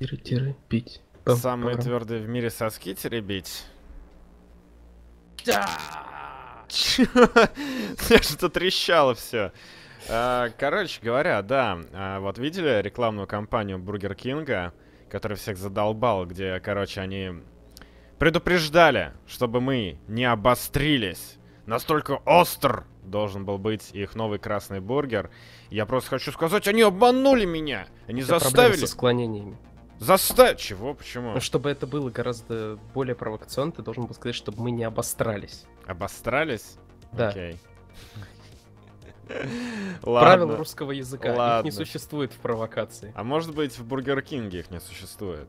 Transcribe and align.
Теребить. 0.00 1.02
Самые 1.26 1.76
твердые 1.76 2.22
в 2.22 2.28
мире 2.28 2.50
соски 2.50 2.94
теребить. 2.94 3.64
Да! 5.44 5.68
Я 8.08 8.22
что-то 8.22 8.48
трещало 8.48 9.14
все. 9.14 9.52
А, 10.08 10.48
короче 10.58 11.00
говоря, 11.02 11.42
да, 11.42 11.78
а, 11.92 12.20
вот 12.20 12.38
видели 12.38 12.80
рекламную 12.80 13.26
кампанию 13.26 13.78
Бургер 13.78 14.14
Кинга, 14.14 14.72
которая 15.10 15.36
всех 15.36 15.58
задолбал, 15.58 16.24
где, 16.26 16.60
короче, 16.60 17.00
они 17.00 17.32
предупреждали, 18.18 19.12
чтобы 19.26 19.60
мы 19.60 19.98
не 20.08 20.24
обострились. 20.24 21.36
Настолько 21.66 22.20
остр 22.24 22.84
должен 23.04 23.44
был 23.44 23.58
быть 23.58 23.90
их 23.92 24.14
новый 24.14 24.38
красный 24.38 24.80
бургер. 24.80 25.30
Я 25.70 25.86
просто 25.86 26.10
хочу 26.10 26.32
сказать, 26.32 26.66
они 26.68 26.82
обманули 26.82 27.44
меня. 27.44 27.86
Они 28.06 28.22
Это 28.22 28.38
заставили... 28.38 28.76
со 28.76 28.86
склонениями. 28.86 29.56
Заставь! 30.00 30.58
Чего? 30.58 30.94
Почему? 30.94 31.32
Ну, 31.34 31.40
чтобы 31.40 31.70
это 31.70 31.86
было 31.86 32.08
гораздо 32.10 32.78
более 32.94 33.14
провокационно, 33.14 33.70
ты 33.70 33.82
должен 33.82 34.06
был 34.06 34.14
сказать, 34.14 34.34
чтобы 34.34 34.62
мы 34.62 34.70
не 34.70 34.82
обострались. 34.82 35.64
Обострались? 35.86 36.78
Да. 37.12 37.28
Окей. 37.28 37.60
Ладно. 40.02 40.28
Правила 40.28 40.56
русского 40.56 40.92
языка. 40.92 41.34
Ладно. 41.34 41.68
Их 41.68 41.72
не 41.74 41.84
существует 41.84 42.32
в 42.32 42.38
провокации. 42.38 43.12
А 43.14 43.22
может 43.22 43.54
быть 43.54 43.78
в 43.78 43.84
Бургер 43.84 44.22
Кинге 44.22 44.60
их 44.60 44.70
не 44.70 44.80
существует? 44.80 45.48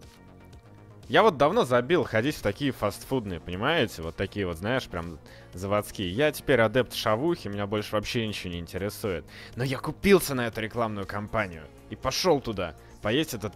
Я 1.08 1.24
вот 1.24 1.38
давно 1.38 1.64
забил 1.64 2.04
ходить 2.04 2.36
в 2.36 2.42
такие 2.42 2.72
фастфудные, 2.74 3.40
понимаете? 3.40 4.02
Вот 4.02 4.16
такие 4.18 4.46
вот, 4.46 4.58
знаешь, 4.58 4.86
прям 4.86 5.18
заводские. 5.54 6.12
Я 6.12 6.32
теперь 6.32 6.60
адепт 6.62 6.94
шавухи, 6.94 7.48
меня 7.48 7.68
больше 7.68 7.96
вообще 7.96 8.28
ничего 8.28 8.54
не 8.54 8.60
интересует. 8.60 9.26
Но 9.56 9.64
я 9.64 9.78
купился 9.78 10.36
на 10.36 10.48
эту 10.48 10.62
рекламную 10.62 11.08
кампанию 11.08 11.64
и 11.90 11.96
пошел 11.96 12.40
туда 12.42 12.76
поесть 13.02 13.34
этот 13.34 13.54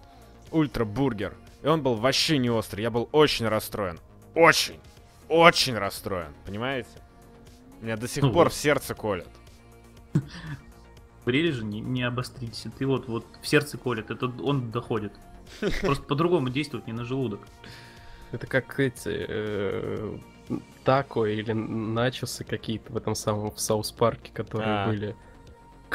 ультрабургер. 0.52 1.36
И 1.64 1.68
он 1.68 1.82
был 1.82 1.96
вообще 1.96 2.38
не 2.38 2.50
острый. 2.50 2.82
Я 2.82 2.92
был 2.92 3.10
очень 3.12 3.48
расстроен. 3.48 4.00
Очень, 4.36 4.80
очень 5.30 5.78
расстроен. 5.78 6.34
Понимаете? 6.46 6.90
Меня 7.82 7.98
до 7.98 8.08
сих 8.08 8.24
ну, 8.24 8.32
пор 8.32 8.46
вот. 8.46 8.54
в 8.54 8.56
сердце 8.56 8.94
колет. 8.94 9.30
Же, 11.26 11.64
не, 11.64 11.82
не 11.82 12.04
обостритесь. 12.04 12.66
Ты 12.78 12.86
вот, 12.86 13.08
вот 13.08 13.26
в 13.42 13.48
сердце 13.48 13.78
колет, 13.78 14.12
это 14.12 14.28
он 14.28 14.72
доходит. 14.72 15.14
Просто 15.82 16.04
по-другому 16.04 16.50
действует, 16.50 16.88
не 16.88 16.94
на 16.94 17.04
желудок. 17.04 17.42
Это 18.32 18.48
как 18.48 18.80
эти 18.80 19.26
э, 19.28 20.18
тако 20.84 21.26
или 21.26 21.52
начосы 21.52 22.44
какие-то 22.44 22.92
в 22.92 22.98
этом 22.98 23.16
самом 23.16 23.52
в 23.52 23.60
South 23.60 23.92
Park 23.92 24.18
е, 24.18 24.32
которые 24.34 24.70
а. 24.70 24.88
были. 24.88 25.16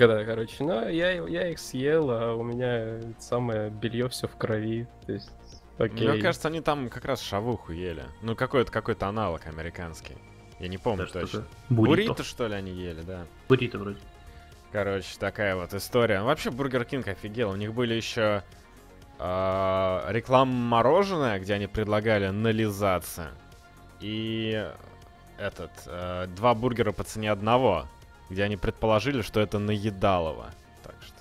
Когда, 0.00 0.24
короче, 0.24 0.64
ну, 0.64 0.88
я, 0.88 1.12
я 1.12 1.48
их 1.48 1.58
съел, 1.58 2.10
а 2.10 2.34
у 2.34 2.42
меня 2.42 3.02
самое 3.18 3.68
белье 3.68 4.08
все 4.08 4.28
в 4.28 4.34
крови. 4.34 4.88
То 5.04 5.12
есть, 5.12 5.30
окей. 5.76 6.08
Мне 6.08 6.22
кажется, 6.22 6.48
они 6.48 6.62
там 6.62 6.88
как 6.88 7.04
раз 7.04 7.20
шавуху 7.20 7.72
ели. 7.72 8.04
Ну, 8.22 8.34
какой-то 8.34 8.72
какой-то 8.72 9.08
аналог 9.08 9.46
американский. 9.46 10.16
Я 10.58 10.68
не 10.68 10.78
помню 10.78 11.06
да, 11.12 11.20
точно. 11.20 11.46
Буррито, 11.68 12.24
что 12.24 12.46
ли, 12.46 12.54
они 12.54 12.72
ели, 12.72 13.02
да. 13.02 13.26
Буррито 13.46 13.76
вроде. 13.76 13.98
Короче, 14.72 15.18
такая 15.18 15.54
вот 15.54 15.74
история. 15.74 16.22
Вообще, 16.22 16.50
Бургер 16.50 16.86
Кинг 16.86 17.06
офигел. 17.06 17.50
У 17.50 17.56
них 17.56 17.74
были 17.74 17.92
еще 17.92 18.42
э, 19.18 20.04
реклама 20.08 20.50
мороженое, 20.50 21.38
где 21.40 21.52
они 21.52 21.66
предлагали 21.66 22.28
нализаться. 22.28 23.32
И 24.00 24.66
этот, 25.36 25.72
э, 25.84 26.26
два 26.28 26.54
бургера 26.54 26.92
по 26.92 27.04
цене 27.04 27.30
одного 27.30 27.86
где 28.30 28.44
они 28.44 28.56
предположили, 28.56 29.22
что 29.22 29.40
это 29.40 29.58
наедалово. 29.58 30.50
Так 30.82 30.94
что... 31.02 31.14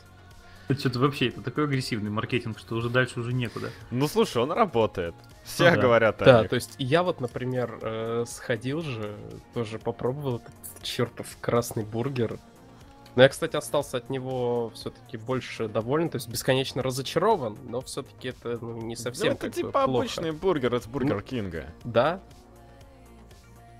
Это 0.68 0.80
что-то 0.80 1.00
вообще, 1.00 1.30
это 1.30 1.42
такой 1.42 1.66
агрессивный 1.66 2.12
маркетинг, 2.12 2.60
что 2.60 2.76
уже 2.76 2.90
дальше 2.90 3.20
уже 3.20 3.34
некуда. 3.34 3.72
Ну 3.92 4.08
слушай, 4.08 4.42
он 4.42 4.52
работает. 4.52 5.16
Все 5.44 5.70
ну, 5.72 5.76
да. 5.76 5.82
говорят 5.82 6.22
о 6.22 6.26
Да, 6.26 6.42
них. 6.42 6.50
то 6.50 6.56
есть 6.56 6.76
я 6.78 7.02
вот, 7.02 7.22
например, 7.22 7.80
э, 7.82 8.26
сходил 8.28 8.82
же, 8.82 9.16
тоже 9.54 9.80
попробовал 9.80 10.38
этот 10.38 10.84
чертов 10.84 11.26
красный 11.42 11.84
бургер. 11.84 12.38
Но 13.16 13.24
я, 13.24 13.30
кстати, 13.30 13.56
остался 13.56 13.98
от 13.98 14.09
него 14.09 14.72
все-таки 14.75 15.18
больше 15.18 15.68
доволен, 15.68 16.09
то 16.09 16.18
есть 16.18 16.30
бесконечно 16.30 16.84
разочарован, 16.84 17.58
но 17.68 17.81
все-таки 17.81 18.30
это 18.30 18.59
ну, 18.62 18.78
не 18.81 18.96
совсем 18.96 19.30
ну, 19.30 19.34
это 19.34 19.50
типа 19.50 19.72
плохо. 19.72 19.84
обычный 19.86 20.31
бургер 20.31 20.75
от 20.75 20.88
Бургер 20.88 21.16
ну, 21.16 21.22
Кинга. 21.22 21.66
Да, 21.84 22.22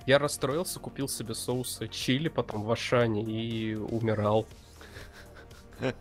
я 0.10 0.18
расстроился, 0.18 0.80
купил 0.80 1.08
себе 1.08 1.36
соусы 1.36 1.88
чили, 1.88 2.30
потом 2.30 2.64
в 2.64 2.72
Ашане 2.72 3.24
и 3.24 3.76
умирал. 3.76 4.48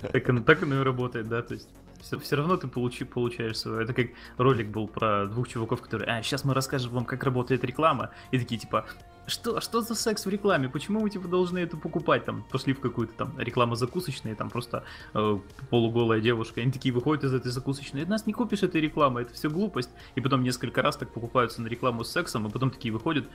Так, 0.01 0.29
оно, 0.29 0.43
так 0.43 0.63
оно 0.63 0.81
и 0.81 0.83
работает, 0.83 1.29
да, 1.29 1.41
то 1.41 1.55
есть 1.55 1.69
все, 2.01 2.19
все 2.19 2.37
равно 2.37 2.57
ты 2.57 2.69
получи, 2.69 3.05
получаешь 3.05 3.59
свое. 3.59 3.85
Это 3.85 3.93
как 3.93 4.07
ролик 4.37 4.69
был 4.69 4.89
про 4.89 5.27
двух 5.27 5.49
чуваков, 5.49 5.83
которые, 5.83 6.09
а, 6.09 6.23
сейчас 6.23 6.45
мы 6.45 6.55
расскажем 6.55 6.91
вам, 6.93 7.05
как 7.05 7.23
работает 7.23 7.63
реклама. 7.65 8.11
И 8.31 8.39
такие, 8.39 8.59
типа, 8.59 8.87
что, 9.29 9.61
что 9.61 9.81
за 9.81 9.95
секс 9.95 10.27
в 10.27 10.29
рекламе? 10.29 10.69
Почему 10.69 11.01
мы 11.01 11.11
типа 11.11 11.29
должны 11.29 11.59
это 11.59 11.77
покупать? 11.77 12.25
Там 12.25 12.45
пошли 12.51 12.73
в 12.73 12.81
какую-то 12.81 13.13
там 13.15 13.39
рекламу 13.39 13.75
закусочной, 13.77 14.35
там 14.35 14.51
просто 14.51 14.85
э, 15.15 15.39
полуголая 15.71 16.21
девушка. 16.21 16.61
Они 16.61 16.73
такие 16.73 16.93
выходят 16.93 17.25
из 17.25 17.35
этой 17.35 17.51
закусочной. 17.51 18.05
Нас 18.07 18.27
не 18.27 18.33
купишь 18.33 18.63
этой 18.63 18.81
рекламы, 18.81 19.23
это 19.23 19.35
все 19.35 19.51
глупость. 19.51 19.91
И 20.15 20.21
потом 20.21 20.43
несколько 20.43 20.83
раз 20.83 20.97
так 20.97 21.13
покупаются 21.13 21.63
на 21.63 21.69
рекламу 21.69 22.05
с 22.05 22.11
сексом, 22.11 22.47
и 22.47 22.51
потом 22.51 22.71
такие 22.71 22.93
выходят 22.93 23.27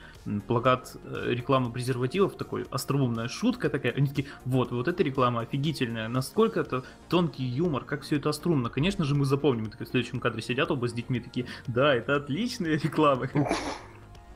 плакат 0.48 0.96
э, 1.03 1.32
рекламы 1.32 1.72
презервативов, 1.72 2.36
такой 2.36 2.66
остроумная 2.70 3.28
шутка 3.28 3.70
такая. 3.70 3.94
Они 3.94 4.08
такие, 4.08 4.28
вот, 4.46 4.72
вот 4.72 4.88
эта 4.88 5.03
реклама 5.03 5.42
офигительная, 5.42 6.08
насколько 6.08 6.59
это 6.59 6.84
тонкий 7.09 7.44
юмор, 7.44 7.86
как 7.86 8.02
все 8.02 8.18
это 8.18 8.30
острумно. 8.30 8.70
Конечно 8.70 9.06
же 9.06 9.16
мы 9.16 9.26
запомним. 9.26 9.70
Так 9.70 9.82
в 9.82 9.88
следующем 9.88 10.20
кадре 10.20 10.42
сидят 10.42 10.72
оба 10.72 10.88
с 10.88 10.94
детьми 10.94 11.20
такие, 11.20 11.46
да, 11.68 11.94
это 11.94 12.16
отличная 12.16 12.80
реклама. 12.80 13.28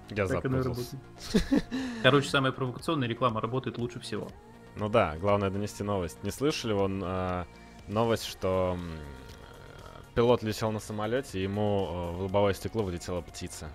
Я 0.10 0.28
запутался. 0.28 0.98
Короче, 2.04 2.30
самая 2.30 2.52
провокационная 2.52 3.08
реклама 3.08 3.42
работает 3.42 3.78
лучше 3.78 4.00
всего. 4.00 4.30
Ну 4.76 4.90
да, 4.90 5.16
главное 5.18 5.50
донести 5.50 5.84
новость. 5.84 6.24
Не 6.24 6.32
слышали 6.32 6.74
вон 6.74 7.02
э, 7.04 7.46
новость, 7.88 8.26
что 8.26 8.78
э, 8.78 10.14
пилот 10.16 10.44
летел 10.44 10.72
на 10.72 10.80
самолете, 10.80 11.40
и 11.40 11.44
ему 11.44 11.88
э, 11.90 12.12
в 12.18 12.22
лобовое 12.24 12.54
стекло 12.54 12.84
вылетела 12.84 13.22
птица 13.22 13.70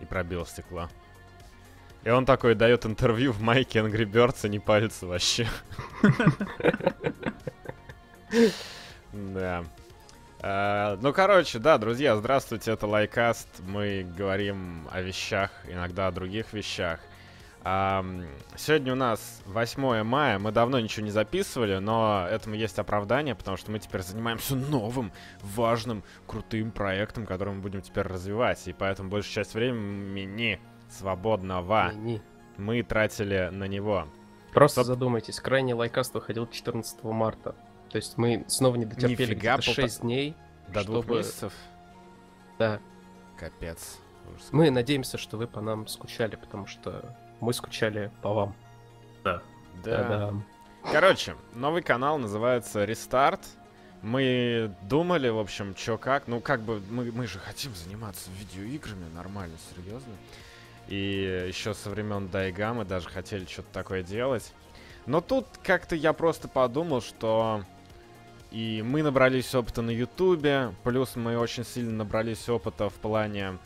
и 0.00 0.04
пробила 0.04 0.46
стекло. 0.46 0.88
И 2.04 2.10
он 2.10 2.24
такой 2.24 2.54
дает 2.54 2.86
интервью 2.86 3.32
в 3.32 3.40
майке 3.42 3.80
Angry 3.80 4.04
Birds, 4.04 4.46
и 4.46 4.48
не 4.48 4.60
палится 4.60 5.06
вообще. 5.06 5.48
Да. 9.12 9.64
Э, 10.40 10.96
ну, 11.00 11.12
короче, 11.12 11.58
да, 11.58 11.78
друзья, 11.78 12.16
здравствуйте, 12.16 12.72
это 12.72 12.86
Лайкаст. 12.86 13.48
Мы 13.66 14.06
говорим 14.16 14.86
о 14.90 15.00
вещах, 15.00 15.50
иногда 15.68 16.06
о 16.06 16.12
других 16.12 16.52
вещах. 16.52 17.00
Сегодня 18.56 18.92
у 18.92 18.96
нас 18.96 19.42
8 19.44 20.02
мая, 20.02 20.38
мы 20.38 20.52
давно 20.52 20.80
ничего 20.80 21.04
не 21.04 21.10
записывали, 21.10 21.78
но 21.78 22.26
этому 22.30 22.54
есть 22.54 22.78
оправдание, 22.78 23.34
потому 23.34 23.56
что 23.58 23.70
мы 23.70 23.78
теперь 23.78 24.00
занимаемся 24.00 24.54
новым, 24.56 25.12
важным, 25.42 26.02
крутым 26.26 26.70
проектом, 26.70 27.26
который 27.26 27.52
мы 27.52 27.60
будем 27.60 27.82
теперь 27.82 28.06
развивать. 28.06 28.66
И 28.68 28.72
поэтому 28.72 29.10
большую 29.10 29.34
часть 29.34 29.54
времени 29.54 30.60
свободного 30.88 31.92
мы 32.56 32.82
тратили 32.84 33.50
на 33.52 33.64
него. 33.64 34.06
Просто 34.54 34.82
Стоп. 34.82 34.94
задумайтесь, 34.94 35.38
крайний 35.40 35.74
лайкаст 35.74 36.14
выходил 36.14 36.46
14 36.46 37.04
марта. 37.04 37.54
То 37.90 37.96
есть 37.96 38.18
мы 38.18 38.44
снова 38.48 38.76
не 38.76 38.84
дотерпели 38.84 39.34
где-то 39.34 39.62
6 39.62 40.02
дней. 40.02 40.34
До 40.68 40.80
чтобы... 40.80 41.02
двух 41.02 41.18
месяцев? 41.18 41.52
Да. 42.58 42.80
Капец. 43.38 43.98
Мы 44.50 44.70
надеемся, 44.70 45.16
что 45.16 45.36
вы 45.36 45.46
по 45.46 45.60
нам 45.60 45.86
скучали, 45.86 46.36
потому 46.36 46.66
что 46.66 47.16
мы 47.40 47.52
скучали 47.52 48.10
по 48.20 48.34
вам. 48.34 48.54
Да. 49.24 49.42
Да. 49.84 50.08
да. 50.08 50.34
Короче, 50.92 51.36
новый 51.54 51.82
канал 51.82 52.18
называется 52.18 52.84
Restart. 52.84 53.40
Мы 54.02 54.72
думали, 54.82 55.28
в 55.28 55.38
общем, 55.38 55.74
чё 55.74 55.98
как. 55.98 56.28
Ну, 56.28 56.40
как 56.40 56.60
бы, 56.60 56.80
мы, 56.90 57.10
мы 57.10 57.26
же 57.26 57.38
хотим 57.38 57.74
заниматься 57.74 58.30
видеоиграми 58.38 59.08
нормально, 59.14 59.56
серьезно. 59.74 60.12
И 60.88 61.46
еще 61.48 61.74
со 61.74 61.90
времен 61.90 62.28
Дайга 62.28 62.72
мы 62.72 62.84
даже 62.84 63.08
хотели 63.08 63.44
что-то 63.44 63.68
такое 63.72 64.02
делать. 64.02 64.52
Но 65.06 65.20
тут 65.20 65.46
как-то 65.62 65.96
я 65.96 66.12
просто 66.12 66.48
подумал, 66.48 67.00
что 67.00 67.64
и 68.50 68.82
мы 68.84 69.02
набрались 69.02 69.54
опыта 69.54 69.82
на 69.82 69.90
Ютубе, 69.90 70.74
плюс 70.84 71.16
мы 71.16 71.38
очень 71.38 71.64
сильно 71.64 71.92
набрались 71.92 72.48
опыта 72.48 72.88
в 72.88 72.94
плане 72.94 73.58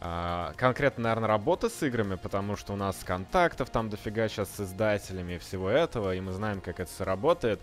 э, 0.00 0.52
конкретно, 0.56 1.04
наверное, 1.04 1.28
работы 1.28 1.70
с 1.70 1.82
играми, 1.82 2.16
потому 2.16 2.56
что 2.56 2.74
у 2.74 2.76
нас 2.76 3.02
контактов 3.04 3.70
там 3.70 3.88
дофига 3.88 4.28
сейчас 4.28 4.50
с 4.50 4.60
издателями 4.60 5.34
и 5.34 5.38
всего 5.38 5.70
этого, 5.70 6.14
и 6.14 6.20
мы 6.20 6.32
знаем, 6.32 6.60
как 6.60 6.80
это 6.80 6.90
все 6.90 7.04
работает. 7.04 7.60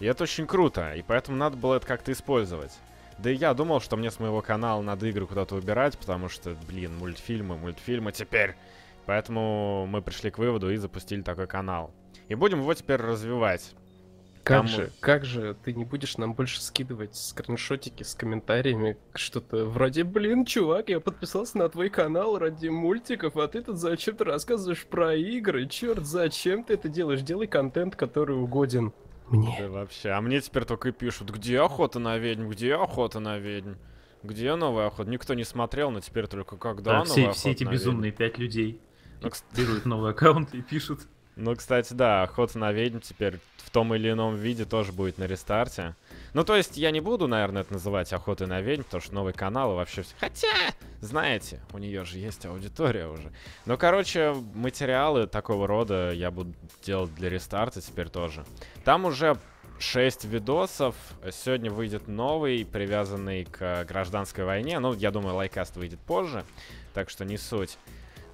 И 0.00 0.06
это 0.06 0.24
очень 0.24 0.46
круто, 0.46 0.94
и 0.94 1.02
поэтому 1.02 1.36
надо 1.36 1.56
было 1.56 1.76
это 1.76 1.86
как-то 1.86 2.10
использовать. 2.10 2.72
Да 3.18 3.30
и 3.30 3.34
я 3.34 3.52
думал, 3.52 3.80
что 3.80 3.96
мне 3.96 4.10
с 4.10 4.18
моего 4.18 4.40
канала 4.40 4.80
надо 4.80 5.06
игры 5.06 5.26
куда-то 5.26 5.54
убирать, 5.54 5.98
потому 5.98 6.30
что, 6.30 6.56
блин, 6.66 6.96
мультфильмы, 6.96 7.58
мультфильмы 7.58 8.12
теперь. 8.12 8.56
Поэтому 9.04 9.86
мы 9.86 10.00
пришли 10.00 10.30
к 10.30 10.38
выводу 10.38 10.70
и 10.70 10.76
запустили 10.76 11.20
такой 11.20 11.46
канал. 11.46 11.92
И 12.28 12.34
будем 12.34 12.60
его 12.60 12.72
теперь 12.72 13.00
развивать. 13.00 13.74
Как 14.50 14.68
же, 14.68 14.90
как 15.00 15.24
же 15.24 15.56
ты 15.64 15.72
не 15.72 15.84
будешь 15.84 16.16
нам 16.18 16.34
больше 16.34 16.60
скидывать 16.60 17.16
скриншотики 17.16 18.02
с 18.02 18.14
комментариями, 18.14 18.96
что-то 19.14 19.64
вроде, 19.66 20.04
блин, 20.04 20.44
чувак, 20.44 20.88
я 20.88 21.00
подписался 21.00 21.58
на 21.58 21.68
твой 21.68 21.88
канал 21.88 22.38
ради 22.38 22.68
мультиков, 22.68 23.36
а 23.36 23.48
ты 23.48 23.62
тут 23.62 23.78
зачем-то 23.78 24.24
рассказываешь 24.24 24.84
про 24.86 25.14
игры, 25.14 25.66
черт, 25.66 26.04
зачем 26.04 26.64
ты 26.64 26.74
это 26.74 26.88
делаешь? 26.88 27.22
Делай 27.22 27.46
контент, 27.46 27.96
который 27.96 28.36
угоден 28.36 28.92
мне. 29.28 29.56
Да 29.58 29.68
вообще, 29.68 30.10
а 30.10 30.20
мне 30.20 30.40
теперь 30.40 30.64
только 30.64 30.88
и 30.88 30.92
пишут, 30.92 31.30
где 31.30 31.60
охота 31.60 31.98
на 31.98 32.18
ведьм, 32.18 32.48
где 32.48 32.74
охота 32.74 33.20
на 33.20 33.38
ведьм, 33.38 33.74
где 34.22 34.54
новая 34.54 34.88
охота. 34.88 35.08
Никто 35.08 35.34
не 35.34 35.44
смотрел, 35.44 35.90
но 35.90 36.00
теперь 36.00 36.26
только 36.26 36.56
когда 36.56 36.92
Да, 36.92 36.98
новая 36.98 37.04
все, 37.04 37.22
охота 37.22 37.38
все 37.38 37.50
эти 37.52 37.64
на 37.64 37.70
безумные 37.70 38.12
пять 38.12 38.38
людей 38.38 38.80
Ну, 39.22 39.30
делают 39.52 39.86
новый 39.86 40.10
аккаунт 40.10 40.54
и 40.54 40.62
пишут. 40.62 41.00
Ну, 41.40 41.56
кстати, 41.56 41.94
да, 41.94 42.22
охота 42.22 42.58
на 42.58 42.70
ведьм 42.70 42.98
теперь 42.98 43.40
в 43.56 43.70
том 43.70 43.94
или 43.94 44.10
ином 44.10 44.36
виде 44.36 44.66
тоже 44.66 44.92
будет 44.92 45.16
на 45.16 45.24
рестарте. 45.24 45.96
Ну, 46.34 46.44
то 46.44 46.54
есть 46.54 46.76
я 46.76 46.90
не 46.90 47.00
буду, 47.00 47.28
наверное, 47.28 47.62
это 47.62 47.72
называть 47.72 48.12
охотой 48.12 48.46
на 48.46 48.60
ведьм, 48.60 48.82
потому 48.82 49.00
что 49.00 49.14
новый 49.14 49.32
канал 49.32 49.72
и 49.72 49.76
вообще 49.76 50.02
все. 50.02 50.14
Хотя, 50.20 50.48
знаете, 51.00 51.62
у 51.72 51.78
нее 51.78 52.04
же 52.04 52.18
есть 52.18 52.44
аудитория 52.44 53.06
уже. 53.06 53.32
Ну, 53.64 53.78
короче, 53.78 54.34
материалы 54.54 55.26
такого 55.26 55.66
рода 55.66 56.12
я 56.12 56.30
буду 56.30 56.52
делать 56.84 57.14
для 57.14 57.30
рестарта 57.30 57.80
теперь 57.80 58.10
тоже. 58.10 58.44
Там 58.84 59.06
уже 59.06 59.38
6 59.78 60.26
видосов. 60.26 60.94
Сегодня 61.32 61.70
выйдет 61.70 62.06
новый, 62.06 62.66
привязанный 62.66 63.46
к 63.46 63.84
гражданской 63.84 64.44
войне. 64.44 64.78
Ну, 64.78 64.92
я 64.92 65.10
думаю, 65.10 65.36
лайкаст 65.36 65.76
выйдет 65.76 66.00
позже, 66.00 66.44
так 66.92 67.08
что 67.08 67.24
не 67.24 67.38
суть. 67.38 67.78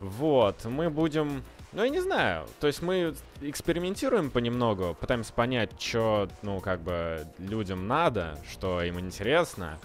Вот, 0.00 0.64
мы 0.64 0.90
будем... 0.90 1.44
Ну, 1.72 1.82
я 1.82 1.88
не 1.90 2.00
знаю. 2.00 2.46
То 2.60 2.66
есть 2.66 2.80
мы 2.80 3.14
экспериментируем 3.42 4.30
понемногу, 4.30 4.96
пытаемся 4.98 5.32
понять, 5.32 5.70
что, 5.80 6.28
ну, 6.42 6.60
как 6.60 6.80
бы, 6.80 7.26
людям 7.38 7.86
надо, 7.86 8.38
что 8.50 8.82
им 8.82 8.98
интересно. 8.98 9.78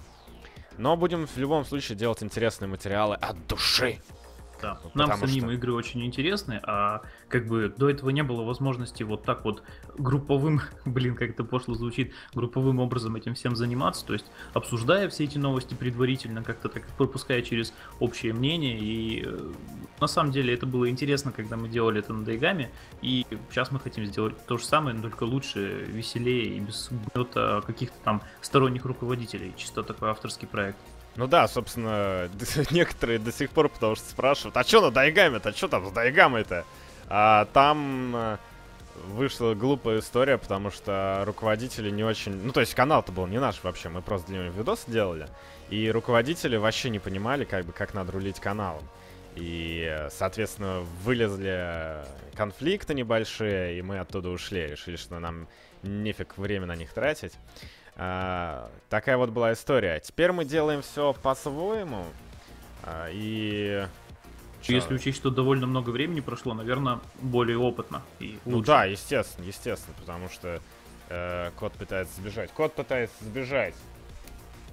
Но 0.78 0.95
будем 0.95 1.28
в 1.28 1.38
любом 1.38 1.66
случае 1.66 1.98
делать 1.98 2.24
интересные 2.24 2.68
материалы 2.68 3.16
от 3.16 3.45
души. 3.48 4.00
Да. 4.62 4.80
Ну, 4.84 5.08
Нам 5.08 5.18
самим 5.19 5.44
что- 5.46 5.52
игры 5.52 5.74
очень 5.74 6.06
интересны, 6.06 6.60
а 6.63 7.02
как 7.28 7.48
бы 7.48 7.74
до 7.75 7.90
этого 7.90 8.10
не 8.10 8.24
было 8.24 8.44
возможности 8.44 9.04
вот 9.04 9.24
так 9.24 9.44
вот 9.46 9.63
групповым, 9.98 10.62
блин, 10.86 11.16
как 11.16 11.31
это 11.31 11.44
пошло 11.44 11.74
звучит, 11.75 12.13
групповым 12.34 12.80
образом 12.80 13.16
этим 13.16 13.34
всем 13.34 13.56
заниматься, 13.56 14.06
то 14.06 14.13
есть 14.13 14.25
обсуждая 14.54 15.10
все 15.10 15.24
эти 15.24 15.38
новости 15.38 15.74
предварительно, 15.74 16.44
как-то 16.44 16.69
так 16.69 16.84
пропуская 16.98 17.42
через 17.42 17.74
общее 18.00 18.34
мнение, 18.34 18.78
и 18.80 19.24
э, 19.25 19.52
на 20.00 20.08
самом 20.08 20.31
деле 20.31 20.54
это 20.54 20.66
было 20.66 20.90
интересно, 20.90 21.31
когда 21.31 21.57
мы 21.57 21.68
делали 21.69 22.00
это 22.00 22.14
на 22.14 22.24
Дайгаме, 22.24 22.72
и 23.02 23.25
сейчас 23.50 23.72
мы 23.72 23.80
хотим 23.80 24.06
сделать 24.06 24.36
то 24.46 24.57
же 24.57 24.66
самое, 24.66 24.96
но 24.96 25.02
только 25.04 25.24
лучше, 25.24 25.86
веселее 25.88 26.57
и 26.57 26.60
без 26.60 26.90
гнета 27.14 27.64
каких-то 27.66 27.98
там 28.04 28.22
сторонних 28.42 28.86
руководителей, 28.86 29.54
чисто 29.57 29.84
такой 29.84 30.10
авторский 30.10 30.48
проект. 30.48 30.78
Ну 31.16 31.28
да, 31.28 31.48
собственно, 31.48 32.30
некоторые 32.72 33.19
до 33.19 33.31
сих 33.31 33.50
пор 33.52 33.69
потому 33.69 33.96
что 33.96 34.10
спрашивают, 34.10 34.56
а 34.58 34.63
что 34.63 34.81
на 34.81 34.92
Дайгаме-то, 34.92 35.50
а 35.50 35.54
что 35.54 35.68
там 35.68 35.88
с 35.88 35.92
Дайгамой-то? 35.92 36.66
А 37.10 37.46
там 37.54 38.16
э, 38.16 38.38
вышла 39.08 39.54
глупая 39.54 40.00
история, 40.00 40.38
потому 40.38 40.72
что 40.72 41.24
руководители 41.25 41.90
не 41.90 42.04
очень... 42.04 42.34
Ну, 42.34 42.54
то 42.54 42.62
есть 42.62 42.74
канал-то 42.74 43.12
был 43.12 43.28
не 43.28 43.40
наш 43.40 43.62
вообще, 43.63 43.90
мы 43.90 44.02
просто 44.02 44.28
для 44.28 44.44
него 44.44 44.58
видос 44.58 44.86
делали. 44.88 45.28
И 45.69 45.92
руководители 45.92 46.56
вообще 46.56 46.90
не 46.90 47.00
понимали, 47.00 47.44
как 47.44 47.66
бы, 47.66 47.74
как 47.74 47.94
надо 47.94 48.14
рулить 48.14 48.40
каналом. 48.40 48.84
И, 49.36 49.86
э, 49.90 50.10
соответственно, 50.10 50.81
вылезли 51.04 52.06
конфликты 52.36 52.94
небольшие, 52.94 53.78
и 53.78 53.81
мы 53.81 54.00
оттуда 54.00 54.30
ушли. 54.30 54.68
Решили, 54.68 54.96
что 54.96 55.19
нам 55.19 55.48
нефиг 55.84 56.38
время 56.38 56.66
на 56.66 56.75
них 56.75 56.94
тратить. 56.94 57.34
А, 58.03 58.71
такая 58.89 59.15
вот 59.15 59.30
была 59.30 59.53
история. 59.53 60.00
Теперь 60.00 60.31
мы 60.31 60.44
делаем 60.44 60.81
все 60.81 61.13
по-своему. 61.13 62.03
А, 62.81 63.07
и... 63.12 63.86
чё? 64.63 64.74
Если 64.74 64.95
учесть, 64.95 65.18
что 65.19 65.30
довольно 65.30 65.68
много 65.68 65.92
времени 65.92 66.19
прошло, 66.19 66.56
наверное, 66.56 67.00
более 67.21 67.59
опытно 67.59 68.01
и 68.19 68.39
Ну 68.45 68.63
да, 68.63 68.86
естественно, 68.86 69.45
естественно, 69.45 69.95
потому 70.00 70.30
что 70.30 70.59
э, 71.09 71.51
кот 71.59 71.74
пытается 71.74 72.19
сбежать. 72.19 72.50
Кот 72.53 72.74
пытается 72.74 73.24
сбежать. 73.24 73.75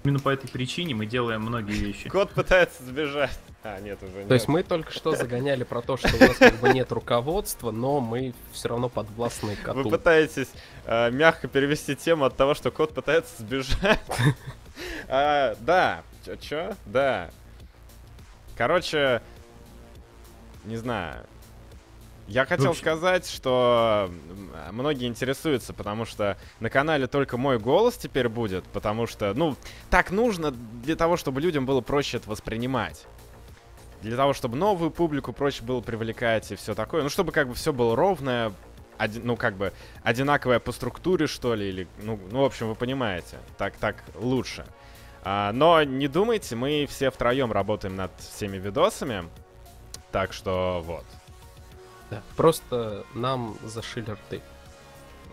Именно 0.04 0.20
по 0.20 0.30
этой 0.30 0.48
причине 0.48 0.94
мы 0.94 1.04
делаем 1.04 1.42
многие 1.42 1.74
вещи. 1.74 2.08
Кот 2.08 2.30
пытается 2.30 2.82
сбежать. 2.82 3.38
А, 3.64 3.80
нет, 3.80 4.00
уже 4.02 4.18
нет. 4.18 4.28
То 4.28 4.34
есть 4.34 4.46
мы 4.48 4.62
только 4.62 4.92
что 4.92 5.16
загоняли 5.16 5.64
про 5.64 5.82
то, 5.82 5.96
что 5.96 6.08
у 6.16 6.20
нас 6.20 6.36
как 6.36 6.54
бы 6.60 6.68
нет 6.72 6.92
руководства, 6.92 7.70
но 7.72 8.00
мы 8.00 8.32
все 8.52 8.68
равно 8.68 8.88
подвластны 8.88 9.56
Вы 9.56 9.62
коту. 9.62 9.90
пытаетесь 9.90 10.48
э, 10.86 11.10
мягко 11.10 11.48
перевести 11.48 11.96
тему 11.96 12.24
от 12.24 12.36
того, 12.36 12.54
что 12.54 12.70
кот 12.70 12.94
пытается 12.94 13.32
сбежать. 13.38 14.00
А, 15.08 15.56
Да, 15.60 16.02
чё- 16.24 16.36
чё? 16.36 16.76
Да. 16.86 17.30
Короче, 18.56 19.22
не 20.64 20.76
знаю. 20.76 21.26
Я 22.28 22.44
хотел 22.44 22.70
общем- 22.70 22.80
сказать, 22.82 23.28
что 23.28 24.08
многие 24.70 25.08
интересуются, 25.08 25.72
потому 25.72 26.04
что 26.04 26.36
на 26.60 26.70
канале 26.70 27.08
только 27.08 27.36
мой 27.38 27.58
голос 27.58 27.96
теперь 27.96 28.28
будет, 28.28 28.64
потому 28.66 29.08
что, 29.08 29.34
ну, 29.34 29.56
так 29.90 30.12
нужно 30.12 30.52
для 30.52 30.94
того, 30.94 31.16
чтобы 31.16 31.40
людям 31.40 31.66
было 31.66 31.80
проще 31.80 32.18
это 32.18 32.30
воспринимать. 32.30 33.06
Для 34.02 34.16
того, 34.16 34.32
чтобы 34.32 34.56
новую 34.56 34.90
публику 34.90 35.32
проще 35.32 35.62
было 35.62 35.80
привлекать 35.80 36.50
и 36.52 36.56
все 36.56 36.74
такое. 36.74 37.02
Ну, 37.02 37.08
чтобы 37.08 37.32
как 37.32 37.48
бы 37.48 37.54
все 37.54 37.72
было 37.72 37.96
ровное, 37.96 38.52
оди- 38.96 39.20
ну, 39.22 39.36
как 39.36 39.56
бы 39.56 39.72
одинаковое 40.02 40.60
по 40.60 40.72
структуре, 40.72 41.26
что 41.26 41.54
ли, 41.54 41.68
или, 41.68 41.88
ну, 42.02 42.18
ну, 42.30 42.42
в 42.42 42.44
общем, 42.44 42.68
вы 42.68 42.74
понимаете, 42.74 43.38
так, 43.56 43.76
так 43.76 44.04
лучше. 44.14 44.66
А, 45.24 45.52
но 45.52 45.82
не 45.82 46.06
думайте, 46.06 46.54
мы 46.54 46.86
все 46.88 47.10
втроем 47.10 47.50
работаем 47.52 47.96
над 47.96 48.12
всеми 48.20 48.56
видосами, 48.56 49.28
так 50.12 50.32
что 50.32 50.80
вот. 50.84 51.04
Да, 52.10 52.22
Просто 52.36 53.04
нам 53.14 53.58
зашили 53.64 54.12
рты. 54.12 54.40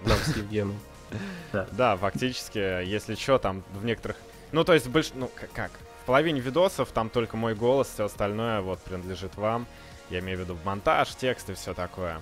Нам 0.06 0.18
с 0.18 0.36
Евгеном. 0.36 0.80
Да, 1.72 1.96
фактически, 1.98 2.84
если 2.84 3.16
что, 3.16 3.38
там 3.38 3.64
в 3.74 3.86
некоторых... 3.86 4.18
Ну, 4.52 4.64
то 4.64 4.74
есть, 4.74 4.88
больш... 4.88 5.12
ну, 5.14 5.30
как? 5.54 5.72
Половине 6.06 6.40
видосов 6.40 6.92
там 6.92 7.10
только 7.10 7.38
мой 7.38 7.56
голос, 7.56 7.90
все 7.94 8.06
остальное 8.06 8.62
вот 8.62 8.80
принадлежит 8.80 9.36
вам. 9.38 9.66
Я 10.10 10.20
имею 10.20 10.38
в 10.38 10.42
виду 10.42 10.58
монтаж, 10.64 11.16
текст 11.16 11.50
и 11.50 11.54
все 11.54 11.74
такое. 11.74 12.22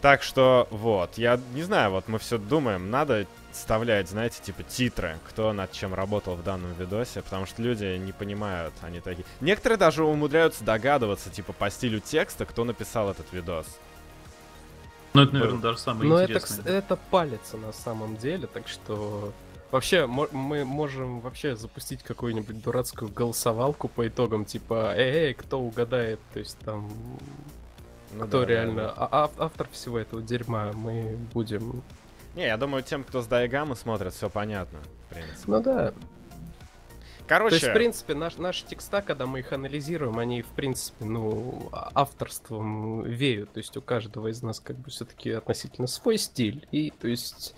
Так 0.00 0.22
что, 0.22 0.68
вот, 0.70 1.16
я 1.16 1.40
не 1.54 1.62
знаю, 1.62 1.90
вот 1.90 2.08
мы 2.08 2.18
все 2.18 2.36
думаем, 2.36 2.90
надо 2.90 3.26
вставлять, 3.52 4.10
знаете, 4.10 4.42
типа 4.42 4.62
титры, 4.62 5.18
кто 5.26 5.52
над 5.54 5.72
чем 5.72 5.94
работал 5.94 6.34
в 6.34 6.42
данном 6.42 6.74
видосе, 6.74 7.22
потому 7.22 7.46
что 7.46 7.62
люди 7.62 7.96
не 7.96 8.12
понимают, 8.12 8.74
они 8.82 9.00
такие... 9.00 9.24
Некоторые 9.40 9.78
даже 9.78 10.04
умудряются 10.04 10.62
догадываться, 10.62 11.30
типа, 11.30 11.54
по 11.54 11.70
стилю 11.70 12.00
текста, 12.00 12.44
кто 12.44 12.64
написал 12.64 13.10
этот 13.10 13.32
видос. 13.32 13.66
Но 15.14 15.22
это, 15.22 15.32
наверное, 15.32 15.60
даже 15.60 15.78
самое 15.78 16.10
Но 16.10 16.18
это, 16.18 16.32
интересное. 16.32 16.64
кс- 16.64 16.70
это 16.70 16.96
палится 16.96 17.56
на 17.56 17.72
самом 17.72 18.16
деле, 18.16 18.46
так 18.46 18.68
что... 18.68 19.32
Вообще, 19.74 20.06
мы 20.06 20.64
можем 20.64 21.18
вообще 21.18 21.56
запустить 21.56 22.04
какую-нибудь 22.04 22.62
дурацкую 22.62 23.10
голосовалку 23.10 23.88
по 23.88 24.06
итогам, 24.06 24.44
типа, 24.44 24.94
эй, 24.96 25.34
кто 25.34 25.58
угадает, 25.60 26.20
то 26.32 26.38
есть 26.38 26.56
там, 26.60 26.88
Ну 28.12 28.24
кто 28.28 28.42
да, 28.42 28.46
да, 28.46 28.52
реально 28.52 28.82
да. 28.82 28.94
а- 28.96 29.24
ав- 29.24 29.40
автор 29.40 29.68
всего 29.72 29.98
этого 29.98 30.22
дерьма, 30.22 30.70
мы 30.74 31.18
будем... 31.32 31.82
Не, 32.36 32.46
я 32.46 32.56
думаю, 32.56 32.84
тем, 32.84 33.02
кто 33.02 33.20
с 33.20 33.26
Дайгамы 33.26 33.74
смотрит, 33.74 34.14
все 34.14 34.30
понятно, 34.30 34.78
в 35.10 35.14
принципе. 35.14 35.42
Ну 35.48 35.60
да, 35.60 35.92
Короче, 37.26 37.50
То 37.50 37.54
есть, 37.56 37.68
в 37.68 37.72
принципе, 37.72 38.14
наш, 38.14 38.36
наши 38.36 38.64
текста, 38.66 39.02
когда 39.02 39.26
мы 39.26 39.40
их 39.40 39.52
анализируем, 39.52 40.20
они, 40.20 40.42
в 40.42 40.48
принципе, 40.48 41.04
ну, 41.04 41.68
а- 41.72 41.90
авторством 41.94 43.02
веют. 43.02 43.50
То 43.52 43.58
есть 43.58 43.76
у 43.76 43.82
каждого 43.82 44.28
из 44.28 44.40
нас 44.40 44.60
как 44.60 44.76
бы 44.76 44.90
все-таки 44.90 45.30
относительно 45.30 45.88
свой 45.88 46.18
стиль. 46.18 46.68
И, 46.70 46.90
то 46.90 47.08
есть, 47.08 47.54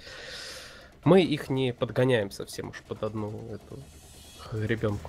мы 1.07 1.23
их 1.23 1.49
не 1.49 1.73
подгоняем 1.73 2.33
совсем 2.33 2.71
уж 2.71 2.83
под 2.83 3.05
одну 3.05 3.31
эту 3.49 3.79
ребенку. 4.67 5.09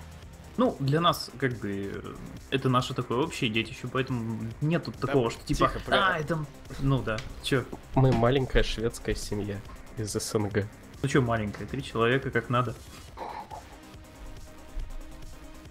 Ну, 0.55 0.75
для 0.79 1.01
нас, 1.01 1.31
как 1.39 1.57
бы, 1.57 2.15
это 2.51 2.69
наше 2.69 2.93
такое 2.93 3.17
общее 3.17 3.49
детище, 3.49 3.87
поэтому 3.91 4.39
нету 4.61 4.91
такого, 4.91 5.31
что 5.31 5.43
типа, 5.43 5.71
тихо, 5.73 5.81
а, 5.87 6.19
это... 6.19 6.45
Ну 6.79 7.01
да, 7.01 7.17
чё? 7.43 7.65
Мы 7.95 8.11
маленькая 8.11 8.61
шведская 8.61 9.15
семья 9.15 9.59
из 9.97 10.13
СНГ. 10.13 10.65
Ну 11.01 11.09
чё 11.09 11.21
маленькое, 11.21 11.67
три 11.67 11.83
человека, 11.83 12.29
как 12.29 12.49
надо. 12.49 12.75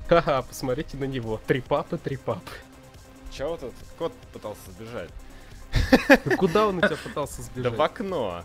Ха-ха, 0.08 0.42
посмотрите 0.42 0.96
на 0.96 1.04
него. 1.04 1.40
Три 1.46 1.60
папы, 1.60 1.98
три 1.98 2.16
папы. 2.16 2.50
чего 3.30 3.56
тут? 3.56 3.74
Кот 3.96 4.12
пытался 4.32 4.70
сбежать. 4.72 5.10
Куда 6.36 6.66
он 6.66 6.78
у 6.78 6.80
тебя 6.80 6.96
пытался 6.96 7.38
Да 7.38 7.42
сбежать? 7.42 7.76
в 7.76 7.82
окно. 7.82 8.44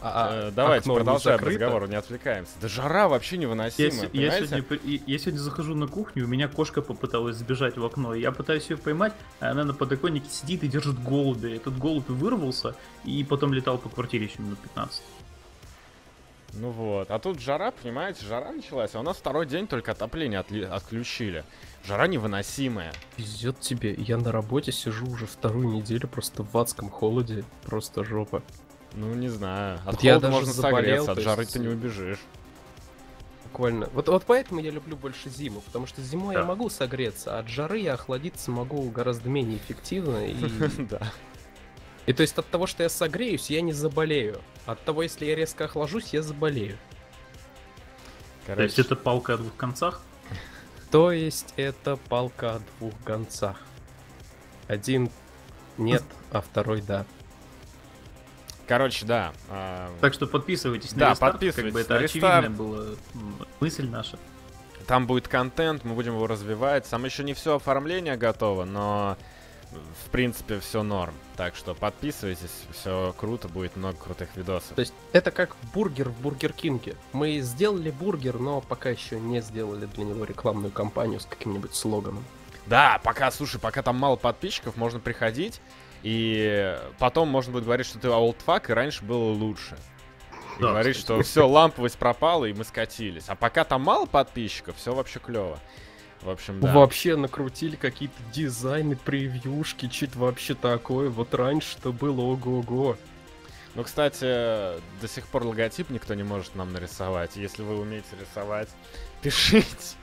А, 0.00 0.48
э, 0.48 0.50
давайте 0.50 0.92
продолжаем 0.92 1.40
разговор, 1.40 1.88
не 1.88 1.96
отвлекаемся. 1.96 2.52
Да 2.60 2.68
жара 2.68 3.08
вообще 3.08 3.38
невыносимая, 3.38 4.10
я, 4.12 4.36
я, 4.38 4.46
сегодня, 4.46 5.00
я 5.06 5.18
сегодня 5.18 5.38
захожу 5.38 5.74
на 5.74 5.86
кухню, 5.88 6.24
у 6.24 6.28
меня 6.28 6.48
кошка 6.48 6.82
попыталась 6.82 7.36
сбежать 7.36 7.78
в 7.78 7.84
окно, 7.84 8.14
и 8.14 8.20
я 8.20 8.30
пытаюсь 8.30 8.68
ее 8.68 8.76
поймать, 8.76 9.14
а 9.40 9.50
она 9.50 9.64
на 9.64 9.72
подоконнике 9.72 10.28
сидит 10.28 10.64
и 10.64 10.68
держит 10.68 11.02
голубя. 11.02 11.54
Этот 11.54 11.78
голубь 11.78 12.08
вырвался, 12.08 12.74
и 13.04 13.24
потом 13.24 13.54
летал 13.54 13.78
по 13.78 13.88
квартире 13.88 14.26
еще 14.26 14.42
минут 14.42 14.58
15. 14.58 15.02
Ну 16.58 16.70
вот, 16.70 17.10
а 17.10 17.18
тут 17.18 17.40
жара, 17.40 17.70
понимаете, 17.70 18.24
жара 18.24 18.50
началась, 18.52 18.94
а 18.94 19.00
у 19.00 19.02
нас 19.02 19.16
второй 19.16 19.46
день 19.46 19.66
только 19.66 19.92
отопление 19.92 20.40
отли- 20.40 20.64
отключили. 20.64 21.44
Жара 21.84 22.06
невыносимая. 22.06 22.92
Везет 23.16 23.60
тебе, 23.60 23.94
я 23.94 24.16
на 24.16 24.32
работе 24.32 24.72
сижу 24.72 25.06
уже 25.06 25.26
вторую 25.26 25.68
неделю 25.68 26.08
просто 26.08 26.42
в 26.42 26.56
адском 26.56 26.88
холоде, 26.88 27.44
просто 27.62 28.04
жопа. 28.04 28.42
Ну, 28.96 29.14
не 29.14 29.28
знаю. 29.28 29.78
От 29.84 29.96
вот 29.96 30.02
я 30.02 30.18
даже 30.18 30.32
можно 30.32 30.52
заболел, 30.52 31.04
согреться, 31.04 31.12
от 31.12 31.18
жары 31.20 31.42
есть... 31.42 31.52
ты 31.52 31.58
не 31.58 31.68
убежишь. 31.68 32.18
Буквально. 33.44 33.88
Вот, 33.92 34.08
вот 34.08 34.24
поэтому 34.26 34.60
я 34.60 34.70
люблю 34.70 34.96
больше 34.96 35.28
зиму, 35.28 35.60
потому 35.60 35.86
что 35.86 36.02
зимой 36.02 36.34
да. 36.34 36.40
я 36.40 36.46
могу 36.46 36.68
согреться, 36.70 37.36
а 37.36 37.40
от 37.40 37.48
жары 37.48 37.78
я 37.78 37.94
охладиться 37.94 38.50
могу 38.50 38.88
гораздо 38.90 39.28
менее 39.28 39.58
эффективно. 39.58 40.26
И... 40.26 40.34
да. 40.90 41.00
И 42.06 42.12
то 42.12 42.22
есть 42.22 42.38
от 42.38 42.46
того, 42.46 42.66
что 42.66 42.82
я 42.82 42.88
согреюсь, 42.88 43.50
я 43.50 43.60
не 43.60 43.72
заболею. 43.72 44.40
От 44.64 44.82
того, 44.82 45.02
если 45.02 45.26
я 45.26 45.34
резко 45.34 45.66
охлажусь, 45.66 46.14
я 46.14 46.22
заболею. 46.22 46.78
Короче. 48.46 48.56
То 48.56 48.62
есть 48.62 48.78
это 48.78 48.96
палка 48.96 49.34
о 49.34 49.36
двух 49.38 49.56
концах? 49.56 50.02
То 50.90 51.12
есть 51.12 51.52
это 51.56 51.96
палка 51.96 52.56
о 52.56 52.60
двух 52.78 52.94
концах. 53.04 53.60
Один 54.68 55.10
нет, 55.78 56.02
а 56.30 56.40
второй 56.40 56.80
да. 56.80 57.04
Короче, 58.66 59.06
да. 59.06 59.32
Э... 59.48 59.88
Так 60.00 60.14
что 60.14 60.26
подписывайтесь 60.26 60.92
на 60.92 60.98
да, 60.98 61.10
рестарт, 61.10 61.32
подписывайтесь 61.34 61.72
как 61.72 61.72
бы 61.72 61.80
это 61.80 62.04
очевидная 62.04 62.50
была 62.50 62.84
мысль 63.60 63.88
наша. 63.88 64.18
Там 64.86 65.06
будет 65.06 65.28
контент, 65.28 65.84
мы 65.84 65.94
будем 65.94 66.14
его 66.14 66.26
развивать. 66.26 66.88
Там 66.88 67.04
еще 67.04 67.24
не 67.24 67.34
все 67.34 67.56
оформление 67.56 68.16
готово, 68.16 68.64
но 68.64 69.16
в 70.04 70.10
принципе 70.10 70.60
все 70.60 70.82
норм. 70.82 71.14
Так 71.36 71.56
что 71.56 71.74
подписывайтесь, 71.74 72.50
все 72.72 73.14
круто, 73.18 73.48
будет 73.48 73.76
много 73.76 73.96
крутых 73.96 74.36
видосов. 74.36 74.74
То 74.74 74.80
есть 74.80 74.94
это 75.12 75.30
как 75.30 75.56
бургер 75.74 76.08
в 76.08 76.20
Бургер 76.20 76.52
Кинге. 76.52 76.96
Мы 77.12 77.40
сделали 77.40 77.90
бургер, 77.90 78.38
но 78.38 78.60
пока 78.60 78.90
еще 78.90 79.18
не 79.18 79.40
сделали 79.40 79.86
для 79.86 80.04
него 80.04 80.24
рекламную 80.24 80.72
кампанию 80.72 81.20
с 81.20 81.26
каким-нибудь 81.26 81.74
слоганом. 81.74 82.24
Да, 82.66 83.00
пока, 83.02 83.30
слушай, 83.30 83.60
пока 83.60 83.82
там 83.82 83.96
мало 83.96 84.16
подписчиков, 84.16 84.76
можно 84.76 84.98
приходить, 84.98 85.60
и 86.06 86.78
потом 87.00 87.26
можно 87.26 87.52
будет 87.52 87.64
говорить, 87.64 87.84
что 87.84 87.98
ты 87.98 88.08
олдфак, 88.08 88.70
и 88.70 88.72
раньше 88.72 89.02
было 89.02 89.32
лучше. 89.32 89.76
И 90.56 90.62
да, 90.62 90.68
говорить, 90.68 90.98
кстати. 90.98 91.20
что 91.20 91.28
все, 91.28 91.48
ламповость 91.48 91.98
пропала, 91.98 92.44
и 92.44 92.52
мы 92.52 92.62
скатились. 92.62 93.24
А 93.26 93.34
пока 93.34 93.64
там 93.64 93.82
мало 93.82 94.06
подписчиков, 94.06 94.76
все 94.76 94.94
вообще 94.94 95.18
клево. 95.18 95.58
В 96.22 96.30
общем, 96.30 96.60
да. 96.60 96.72
Вообще 96.72 97.16
накрутили 97.16 97.74
какие-то 97.74 98.14
дизайны, 98.32 98.94
превьюшки, 98.94 99.90
что-то 99.90 100.20
вообще 100.20 100.54
такое. 100.54 101.10
Вот 101.10 101.34
раньше-то 101.34 101.90
было 101.90 102.20
ого-го. 102.20 102.96
Ну, 103.74 103.82
кстати, 103.82 104.20
до 105.00 105.08
сих 105.08 105.26
пор 105.26 105.42
логотип 105.42 105.90
никто 105.90 106.14
не 106.14 106.22
может 106.22 106.54
нам 106.54 106.72
нарисовать. 106.72 107.34
Если 107.34 107.64
вы 107.64 107.80
умеете 107.80 108.06
рисовать, 108.20 108.68
пишите. 109.22 109.96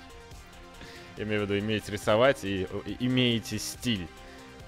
Я 1.15 1.23
имею 1.23 1.39
в 1.39 1.43
виду, 1.45 1.57
имеете 1.59 1.93
рисовать 1.93 2.43
и, 2.43 2.67
и 2.85 2.97
имеете 3.07 3.57
стиль 3.57 4.05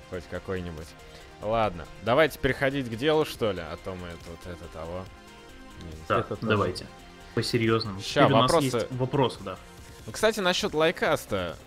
хоть 0.09 0.23
какой-нибудь. 0.31 0.87
Ладно, 1.41 1.85
давайте 2.03 2.39
переходить 2.39 2.89
к 2.89 2.95
делу, 2.95 3.25
что 3.25 3.51
ли, 3.51 3.59
а 3.59 3.77
то 3.83 3.93
мы 3.95 4.09
тут 4.25 4.51
это 4.51 4.65
того. 4.73 5.05
Да, 6.07 6.19
это 6.19 6.37
давайте. 6.41 6.87
По 7.33 7.43
серьезному. 7.43 7.99
Сейчас 8.01 8.31
вопросы. 8.31 8.67
У 8.67 8.71
нас 8.71 8.73
есть 8.73 8.91
вопросы, 8.91 9.39
да. 9.43 9.57
Ну, 10.05 10.11
кстати, 10.11 10.39
насчет 10.39 10.73
лайкаста. 10.73 11.57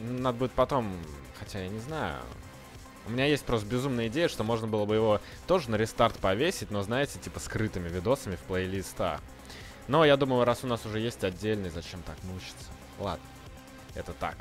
Надо 0.00 0.38
будет 0.38 0.52
потом, 0.52 0.92
хотя 1.38 1.60
я 1.60 1.68
не 1.68 1.80
знаю. 1.80 2.16
У 3.06 3.10
меня 3.10 3.24
есть 3.24 3.44
просто 3.44 3.66
безумная 3.66 4.08
идея, 4.08 4.28
что 4.28 4.44
можно 4.44 4.66
было 4.66 4.84
бы 4.84 4.94
его 4.94 5.20
тоже 5.46 5.70
на 5.70 5.76
рестарт 5.76 6.16
повесить, 6.18 6.70
но, 6.70 6.82
знаете, 6.82 7.18
типа 7.18 7.40
скрытыми 7.40 7.88
видосами 7.88 8.36
в 8.36 8.40
плейлистах. 8.40 9.20
Но 9.88 10.04
я 10.04 10.18
думаю, 10.18 10.44
раз 10.44 10.62
у 10.62 10.66
нас 10.66 10.84
уже 10.84 11.00
есть 11.00 11.24
отдельный, 11.24 11.70
зачем 11.70 12.02
так 12.02 12.16
мучиться? 12.24 12.70
Ладно, 12.98 13.24
это 13.94 14.12
так, 14.12 14.36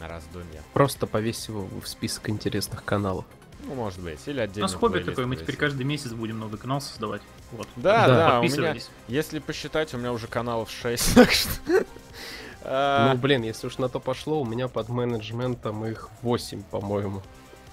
на 0.00 0.08
раздумье. 0.08 0.62
Просто 0.72 1.06
повесь 1.06 1.46
его 1.46 1.68
в 1.80 1.86
список 1.86 2.30
интересных 2.30 2.84
каналов. 2.84 3.26
Ну, 3.64 3.74
может 3.74 4.00
быть. 4.00 4.20
Или 4.26 4.40
отдельно. 4.40 4.66
У 4.66 4.70
нас 4.70 4.74
хобби 4.74 5.00
такое, 5.00 5.26
мы 5.26 5.36
теперь 5.36 5.56
каждый 5.56 5.84
месяц 5.84 6.12
будем 6.12 6.38
новый 6.38 6.58
канал 6.58 6.80
создавать. 6.80 7.22
Вот. 7.52 7.68
Да, 7.76 8.06
да, 8.06 8.14
да 8.14 8.40
у 8.40 8.42
меня, 8.42 8.76
если 9.08 9.38
посчитать, 9.38 9.92
у 9.94 9.98
меня 9.98 10.12
уже 10.12 10.26
каналов 10.26 10.70
6, 10.70 11.14
так 11.14 11.30
что... 11.30 11.50
А, 12.62 13.12
ну, 13.12 13.18
блин, 13.18 13.42
если 13.42 13.66
уж 13.66 13.78
на 13.78 13.88
то 13.88 14.00
пошло, 14.00 14.40
у 14.40 14.44
меня 14.44 14.68
под 14.68 14.88
менеджментом 14.88 15.84
их 15.86 16.10
8, 16.22 16.62
по-моему. 16.64 17.22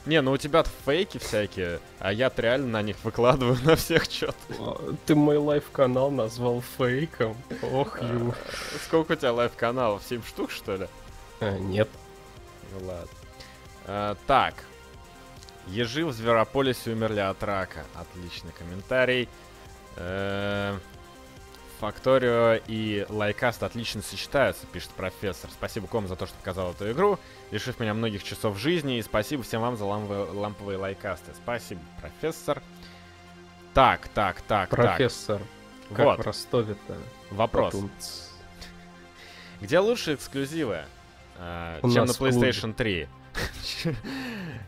Не, 0.06 0.22
ну 0.22 0.32
у 0.32 0.38
тебя 0.38 0.64
фейки 0.86 1.18
всякие, 1.18 1.82
а 2.00 2.14
я 2.14 2.32
реально 2.38 2.68
на 2.68 2.82
них 2.82 2.96
выкладываю 3.04 3.58
на 3.66 3.76
всех 3.76 4.06
что-то. 4.06 4.36
А, 4.58 4.96
ты 5.06 5.16
мой 5.16 5.38
live 5.38 5.67
-канал 5.67 6.12
назвал 6.12 6.64
фейком? 6.78 7.36
Ох, 7.62 8.02
ю. 8.02 8.32
А, 8.32 8.78
сколько 8.86 9.12
у 9.12 9.16
тебя 9.16 9.34
live 9.34 9.55
-каналов? 9.55 10.02
7 10.08 10.24
штук, 10.24 10.52
что 10.52 10.78
ли? 10.78 10.88
нет. 11.60 11.90
Ну 12.72 12.88
ладно. 12.88 14.18
так, 14.26 14.56
Ежи 15.68 16.06
в 16.06 16.12
Зверополисе 16.12 16.92
умерли 16.92 17.20
от 17.20 17.44
рака. 17.44 17.86
Отличный 17.96 18.52
комментарий. 18.52 19.28
Э, 19.96 20.78
Factorio 21.80 22.60
и 22.68 23.06
Лайкаст 23.08 23.62
отлично 23.62 24.02
сочетаются, 24.02 24.66
пишет 24.68 24.90
профессор. 24.92 25.52
Спасибо 25.52 25.88
ком 25.88 26.08
за 26.08 26.16
то, 26.16 26.26
что 26.26 26.36
показал 26.38 26.72
эту 26.72 26.92
игру, 26.92 27.20
лишив 27.52 27.80
меня 27.80 27.94
многих 27.94 28.24
часов 28.24 28.58
жизни, 28.58 28.98
и 28.98 29.02
спасибо 29.04 29.44
всем 29.44 29.62
вам 29.62 29.78
за 29.78 29.86
ламповые, 29.86 30.24
ламповые 30.32 30.78
лайкасты. 30.80 31.34
Спасибо, 31.36 31.82
профессор. 32.02 32.64
Так, 33.76 34.08
так, 34.08 34.42
так, 34.42 34.70
Профессор, 34.70 35.40
так. 35.90 35.98
как 35.98 36.06
вот. 36.06 36.20
в 36.20 36.22
Ростове-то? 36.24 36.98
Вопрос. 37.30 37.74
Потунц. 37.74 38.30
Где 39.62 39.78
лучше 39.78 40.16
эксклюзивы, 40.16 40.86
э, 41.38 41.80
чем 41.84 42.06
на 42.06 42.12
PlayStation 42.12 42.74
3? 42.74 43.08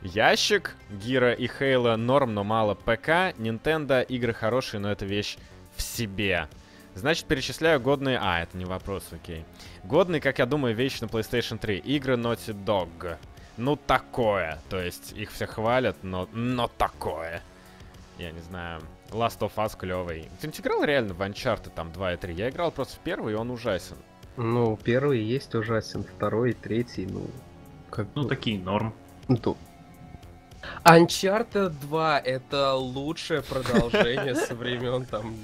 Ящик, 0.02 0.76
Гира 0.90 1.34
и 1.34 1.48
Хейла 1.48 1.96
норм, 1.96 2.34
но 2.34 2.44
мало 2.44 2.74
ПК. 2.74 3.36
Nintendo 3.38 4.04
игры 4.04 4.34
хорошие, 4.34 4.80
но 4.80 4.92
это 4.92 5.06
вещь 5.06 5.38
в 5.76 5.82
себе. 5.82 6.48
Значит, 6.96 7.26
перечисляю 7.26 7.80
годные... 7.80 8.20
А, 8.22 8.42
это 8.42 8.58
не 8.58 8.66
вопрос, 8.66 9.08
окей. 9.12 9.46
Годные, 9.84 10.22
как 10.22 10.40
я 10.40 10.46
думаю, 10.46 10.76
вещи 10.76 11.02
на 11.02 11.06
PlayStation 11.06 11.58
3. 11.58 11.78
Игры 11.78 12.16
Naughty 12.16 12.54
Dog. 12.66 13.18
Ну, 13.58 13.76
такое. 13.76 14.60
То 14.70 14.80
есть, 14.80 15.14
их 15.14 15.32
все 15.32 15.46
хвалят, 15.46 15.98
но, 16.02 16.28
но 16.34 16.68
такое. 16.68 17.42
Я 18.18 18.32
не 18.32 18.42
знаю. 18.42 18.82
Last 19.12 19.40
of 19.40 19.52
Us 19.56 19.78
клевый. 19.78 20.30
Ты 20.42 20.48
не 20.48 20.54
играл 20.54 20.84
реально 20.84 21.14
в 21.14 21.22
Uncharted 21.22 21.72
там 21.74 21.92
2 21.92 22.14
и 22.14 22.18
3? 22.18 22.34
Я 22.34 22.50
играл 22.50 22.72
просто 22.72 22.96
в 22.96 23.00
первый, 23.00 23.34
и 23.34 23.36
он 23.36 23.50
ужасен. 23.50 23.98
Ну, 24.38 24.78
первый 24.78 25.22
есть 25.22 25.54
ужасен, 25.56 26.04
второй, 26.04 26.54
третий, 26.54 27.06
ну, 27.06 27.28
как 27.90 28.08
ну, 28.16 28.24
бы... 28.24 28.30
такие 28.30 28.60
норм. 28.60 28.94
Ну, 29.28 29.58
Uncharted 30.84 31.70
2 31.70 32.20
это 32.20 32.74
лучшее 32.74 33.42
продолжение 33.42 34.36
со 34.36 34.56
времен 34.56 35.06
там 35.06 35.36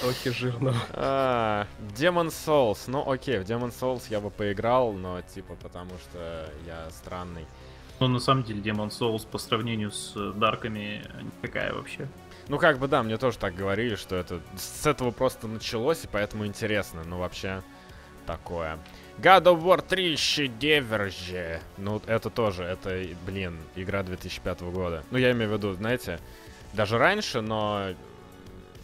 Токи 0.00 0.28
жирного. 0.30 0.76
А, 0.92 1.66
Demon 1.96 2.28
Souls. 2.28 2.84
Ну 2.86 3.10
окей, 3.10 3.38
в 3.38 3.42
Demon 3.42 3.72
Souls 3.72 4.04
я 4.10 4.20
бы 4.20 4.30
поиграл, 4.30 4.92
но 4.92 5.20
типа 5.22 5.56
потому 5.60 5.90
что 5.98 6.48
я 6.66 6.88
странный. 6.90 7.46
Ну 8.00 8.08
на 8.08 8.20
самом 8.20 8.44
деле 8.44 8.60
Demon 8.60 8.90
Souls 8.90 9.26
по 9.26 9.38
сравнению 9.38 9.90
с 9.90 10.14
Дарками 10.34 11.02
никакая 11.42 11.72
вообще. 11.72 12.08
Ну 12.48 12.58
как 12.58 12.78
бы 12.78 12.88
да, 12.88 13.02
мне 13.02 13.16
тоже 13.16 13.38
так 13.38 13.54
говорили, 13.54 13.96
что 13.96 14.16
это 14.16 14.40
с 14.56 14.86
этого 14.86 15.10
просто 15.10 15.48
началось, 15.48 16.04
и 16.04 16.08
поэтому 16.10 16.46
интересно. 16.46 17.02
Ну 17.04 17.18
вообще 17.18 17.62
такое. 18.26 18.78
God 19.18 19.44
of 19.44 19.62
War 19.62 19.82
3 19.86 20.16
шедевр 20.16 21.10
же. 21.10 21.60
Ну, 21.76 22.02
это 22.06 22.30
тоже, 22.30 22.64
это, 22.64 23.06
блин, 23.24 23.58
игра 23.76 24.02
2005 24.02 24.60
года. 24.62 25.04
Ну, 25.10 25.18
я 25.18 25.30
имею 25.32 25.50
в 25.50 25.54
виду, 25.54 25.72
знаете, 25.74 26.18
даже 26.72 26.98
раньше, 26.98 27.40
но 27.40 27.94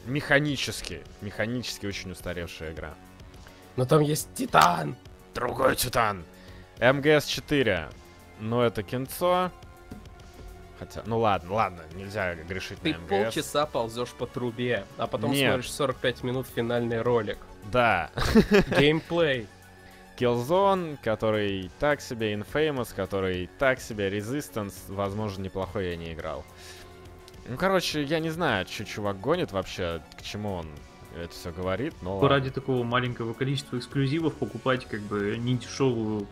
механически, 0.07 1.03
механически 1.21 1.87
очень 1.87 2.13
устаревшая 2.13 2.73
игра. 2.73 2.95
Но 3.77 3.85
там 3.85 4.01
есть 4.01 4.33
Титан! 4.35 4.97
Другой 5.35 5.77
Титан! 5.77 6.25
МГС 6.79 7.27
4. 7.27 7.89
Ну, 8.41 8.61
это 8.63 8.83
кинцо. 8.83 9.51
Хотя, 10.79 11.03
ну 11.05 11.19
ладно, 11.19 11.53
ладно, 11.53 11.83
нельзя 11.95 12.35
грешить 12.35 12.79
Ты 12.81 12.95
на 12.95 12.99
МГС. 13.01 13.09
полчаса 13.09 13.67
ползешь 13.67 14.09
по 14.11 14.27
трубе, 14.27 14.87
а 14.97 15.07
потом 15.07 15.33
Нет. 15.33 15.51
смотришь 15.51 15.73
45 15.73 16.23
минут 16.23 16.47
финальный 16.47 17.03
ролик. 17.03 17.37
Да. 17.71 18.11
Геймплей. 18.79 19.47
Killzone, 20.21 20.99
который 21.03 21.71
так 21.79 22.03
себе, 22.03 22.35
Infamous, 22.35 22.95
который 22.95 23.49
так 23.59 23.81
себе, 23.81 24.11
Resistance, 24.11 24.75
возможно, 24.89 25.43
неплохой 25.43 25.91
я 25.91 25.97
не 25.97 26.13
играл. 26.13 26.45
Ну, 27.49 27.57
короче, 27.57 28.03
я 28.03 28.21
не 28.21 28.29
знаю, 28.29 28.67
что 28.67 28.85
чувак 28.85 29.19
гонит 29.19 29.53
вообще, 29.53 30.03
к 30.19 30.23
чему 30.23 30.53
он 30.53 30.67
это 31.17 31.33
все 31.33 31.51
говорит, 31.51 31.95
но... 32.03 32.21
Ну, 32.21 32.29
ради 32.29 32.51
такого 32.51 32.85
маленького 32.85 33.33
количества 33.33 33.79
эксклюзивов 33.79 34.35
покупать 34.35 34.87
как 34.87 35.01
бы 35.01 35.37
не 35.39 35.57
дешевую 35.57 36.27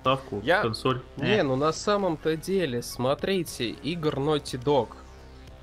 ставку, 0.00 0.40
я... 0.42 0.62
консоль. 0.62 1.02
Не, 1.16 1.38
э. 1.38 1.42
ну 1.42 1.56
на 1.56 1.72
самом-то 1.72 2.36
деле, 2.36 2.82
смотрите, 2.82 3.70
игр 3.70 4.14
Naughty 4.14 4.62
Dog. 4.62 4.88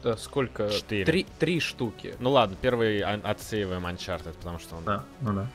Да, 0.04 0.16
сколько? 0.18 0.70
Четыре. 0.70 1.06
Три, 1.06 1.26
три 1.40 1.60
штуки. 1.60 2.16
Ну 2.20 2.32
ладно, 2.32 2.56
первый 2.62 3.02
отсеиваем 3.02 3.86
Uncharted, 3.86 4.34
потому 4.34 4.60
что 4.60 4.76
он... 4.76 4.84
Да, 4.86 5.04
ну 5.22 5.34
да. 5.34 5.48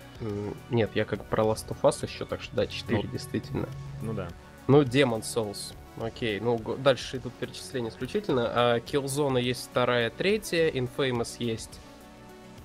Нет, 0.71 0.91
я 0.95 1.05
как 1.05 1.25
про 1.25 1.45
Last 1.45 1.69
of 1.69 1.81
Us 1.83 2.07
еще, 2.07 2.25
так 2.25 2.43
что 2.43 2.57
да, 2.57 2.67
4 2.67 3.03
ну, 3.03 3.09
действительно. 3.11 3.69
Ну 4.03 4.13
да. 4.13 4.29
Ну, 4.67 4.83
Demon 4.83 5.23
Souls. 5.23 5.75
Окей, 6.01 6.41
ну 6.41 6.59
дальше 6.79 7.19
идут 7.19 7.33
перечисления 7.35 7.91
исключительно. 7.91 8.51
А 8.53 8.79
Killzone 8.79 9.41
есть 9.41 9.69
вторая, 9.71 10.11
третья, 10.11 10.69
Infamous 10.71 11.37
есть 11.39 11.79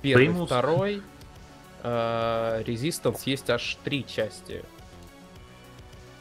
первый, 0.01 0.27
Famous. 0.27 0.45
второй. 0.47 1.01
А, 1.83 2.61
Resistance 2.63 3.21
есть 3.25 3.49
аж 3.49 3.77
три 3.83 4.05
части. 4.05 4.63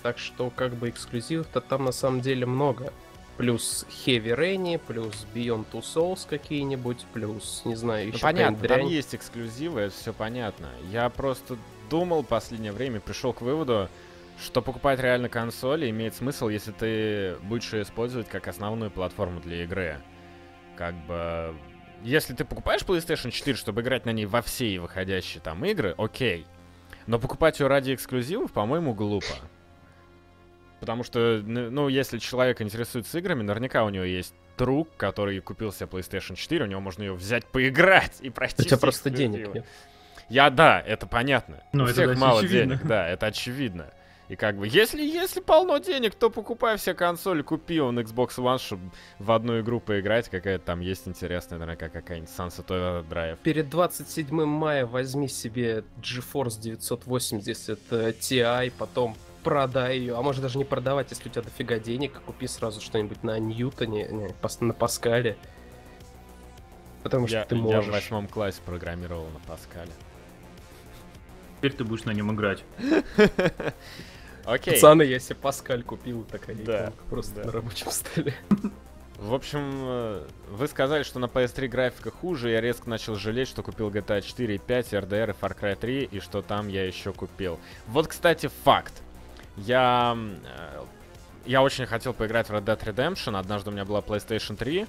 Так 0.02 0.18
что 0.18 0.50
как 0.50 0.74
бы 0.74 0.90
эксклюзивов-то 0.90 1.60
там 1.60 1.84
на 1.84 1.92
самом 1.92 2.20
деле 2.20 2.44
много. 2.46 2.92
Плюс 3.38 3.86
Heavy 4.04 4.36
Rain, 4.36 4.80
плюс 4.84 5.24
Beyond 5.32 5.66
Two 5.72 5.80
Souls 5.80 6.26
какие-нибудь, 6.28 7.06
плюс, 7.14 7.62
не 7.64 7.76
знаю, 7.76 8.08
еще 8.08 8.16
ну, 8.16 8.22
понятно, 8.22 8.68
там 8.68 8.86
есть 8.86 9.14
эксклюзивы, 9.14 9.82
это 9.82 9.94
все 9.94 10.12
понятно. 10.12 10.68
Я 10.90 11.08
просто 11.08 11.56
думал 11.88 12.22
в 12.22 12.26
последнее 12.26 12.72
время, 12.72 12.98
пришел 12.98 13.32
к 13.32 13.40
выводу, 13.40 13.88
что 14.42 14.60
покупать 14.60 15.00
реально 15.00 15.28
консоли 15.28 15.88
имеет 15.88 16.14
смысл, 16.14 16.48
если 16.48 16.72
ты 16.72 17.36
будешь 17.42 17.72
ее 17.72 17.82
использовать 17.82 18.28
как 18.28 18.48
основную 18.48 18.90
платформу 18.90 19.40
для 19.40 19.62
игры. 19.62 19.98
Как 20.76 20.94
бы... 21.06 21.54
Если 22.02 22.34
ты 22.34 22.44
покупаешь 22.44 22.82
PlayStation 22.82 23.30
4, 23.30 23.56
чтобы 23.56 23.82
играть 23.82 24.04
на 24.04 24.10
ней 24.10 24.26
во 24.26 24.42
все 24.42 24.80
выходящие 24.80 25.40
там 25.40 25.64
игры, 25.64 25.94
окей. 25.96 26.44
Но 27.06 27.18
покупать 27.20 27.58
ее 27.60 27.68
ради 27.68 27.94
эксклюзивов, 27.94 28.52
по-моему, 28.52 28.94
глупо. 28.94 29.26
Потому 30.80 31.02
что, 31.02 31.42
ну, 31.44 31.88
если 31.88 32.18
человек 32.18 32.62
интересуется 32.62 33.18
играми, 33.18 33.42
наверняка 33.42 33.84
у 33.84 33.88
него 33.88 34.04
есть 34.04 34.34
друг, 34.56 34.88
который 34.96 35.40
купил 35.40 35.72
себе 35.72 35.86
PlayStation 35.86 36.36
4, 36.36 36.64
у 36.64 36.66
него 36.66 36.80
можно 36.80 37.02
ее 37.02 37.14
взять 37.14 37.46
поиграть 37.46 38.18
и 38.20 38.30
пройти. 38.30 38.62
У 38.62 38.64
тебя 38.64 38.78
просто 38.78 39.10
денег 39.10 39.54
нет. 39.54 39.66
Я, 40.28 40.50
да, 40.50 40.80
это 40.80 41.06
понятно. 41.06 41.62
Ну, 41.72 41.84
у 41.84 41.86
всех 41.86 42.16
мало 42.18 42.40
очевидно. 42.40 42.76
денег, 42.76 42.86
да, 42.86 43.08
это 43.08 43.26
очевидно. 43.26 43.90
И 44.28 44.36
как 44.36 44.58
бы, 44.58 44.68
если, 44.68 45.02
если 45.02 45.40
полно 45.40 45.78
денег, 45.78 46.14
то 46.14 46.28
покупай 46.28 46.76
все 46.76 46.92
консоли, 46.92 47.40
купи 47.40 47.80
он 47.80 47.98
Xbox 47.98 48.36
One, 48.36 48.58
чтобы 48.58 48.90
в 49.18 49.32
одну 49.32 49.58
игру 49.60 49.80
поиграть, 49.80 50.28
какая-то 50.28 50.62
там 50.66 50.80
есть 50.80 51.08
интересная, 51.08 51.58
наверное, 51.58 51.88
какая-нибудь 51.88 52.28
Sunset 52.28 52.66
Overdrive. 52.66 53.38
Перед 53.42 53.70
27 53.70 54.44
мая 54.44 54.84
возьми 54.84 55.28
себе 55.28 55.82
GeForce 56.02 56.60
980 56.60 57.78
Ti, 57.90 58.70
потом 58.76 59.16
продай 59.42 59.98
ее, 59.98 60.16
а 60.16 60.22
может 60.22 60.42
даже 60.42 60.58
не 60.58 60.64
продавать, 60.64 61.10
если 61.10 61.28
у 61.28 61.32
тебя 61.32 61.42
дофига 61.42 61.78
денег, 61.78 62.20
купи 62.26 62.46
сразу 62.46 62.80
что-нибудь 62.80 63.22
на 63.22 63.38
Ньютоне, 63.38 64.08
не, 64.08 64.34
на 64.60 64.72
Паскале. 64.74 65.36
Потому 67.02 67.26
что 67.26 67.36
я, 67.36 67.44
ты 67.44 67.54
можешь. 67.54 67.84
Я 67.84 67.90
в 67.90 67.94
восьмом 67.94 68.28
классе 68.28 68.60
программировал 68.64 69.26
на 69.30 69.40
Паскале. 69.40 69.92
Теперь 71.58 71.72
ты 71.72 71.84
будешь 71.84 72.04
на 72.04 72.12
нем 72.12 72.32
играть. 72.32 72.64
Окей. 74.44 74.74
Пацаны, 74.74 75.02
я 75.02 75.18
себе 75.18 75.36
Паскаль 75.36 75.82
купил, 75.82 76.24
такая 76.24 76.56
да, 76.56 76.92
просто 77.10 77.36
да. 77.36 77.44
на 77.44 77.52
рабочем 77.52 77.90
столе. 77.90 78.34
В 79.18 79.34
общем, 79.34 79.60
э, 79.82 80.26
вы 80.48 80.68
сказали, 80.68 81.02
что 81.02 81.18
на 81.18 81.24
PS3 81.24 81.66
графика 81.66 82.12
хуже, 82.12 82.50
я 82.50 82.60
резко 82.60 82.88
начал 82.88 83.16
жалеть, 83.16 83.48
что 83.48 83.64
купил 83.64 83.90
GTA 83.90 84.22
4, 84.22 84.58
5, 84.58 84.92
RDR 84.92 85.30
и 85.30 85.32
Far 85.32 85.58
Cry 85.58 85.74
3, 85.74 86.04
и 86.04 86.20
что 86.20 86.40
там 86.40 86.68
я 86.68 86.86
еще 86.86 87.12
купил. 87.12 87.58
Вот, 87.88 88.06
кстати, 88.06 88.48
факт. 88.62 89.02
Я... 89.64 90.16
Э, 90.44 90.84
я 91.46 91.62
очень 91.62 91.86
хотел 91.86 92.12
поиграть 92.12 92.48
в 92.48 92.52
Red 92.52 92.64
Dead 92.64 92.78
Redemption, 92.78 93.38
однажды 93.38 93.70
у 93.70 93.72
меня 93.72 93.86
была 93.86 94.00
PlayStation 94.00 94.56
3, 94.56 94.86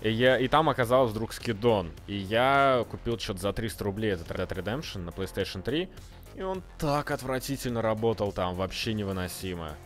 и, 0.00 0.10
я, 0.10 0.36
и 0.36 0.48
там 0.48 0.68
оказался 0.68 1.12
вдруг 1.12 1.32
скидон. 1.32 1.92
И 2.08 2.16
я 2.16 2.84
купил 2.90 3.18
что-то 3.18 3.40
за 3.40 3.52
300 3.52 3.84
рублей 3.84 4.12
этот 4.12 4.28
Red 4.30 4.48
Dead 4.48 4.64
Redemption 4.64 4.98
на 4.98 5.10
PlayStation 5.10 5.62
3, 5.62 5.88
и 6.34 6.42
он 6.42 6.62
так 6.78 7.10
отвратительно 7.10 7.82
работал 7.82 8.32
там, 8.32 8.56
вообще 8.56 8.94
невыносимо. 8.94 9.76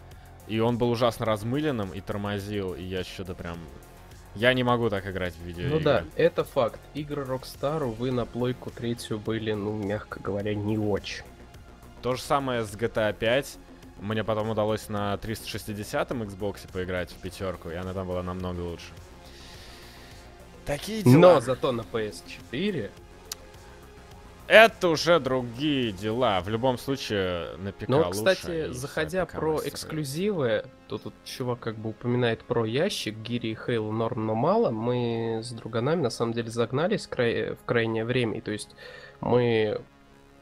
И 0.49 0.61
он 0.61 0.79
был 0.79 0.91
ужасно 0.91 1.27
размыленным 1.27 1.91
и 1.93 2.01
тормозил, 2.01 2.75
и 2.75 2.83
я 2.83 3.05
что-то 3.05 3.35
прям... 3.35 3.59
Я 4.35 4.53
не 4.53 4.63
могу 4.63 4.91
так 4.91 5.07
играть 5.07 5.35
в 5.35 5.43
видеоигры. 5.43 5.79
Ну 5.79 5.83
да, 5.83 6.05
это 6.15 6.45
факт. 6.45 6.79
Игры 6.95 7.25
Rockstar, 7.25 7.83
увы, 7.85 8.13
на 8.13 8.27
плойку 8.27 8.71
третью 8.71 9.19
были, 9.19 9.53
ну, 9.53 9.73
мягко 9.73 10.21
говоря, 10.21 10.55
не 10.55 10.79
очень. 10.79 11.25
То 12.03 12.15
же 12.15 12.23
самое 12.23 12.65
с 12.65 12.75
GTA 12.75 13.13
5. 13.15 13.59
Мне 14.01 14.25
потом 14.25 14.51
удалось 14.51 14.89
на 14.89 15.15
360-м 15.15 16.23
Xbox 16.23 16.71
поиграть 16.73 17.11
в 17.11 17.17
пятерку, 17.17 17.71
и 17.71 17.75
она 17.75 17.95
там 17.95 18.07
была 18.07 18.23
намного 18.23 18.61
лучше. 18.61 18.93
Такие 20.65 21.03
дела. 21.03 21.19
Но 21.19 21.41
зато 21.41 21.73
на 21.73 21.83
PS4 21.83 22.91
это 24.49 24.89
уже 24.89 25.19
другие 25.19 25.91
дела. 25.91 26.41
В 26.41 26.49
любом 26.49 26.79
случае, 26.79 27.57
на 27.57 27.73
ПК 27.73 27.89
Ну, 27.89 28.11
кстати, 28.11 28.73
заходя 28.73 29.27
про 29.27 29.61
эксклюзивы, 29.65 30.65
то 30.89 30.99
тут 30.99 31.15
чувак 31.25 31.59
как 31.61 31.77
бы 31.77 31.91
упоминает 31.91 32.45
про 32.45 32.65
ящик, 32.65 33.17
Гири 33.17 33.49
и 33.49 33.55
Хейл 33.55 33.91
норм, 33.91 34.27
но 34.27 34.35
мало. 34.35 34.71
Мы 34.71 35.41
с 35.43 35.51
друганами 35.51 36.03
на 36.03 36.11
самом 36.11 36.33
деле 36.33 36.51
загнались 36.51 37.07
в, 37.07 37.09
край... 37.09 37.55
в 37.55 37.65
крайнее 37.65 38.05
время. 38.05 38.41
То 38.41 38.53
есть 38.53 38.71
мы... 39.21 39.81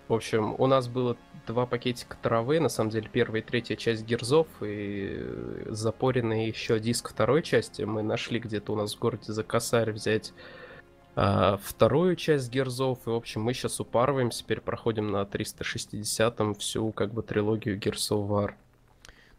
В 0.09 0.13
общем, 0.13 0.55
у 0.59 0.67
нас 0.67 0.87
было 0.87 1.17
два 1.47 1.65
пакетика 1.67 2.17
травы, 2.21 2.61
на 2.61 2.69
самом 2.69 2.91
деле 2.91 3.09
первая 3.11 3.41
и 3.41 3.45
третья 3.45 3.77
часть 3.77 4.05
герзов, 4.05 4.47
и 4.61 5.65
запоренный 5.67 6.47
еще 6.47 6.79
диск 6.79 7.11
второй 7.11 7.43
части. 7.43 7.83
Мы 7.83 8.03
нашли 8.03 8.39
где-то 8.39 8.73
у 8.73 8.77
нас 8.77 8.95
в 8.95 8.99
городе 8.99 9.33
за 9.33 9.43
косарь 9.43 9.93
взять 9.93 10.35
а, 11.17 11.59
вторую 11.59 12.17
часть 12.17 12.51
Герзов. 12.51 13.07
И, 13.07 13.11
в 13.11 13.15
общем, 13.15 13.43
мы 13.43 13.55
сейчас 13.55 13.81
упарываемся, 13.81 14.41
теперь 14.41 14.61
проходим 14.61 15.11
на 15.11 15.23
360-м 15.23 16.55
всю, 16.55 16.93
как 16.93 17.13
бы, 17.13 17.23
трилогию 17.23 17.79
War. 17.79 18.55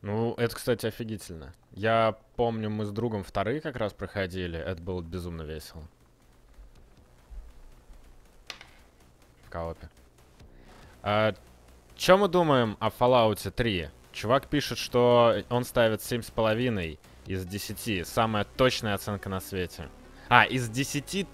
Ну, 0.01 0.35
это, 0.35 0.55
кстати, 0.55 0.85
офигительно. 0.85 1.53
Я 1.71 2.17
помню, 2.35 2.69
мы 2.69 2.85
с 2.85 2.91
другом 2.91 3.23
вторые 3.23 3.59
как 3.59 3.75
раз 3.75 3.91
проходили. 3.91 4.57
Это 4.57 4.81
было 4.81 5.01
безумно 5.01 5.41
весело. 5.41 5.83
В 9.45 9.49
коопе. 9.49 9.89
А, 11.05 11.35
Чем 11.95 12.21
мы 12.21 12.27
думаем 12.27 12.77
о 12.79 12.89
Fallout 12.89 13.51
3? 13.51 13.89
Чувак 14.11 14.47
пишет, 14.47 14.79
что 14.79 15.35
он 15.49 15.63
ставит 15.63 15.99
7,5 15.99 16.97
из 17.27 17.45
10. 17.45 18.07
Самая 18.07 18.43
точная 18.43 18.95
оценка 18.95 19.29
на 19.29 19.39
свете. 19.39 19.87
А, 20.29 20.45
из 20.45 20.67
10 20.67 21.27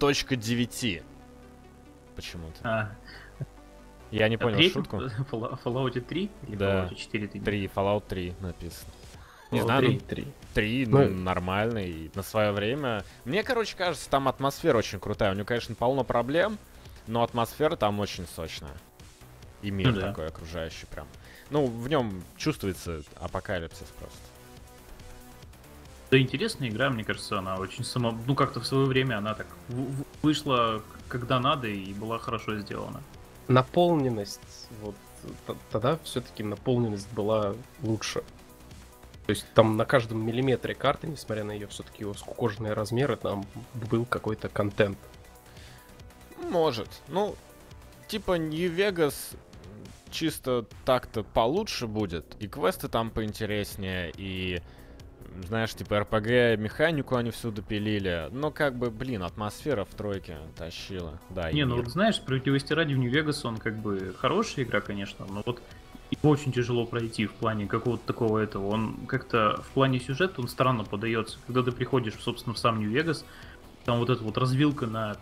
точка 0.00 0.34
девяти. 0.34 1.02
Почему-то. 2.16 2.58
А. 2.64 2.96
Я 4.10 4.28
не 4.28 4.34
а 4.34 4.38
понял 4.38 4.56
третий, 4.56 4.72
шутку. 4.72 4.96
Fallout 5.30 6.00
3 6.00 6.30
или 6.48 6.56
да. 6.56 6.86
Fallout 6.86 6.94
4 6.96 7.28
ты 7.28 7.40
3, 7.40 7.70
Fallout 7.72 8.04
3 8.08 8.34
написано. 8.40 8.92
Не 9.52 9.60
Fallout 9.60 9.64
знаю, 9.64 9.82
3, 9.82 9.98
3. 10.00 10.26
3 10.54 10.86
ну, 10.86 11.08
нормальный, 11.10 12.10
на 12.16 12.22
свое 12.22 12.50
время. 12.50 13.04
Мне, 13.24 13.44
короче, 13.44 13.76
кажется, 13.76 14.10
там 14.10 14.26
атмосфера 14.26 14.78
очень 14.78 14.98
крутая. 14.98 15.30
У 15.30 15.34
него, 15.34 15.46
конечно, 15.46 15.76
полно 15.76 16.02
проблем, 16.02 16.58
но 17.06 17.22
атмосфера 17.22 17.76
там 17.76 18.00
очень 18.00 18.26
сочная. 18.26 18.74
И 19.62 19.70
мир 19.70 19.92
ну, 19.92 20.00
да. 20.00 20.08
такой 20.08 20.28
окружающий 20.28 20.86
прям. 20.86 21.06
Ну, 21.50 21.66
в 21.66 21.88
нем 21.88 22.22
чувствуется 22.36 23.02
апокалипсис 23.20 23.88
просто. 23.98 24.18
Да, 26.10 26.18
интересная 26.18 26.68
игра, 26.68 26.90
мне 26.90 27.04
кажется, 27.04 27.38
она 27.38 27.56
очень 27.56 27.84
сама... 27.84 28.12
Ну, 28.26 28.34
как-то 28.34 28.60
в 28.60 28.66
свое 28.66 28.86
время 28.86 29.16
она 29.16 29.34
так 29.34 29.46
вышла, 30.22 30.82
когда 31.08 31.40
надо, 31.40 31.68
и 31.68 31.94
была 31.94 32.18
хорошо 32.18 32.58
сделана. 32.58 33.02
Наполненность, 33.48 34.68
вот 34.82 34.94
тогда 35.70 35.98
все-таки 36.04 36.42
наполненность 36.42 37.10
была 37.12 37.54
лучше. 37.82 38.22
То 39.26 39.30
есть 39.30 39.46
там 39.54 39.76
на 39.76 39.84
каждом 39.84 40.24
миллиметре 40.26 40.74
карты, 40.74 41.06
несмотря 41.06 41.44
на 41.44 41.52
ее 41.52 41.66
все-таки 41.68 42.04
скукоженные 42.14 42.72
размеры, 42.72 43.16
там 43.16 43.46
был 43.90 44.04
какой-то 44.04 44.48
контент. 44.48 44.98
Может. 46.50 46.88
Ну, 47.08 47.36
типа 48.08 48.34
Нью-Вегас 48.34 49.30
чисто 50.12 50.66
так-то 50.84 51.24
получше 51.24 51.86
будет, 51.86 52.36
и 52.38 52.46
квесты 52.46 52.88
там 52.88 53.10
поинтереснее, 53.10 54.12
и 54.16 54.62
знаешь, 55.46 55.74
типа 55.74 55.94
RPG 55.94 56.56
механику 56.58 57.16
они 57.16 57.30
всюду 57.30 57.62
пилили. 57.62 58.28
Но 58.32 58.50
как 58.50 58.76
бы, 58.76 58.90
блин, 58.90 59.22
атмосфера 59.22 59.84
в 59.84 59.94
тройке 59.94 60.36
тащила. 60.56 61.18
Да, 61.30 61.50
Не, 61.50 61.64
ну 61.64 61.76
вот 61.76 61.88
знаешь, 61.88 62.16
справедливости 62.16 62.72
ради 62.72 62.94
в 62.94 62.98
Нью-Вегас 62.98 63.44
он 63.44 63.56
как 63.56 63.76
бы 63.78 64.14
хорошая 64.18 64.64
игра, 64.64 64.80
конечно, 64.80 65.26
но 65.26 65.42
вот 65.44 65.62
его 66.10 66.30
очень 66.30 66.52
тяжело 66.52 66.84
пройти 66.84 67.26
в 67.26 67.32
плане 67.32 67.66
какого-то 67.66 68.06
такого 68.06 68.38
этого. 68.38 68.66
Он 68.68 69.06
как-то 69.06 69.62
в 69.62 69.70
плане 69.72 69.98
сюжета 69.98 70.40
он 70.40 70.48
странно 70.48 70.84
подается. 70.84 71.38
Когда 71.46 71.62
ты 71.62 71.72
приходишь, 71.72 72.14
собственно, 72.20 72.54
в 72.54 72.58
сам 72.58 72.80
Нью-Вегас, 72.80 73.24
там 73.84 73.98
вот 73.98 74.10
эта 74.10 74.22
вот 74.22 74.36
развилка 74.36 74.86
на 74.86 75.16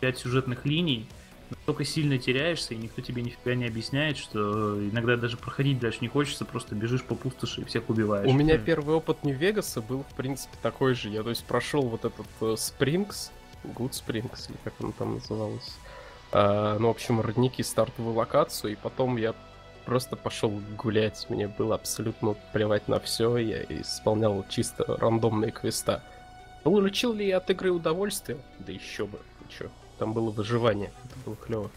5 0.00 0.18
сюжетных 0.18 0.66
линий, 0.66 1.06
настолько 1.50 1.84
сильно 1.84 2.18
теряешься, 2.18 2.74
и 2.74 2.76
никто 2.76 3.02
тебе 3.02 3.22
нифига 3.22 3.54
не 3.54 3.66
объясняет, 3.66 4.16
что 4.16 4.78
иногда 4.78 5.16
даже 5.16 5.36
проходить 5.36 5.78
дальше 5.78 5.98
не 6.00 6.08
хочется, 6.08 6.44
просто 6.44 6.74
бежишь 6.74 7.02
по 7.02 7.14
пустоши 7.14 7.62
и 7.62 7.64
всех 7.64 7.88
убиваешь. 7.88 8.28
У 8.28 8.32
меня 8.32 8.58
первый 8.58 8.96
опыт 8.96 9.24
Нью-Вегаса 9.24 9.80
был, 9.80 10.04
в 10.04 10.14
принципе, 10.14 10.56
такой 10.62 10.94
же. 10.94 11.08
Я, 11.08 11.22
то 11.22 11.30
есть, 11.30 11.44
прошел 11.44 11.82
вот 11.82 12.04
этот 12.04 12.26
э, 12.40 12.54
Спрингс, 12.56 13.30
Good 13.64 13.90
Springs, 13.90 14.48
или 14.48 14.58
как 14.64 14.74
он 14.80 14.92
там 14.92 15.14
назывался. 15.14 15.72
А, 16.32 16.78
ну, 16.78 16.88
в 16.88 16.90
общем, 16.90 17.20
родники 17.20 17.62
стартовую 17.62 18.14
локацию, 18.14 18.72
и 18.72 18.76
потом 18.76 19.16
я 19.16 19.34
просто 19.84 20.16
пошел 20.16 20.50
гулять. 20.76 21.26
Мне 21.28 21.48
было 21.48 21.74
абсолютно 21.74 22.34
плевать 22.52 22.88
на 22.88 22.98
все. 23.00 23.36
Я 23.36 23.62
исполнял 23.64 24.44
чисто 24.48 24.84
рандомные 24.98 25.52
квеста. 25.52 26.02
Получил 26.62 27.12
ли 27.12 27.26
я 27.28 27.36
от 27.36 27.50
игры 27.50 27.70
удовольствие? 27.70 28.38
Да 28.58 28.72
еще 28.72 29.06
бы. 29.06 29.18
Чё? 29.48 29.70
Там 29.98 30.12
было 30.12 30.30
выживание. 30.30 30.92
Это 31.04 31.16
было 31.24 31.36
клево. 31.36 31.70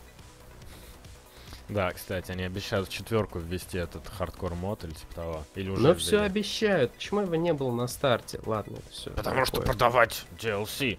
Да, 1.69 1.91
кстати, 1.91 2.31
они 2.31 2.43
обещают 2.43 2.87
в 2.87 2.91
четверку 2.91 3.39
ввести 3.39 3.77
этот 3.77 4.07
хардкор 4.07 4.55
мод 4.55 4.85
или 4.85 4.93
типа 4.93 5.13
того. 5.15 5.43
Или 5.55 5.69
уже 5.69 5.81
Но 5.81 5.95
все 5.95 6.21
обещают. 6.21 6.93
Почему 6.93 7.21
его 7.21 7.35
не 7.35 7.53
было 7.53 7.71
на 7.71 7.87
старте? 7.87 8.39
Ладно, 8.45 8.77
все. 8.89 9.11
Потому 9.11 9.43
такое. 9.43 9.45
что 9.45 9.61
продавать 9.61 10.25
DLC. 10.39 10.97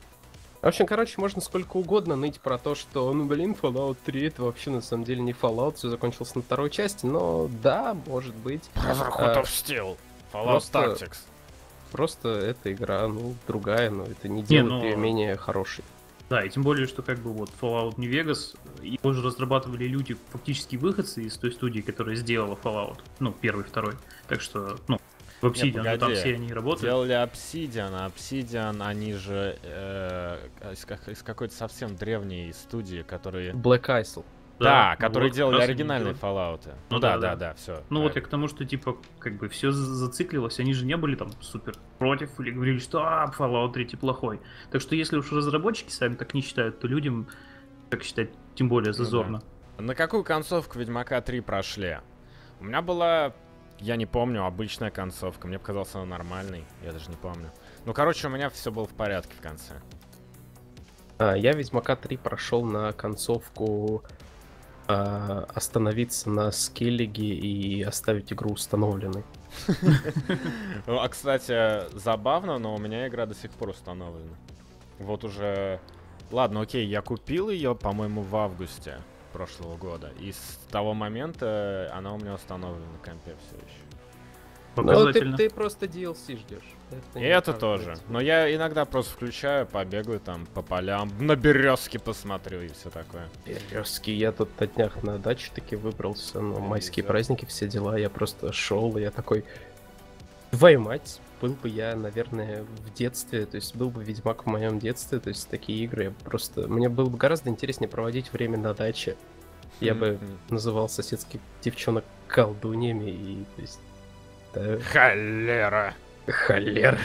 В 0.60 0.66
общем, 0.66 0.86
короче, 0.86 1.14
можно 1.18 1.40
сколько 1.40 1.76
угодно 1.76 2.16
ныть 2.16 2.40
про 2.40 2.58
то, 2.58 2.74
что, 2.74 3.12
ну, 3.12 3.24
блин, 3.26 3.56
Fallout 3.60 3.96
3 4.04 4.26
это 4.26 4.42
вообще 4.42 4.70
на 4.70 4.80
самом 4.80 5.04
деле 5.04 5.20
не 5.20 5.32
Fallout, 5.32 5.76
все 5.76 5.88
закончилось 5.88 6.34
на 6.34 6.42
второй 6.42 6.68
части, 6.68 7.06
но 7.06 7.48
да, 7.62 7.96
может 8.06 8.34
быть. 8.34 8.68
Brotherhood 8.74 9.12
а, 9.18 9.40
of 9.40 9.44
Steel, 9.44 9.96
Fallout 10.32 10.44
просто, 10.44 10.78
Tactics. 10.78 11.18
Просто 11.92 12.28
эта 12.28 12.72
игра, 12.72 13.06
ну, 13.06 13.36
другая, 13.46 13.90
но 13.90 14.04
это 14.04 14.28
не 14.28 14.42
делает 14.42 14.72
не, 14.72 14.78
но... 14.80 14.84
ее 14.84 14.96
менее 14.96 15.36
хорошей. 15.36 15.84
Да, 16.28 16.44
и 16.44 16.50
тем 16.50 16.62
более, 16.62 16.86
что 16.86 17.02
как 17.02 17.20
бы 17.20 17.32
вот 17.32 17.50
Fallout 17.60 17.94
New 17.96 18.10
Vegas, 18.10 18.56
его 18.82 19.12
же 19.12 19.22
разрабатывали 19.22 19.84
люди, 19.84 20.16
фактически 20.30 20.76
выходцы 20.76 21.22
из 21.22 21.36
той 21.38 21.52
студии, 21.52 21.80
которая 21.80 22.16
сделала 22.16 22.58
Fallout, 22.62 22.98
ну, 23.18 23.32
первый, 23.32 23.64
второй. 23.64 23.94
Так 24.28 24.42
что, 24.42 24.76
ну, 24.88 25.00
в 25.40 25.44
Obsidian, 25.44 25.84
Нет, 25.84 26.00
там 26.00 26.14
все 26.14 26.34
они 26.34 26.52
работают. 26.52 26.82
Делали 26.82 27.14
Obsidian, 27.14 27.90
а 27.92 28.08
Obsidian, 28.08 28.84
они 28.84 29.14
же 29.14 29.56
э, 29.62 30.48
из, 30.72 30.84
из 31.08 31.22
какой-то 31.22 31.54
совсем 31.54 31.96
древней 31.96 32.52
студии, 32.52 33.02
которые... 33.02 33.52
Black 33.52 33.86
Isle. 33.86 34.24
Да, 34.58 34.90
да 34.90 34.96
которые 34.96 35.28
вот, 35.28 35.36
делали 35.36 35.60
оригинальные 35.62 36.14
Fallout. 36.14 36.62
Ну, 36.66 36.72
ну 36.90 36.98
да, 36.98 37.16
да, 37.16 37.20
да, 37.20 37.36
да, 37.36 37.54
все. 37.54 37.72
Ну 37.72 37.76
правильно. 37.78 38.08
вот 38.08 38.16
я 38.16 38.22
к 38.22 38.28
тому, 38.28 38.48
что 38.48 38.64
типа 38.64 38.96
как 39.18 39.38
бы 39.38 39.48
все 39.48 39.70
зациклилось, 39.70 40.58
они 40.58 40.72
же 40.74 40.84
не 40.84 40.96
были 40.96 41.14
там 41.14 41.30
супер 41.40 41.74
против 41.98 42.38
или 42.40 42.50
говорили, 42.50 42.78
что 42.78 43.02
а, 43.02 43.32
Fallout 43.36 43.72
3 43.72 43.96
плохой. 43.96 44.40
Так 44.70 44.80
что 44.80 44.96
если 44.96 45.16
уж 45.16 45.30
разработчики 45.32 45.90
сами 45.90 46.14
так 46.14 46.34
не 46.34 46.40
считают, 46.40 46.80
то 46.80 46.88
людям, 46.88 47.28
как 47.90 48.02
считать, 48.02 48.30
тем 48.54 48.68
более 48.68 48.92
зазорно. 48.92 49.38
Ну, 49.38 49.44
да. 49.78 49.84
На 49.84 49.94
какую 49.94 50.24
концовку 50.24 50.78
Ведьмака 50.78 51.20
3 51.20 51.40
прошли? 51.40 51.98
У 52.60 52.64
меня 52.64 52.82
была 52.82 53.34
я 53.80 53.96
не 53.96 54.06
помню, 54.06 54.44
обычная 54.44 54.90
концовка. 54.90 55.46
Мне 55.46 55.58
показалось 55.58 55.94
она 55.94 56.04
нормальной. 56.04 56.64
Я 56.82 56.92
даже 56.92 57.08
не 57.10 57.16
помню. 57.16 57.50
Ну, 57.84 57.94
короче, 57.94 58.26
у 58.26 58.30
меня 58.30 58.50
все 58.50 58.72
было 58.72 58.86
в 58.86 58.92
порядке 58.92 59.34
в 59.38 59.40
конце. 59.40 59.74
А, 61.18 61.34
я 61.36 61.52
Ведьмака 61.52 61.94
3 61.94 62.16
прошел 62.16 62.64
на 62.64 62.92
концовку 62.92 64.02
а, 64.88 65.46
остановиться 65.54 66.30
на 66.30 66.50
скеллиге 66.50 67.34
и 67.34 67.82
оставить 67.82 68.32
игру 68.32 68.52
установленной. 68.52 69.22
Ну, 70.86 70.98
а, 70.98 71.08
кстати, 71.08 71.94
забавно, 71.96 72.58
но 72.58 72.74
у 72.74 72.78
меня 72.78 73.06
игра 73.06 73.26
до 73.26 73.34
сих 73.34 73.50
пор 73.50 73.70
установлена. 73.70 74.34
Вот 74.98 75.24
уже... 75.24 75.80
Ладно, 76.30 76.62
окей, 76.62 76.86
я 76.86 77.02
купил 77.02 77.50
ее, 77.50 77.74
по-моему, 77.74 78.22
в 78.22 78.34
августе 78.36 78.98
прошлого 79.32 79.76
года. 79.76 80.10
И 80.20 80.32
с 80.32 80.58
того 80.70 80.94
момента 80.94 81.92
она 81.94 82.14
у 82.14 82.18
меня 82.18 82.34
установлена 82.34 82.86
на 82.86 82.98
компе 82.98 83.36
все 83.46 83.56
еще. 83.56 83.87
Ну, 84.82 85.12
ты, 85.12 85.32
ты 85.32 85.50
просто 85.50 85.86
DLC 85.86 86.38
ждешь. 86.38 86.74
Это 86.90 87.18
и 87.18 87.22
это 87.22 87.52
тоже. 87.52 87.92
Быть. 87.92 88.08
Но 88.08 88.20
я 88.20 88.54
иногда 88.54 88.84
просто 88.84 89.12
включаю, 89.12 89.66
побегаю 89.66 90.20
там 90.20 90.46
по 90.54 90.62
полям, 90.62 91.10
на 91.18 91.36
березки 91.36 91.98
посмотрю 91.98 92.62
и 92.62 92.68
все 92.68 92.90
такое. 92.90 93.28
Березки. 93.46 94.10
Я 94.10 94.32
тут 94.32 94.48
на 94.60 94.66
днях 94.66 95.02
на 95.02 95.18
даче 95.18 95.50
таки 95.54 95.76
выбрался, 95.76 96.40
но 96.40 96.60
майские 96.60 97.04
праздники, 97.04 97.44
все 97.44 97.68
дела. 97.68 97.96
Я 97.96 98.10
просто 98.10 98.52
шел, 98.52 98.96
и 98.96 99.02
я 99.02 99.10
такой, 99.10 99.44
твою 100.50 100.80
мать, 100.80 101.20
был 101.40 101.52
бы 101.52 101.68
я, 101.68 101.94
наверное, 101.94 102.64
в 102.64 102.94
детстве, 102.94 103.46
то 103.46 103.56
есть 103.56 103.76
был 103.76 103.90
бы 103.90 104.02
Ведьмак 104.02 104.44
в 104.44 104.48
моем 104.48 104.78
детстве, 104.78 105.20
то 105.20 105.28
есть 105.28 105.48
такие 105.48 105.84
игры, 105.84 106.14
просто 106.24 106.68
мне 106.68 106.88
было 106.88 107.08
бы 107.08 107.16
гораздо 107.16 107.50
интереснее 107.50 107.88
проводить 107.88 108.32
время 108.32 108.58
на 108.58 108.74
даче. 108.74 109.16
Я 109.80 109.92
mm-hmm. 109.92 109.98
бы 109.98 110.18
называл 110.50 110.88
соседских 110.88 111.40
девчонок 111.62 112.04
колдуньями 112.26 113.10
и, 113.10 113.44
то 113.56 113.62
есть... 113.62 113.80
Да... 114.58 114.80
Холера! 114.80 115.94
Холера! 116.26 116.98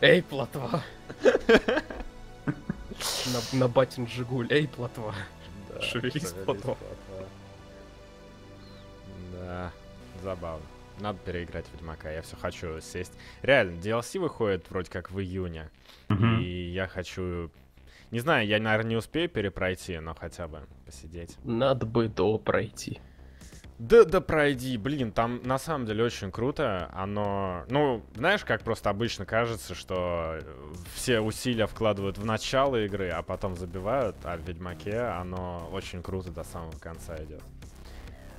Эй, 0.00 0.22
плотва! 0.22 0.82
на, 1.22 3.58
на 3.58 3.68
батин 3.68 4.08
Жигуль, 4.08 4.48
эй, 4.50 4.66
плотва! 4.66 5.14
Да, 5.68 5.80
Шевелись, 5.80 6.32
плотва. 6.44 6.76
Да, 9.32 9.70
забавно. 10.22 10.66
Надо 10.98 11.18
переиграть 11.24 11.66
Ведьмака, 11.72 12.10
я 12.10 12.22
все 12.22 12.36
хочу 12.36 12.80
сесть. 12.80 13.12
Реально, 13.42 13.78
DLC 13.78 14.18
выходит 14.18 14.68
вроде 14.68 14.90
как 14.90 15.12
в 15.12 15.20
июне. 15.20 15.70
Mm-hmm. 16.08 16.42
И 16.42 16.70
я 16.70 16.88
хочу... 16.88 17.50
Не 18.10 18.18
знаю, 18.18 18.48
я, 18.48 18.58
наверное, 18.58 18.90
не 18.90 18.96
успею 18.96 19.28
перепройти, 19.28 20.00
но 20.00 20.14
хотя 20.14 20.48
бы 20.48 20.66
посидеть. 20.84 21.36
Надо 21.44 21.86
бы 21.86 22.08
до 22.08 22.36
пройти. 22.36 23.00
Да, 23.80 24.04
да 24.04 24.20
пройди, 24.20 24.76
блин, 24.76 25.10
там 25.10 25.40
на 25.42 25.58
самом 25.58 25.86
деле 25.86 26.04
очень 26.04 26.30
круто. 26.30 26.90
Оно, 26.92 27.64
ну, 27.70 28.04
знаешь, 28.14 28.44
как 28.44 28.62
просто 28.62 28.90
обычно 28.90 29.24
кажется, 29.24 29.74
что 29.74 30.38
все 30.94 31.20
усилия 31.20 31.66
вкладывают 31.66 32.18
в 32.18 32.26
начало 32.26 32.84
игры, 32.84 33.08
а 33.08 33.22
потом 33.22 33.56
забивают, 33.56 34.16
а 34.22 34.36
в 34.36 34.40
Ведьмаке 34.40 35.00
оно 35.00 35.66
очень 35.72 36.02
круто 36.02 36.30
до 36.30 36.44
самого 36.44 36.78
конца 36.78 37.16
идет 37.24 37.42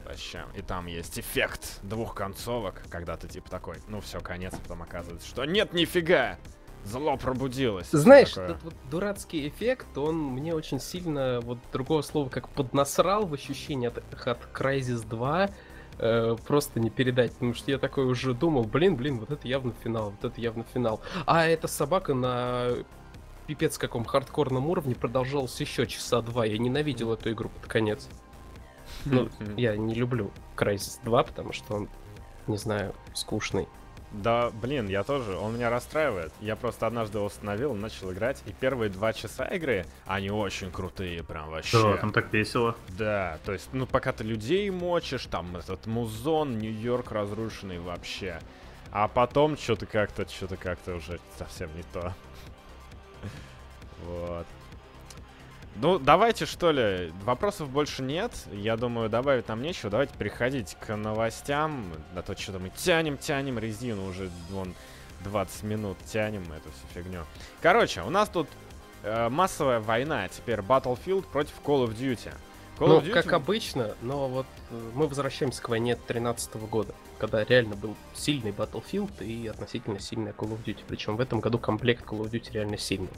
вообще. 0.06 0.46
И 0.56 0.62
там 0.62 0.86
есть 0.86 1.18
эффект 1.18 1.80
двух 1.82 2.14
концовок, 2.14 2.84
когда 2.92 3.18
ты 3.18 3.28
типа 3.28 3.50
такой, 3.50 3.78
ну 3.88 4.00
все, 4.00 4.20
конец, 4.20 4.54
а 4.54 4.62
потом 4.62 4.84
оказывается, 4.84 5.28
что 5.28 5.46
нет, 5.46 5.74
нифига! 5.74 6.38
Зло 6.84 7.18
пробудилось. 7.18 7.90
Знаешь, 7.92 8.38
этот 8.38 8.64
вот 8.64 8.74
дурацкий 8.90 9.48
эффект, 9.48 9.98
он 9.98 10.18
мне 10.18 10.54
очень 10.54 10.80
сильно, 10.80 11.40
вот 11.42 11.60
другого 11.72 12.02
слова, 12.02 12.30
как 12.30 12.50
поднасрал 12.50 13.26
в 13.26 13.34
ощущении 13.34 13.88
от, 13.88 13.98
от 13.98 14.40
Crysis 14.54 15.08
2, 15.08 15.50
э, 16.00 16.36
просто 16.48 16.80
не 16.80 16.90
передать, 16.90 17.34
потому 17.34 17.54
что 17.54 17.72
я 17.72 17.78
такой 17.78 18.06
уже 18.06 18.34
думал, 18.34 18.64
блин, 18.64 18.96
блин, 18.96 19.20
вот 19.20 19.32
это 19.32 19.48
явно 19.48 19.74
финал, 19.84 20.12
вот 20.12 20.32
это 20.32 20.42
явно 20.42 20.66
финал. 20.74 21.02
А 21.26 21.46
эта 21.46 21.68
собака 21.68 22.14
на 22.14 22.70
пипец 23.48 23.78
каком 23.78 24.06
хардкорном 24.06 24.68
уровне 24.68 24.96
продолжалась 24.96 25.60
еще 25.60 25.86
часа 25.86 26.22
два, 26.22 26.46
я 26.46 26.58
ненавидел 26.58 27.14
эту 27.14 27.32
игру 27.32 27.50
под 27.50 27.70
конец. 27.70 28.08
Ну, 29.06 29.30
я 29.58 29.76
не 29.78 29.94
люблю 29.94 30.32
Crysis 30.56 31.00
2, 31.04 31.24
потому 31.24 31.54
что 31.54 31.76
он, 31.76 31.90
не 32.48 32.58
знаю, 32.58 32.94
скучный. 33.14 33.68
Да, 34.12 34.50
блин, 34.50 34.88
я 34.90 35.04
тоже. 35.04 35.38
Он 35.38 35.56
меня 35.56 35.70
расстраивает. 35.70 36.34
Я 36.42 36.56
просто 36.56 36.86
однажды 36.86 37.18
его 37.18 37.28
установил, 37.28 37.74
начал 37.74 38.12
играть, 38.12 38.42
и 38.46 38.52
первые 38.52 38.90
два 38.90 39.14
часа 39.14 39.46
игры, 39.46 39.86
они 40.06 40.30
очень 40.30 40.70
крутые, 40.70 41.24
прям 41.24 41.50
вообще. 41.50 41.82
Да, 41.82 41.98
там 41.98 42.12
так 42.12 42.34
весело. 42.34 42.76
Да, 42.90 43.40
то 43.46 43.54
есть, 43.54 43.70
ну, 43.72 43.88
пока 43.88 44.12
ты 44.12 44.24
людей 44.24 44.70
мочишь, 44.70 45.26
там 45.26 45.56
этот 45.56 45.86
музон, 45.88 46.58
Нью-Йорк 46.58 47.12
разрушенный 47.12 47.80
вообще. 47.80 48.40
А 48.92 49.08
потом 49.08 49.58
что-то 49.58 49.86
как-то, 49.86 50.28
что-то 50.28 50.58
как-то 50.58 50.96
уже 50.96 51.20
совсем 51.38 51.70
не 51.76 51.84
то. 51.94 52.14
Вот. 54.04 54.48
Ну, 55.76 56.00
давайте, 56.00 56.46
что 56.46 56.72
ли, 56.72 57.12
вопросов 57.24 57.70
больше 57.70 58.04
нет. 58.04 58.34
Я 58.52 58.78
думаю, 58.78 59.10
добавить 59.10 59.48
нам 59.48 59.62
нечего. 59.62 59.90
Давайте 59.90 60.14
переходить 60.18 60.76
к 60.80 60.96
новостям. 60.96 61.86
А 62.16 62.22
то 62.22 62.38
что-то 62.38 62.60
мы 62.60 62.70
тянем, 62.70 63.18
тянем 63.18 63.58
резину 63.58 64.08
уже, 64.08 64.30
вон, 64.50 64.74
20 65.24 65.64
минут 65.64 65.98
тянем 66.06 66.44
эту 66.44 66.70
всю 66.72 66.88
фигню. 66.94 67.24
Короче, 67.62 68.02
у 68.02 68.10
нас 68.10 68.30
тут 68.30 68.48
э, 69.04 69.30
массовая 69.30 69.80
война. 69.80 70.28
Теперь 70.28 70.60
Battlefield 70.60 71.26
против 71.32 71.54
Call 71.64 71.88
of 71.88 71.98
Duty. 71.98 72.34
Call 72.78 72.88
ну, 72.88 73.00
of 73.00 73.06
Duty... 73.06 73.12
как 73.12 73.34
обычно, 73.34 73.96
но 74.02 74.28
вот 74.28 74.48
э, 74.72 74.92
мы 74.94 75.08
возвращаемся 75.08 75.62
к 75.62 75.70
войне 75.70 75.96
13 75.96 76.56
года, 76.68 76.94
когда 77.20 77.44
реально 77.44 77.76
был 77.76 77.96
сильный 78.14 78.52
Battlefield 78.52 79.24
и 79.24 79.48
относительно 79.48 80.00
сильный 80.00 80.32
Call 80.32 80.50
of 80.50 80.64
Duty. 80.64 80.82
Причем 80.88 81.16
в 81.16 81.22
этом 81.22 81.40
году 81.40 81.60
комплект 81.60 82.04
Call 82.06 82.22
of 82.22 82.32
Duty 82.32 82.52
реально 82.54 82.78
сильный. 82.78 83.10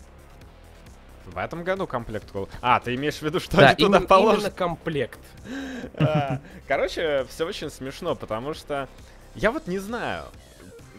В 1.25 1.37
этом 1.37 1.63
году 1.63 1.87
комплект 1.87 2.29
Call 2.33 2.49
А, 2.61 2.79
ты 2.79 2.95
имеешь 2.95 3.15
в 3.15 3.21
виду, 3.21 3.39
что 3.39 3.57
да, 3.57 3.67
они 3.69 3.75
туда 3.77 3.97
именно, 3.97 4.07
положат? 4.07 4.39
именно 4.41 4.51
комплект. 4.51 5.19
А, 5.95 6.39
Короче, 6.67 7.25
все 7.29 7.45
очень 7.45 7.69
смешно, 7.69 8.15
потому 8.15 8.53
что 8.53 8.87
я 9.35 9.51
вот 9.51 9.67
не 9.67 9.79
знаю, 9.79 10.23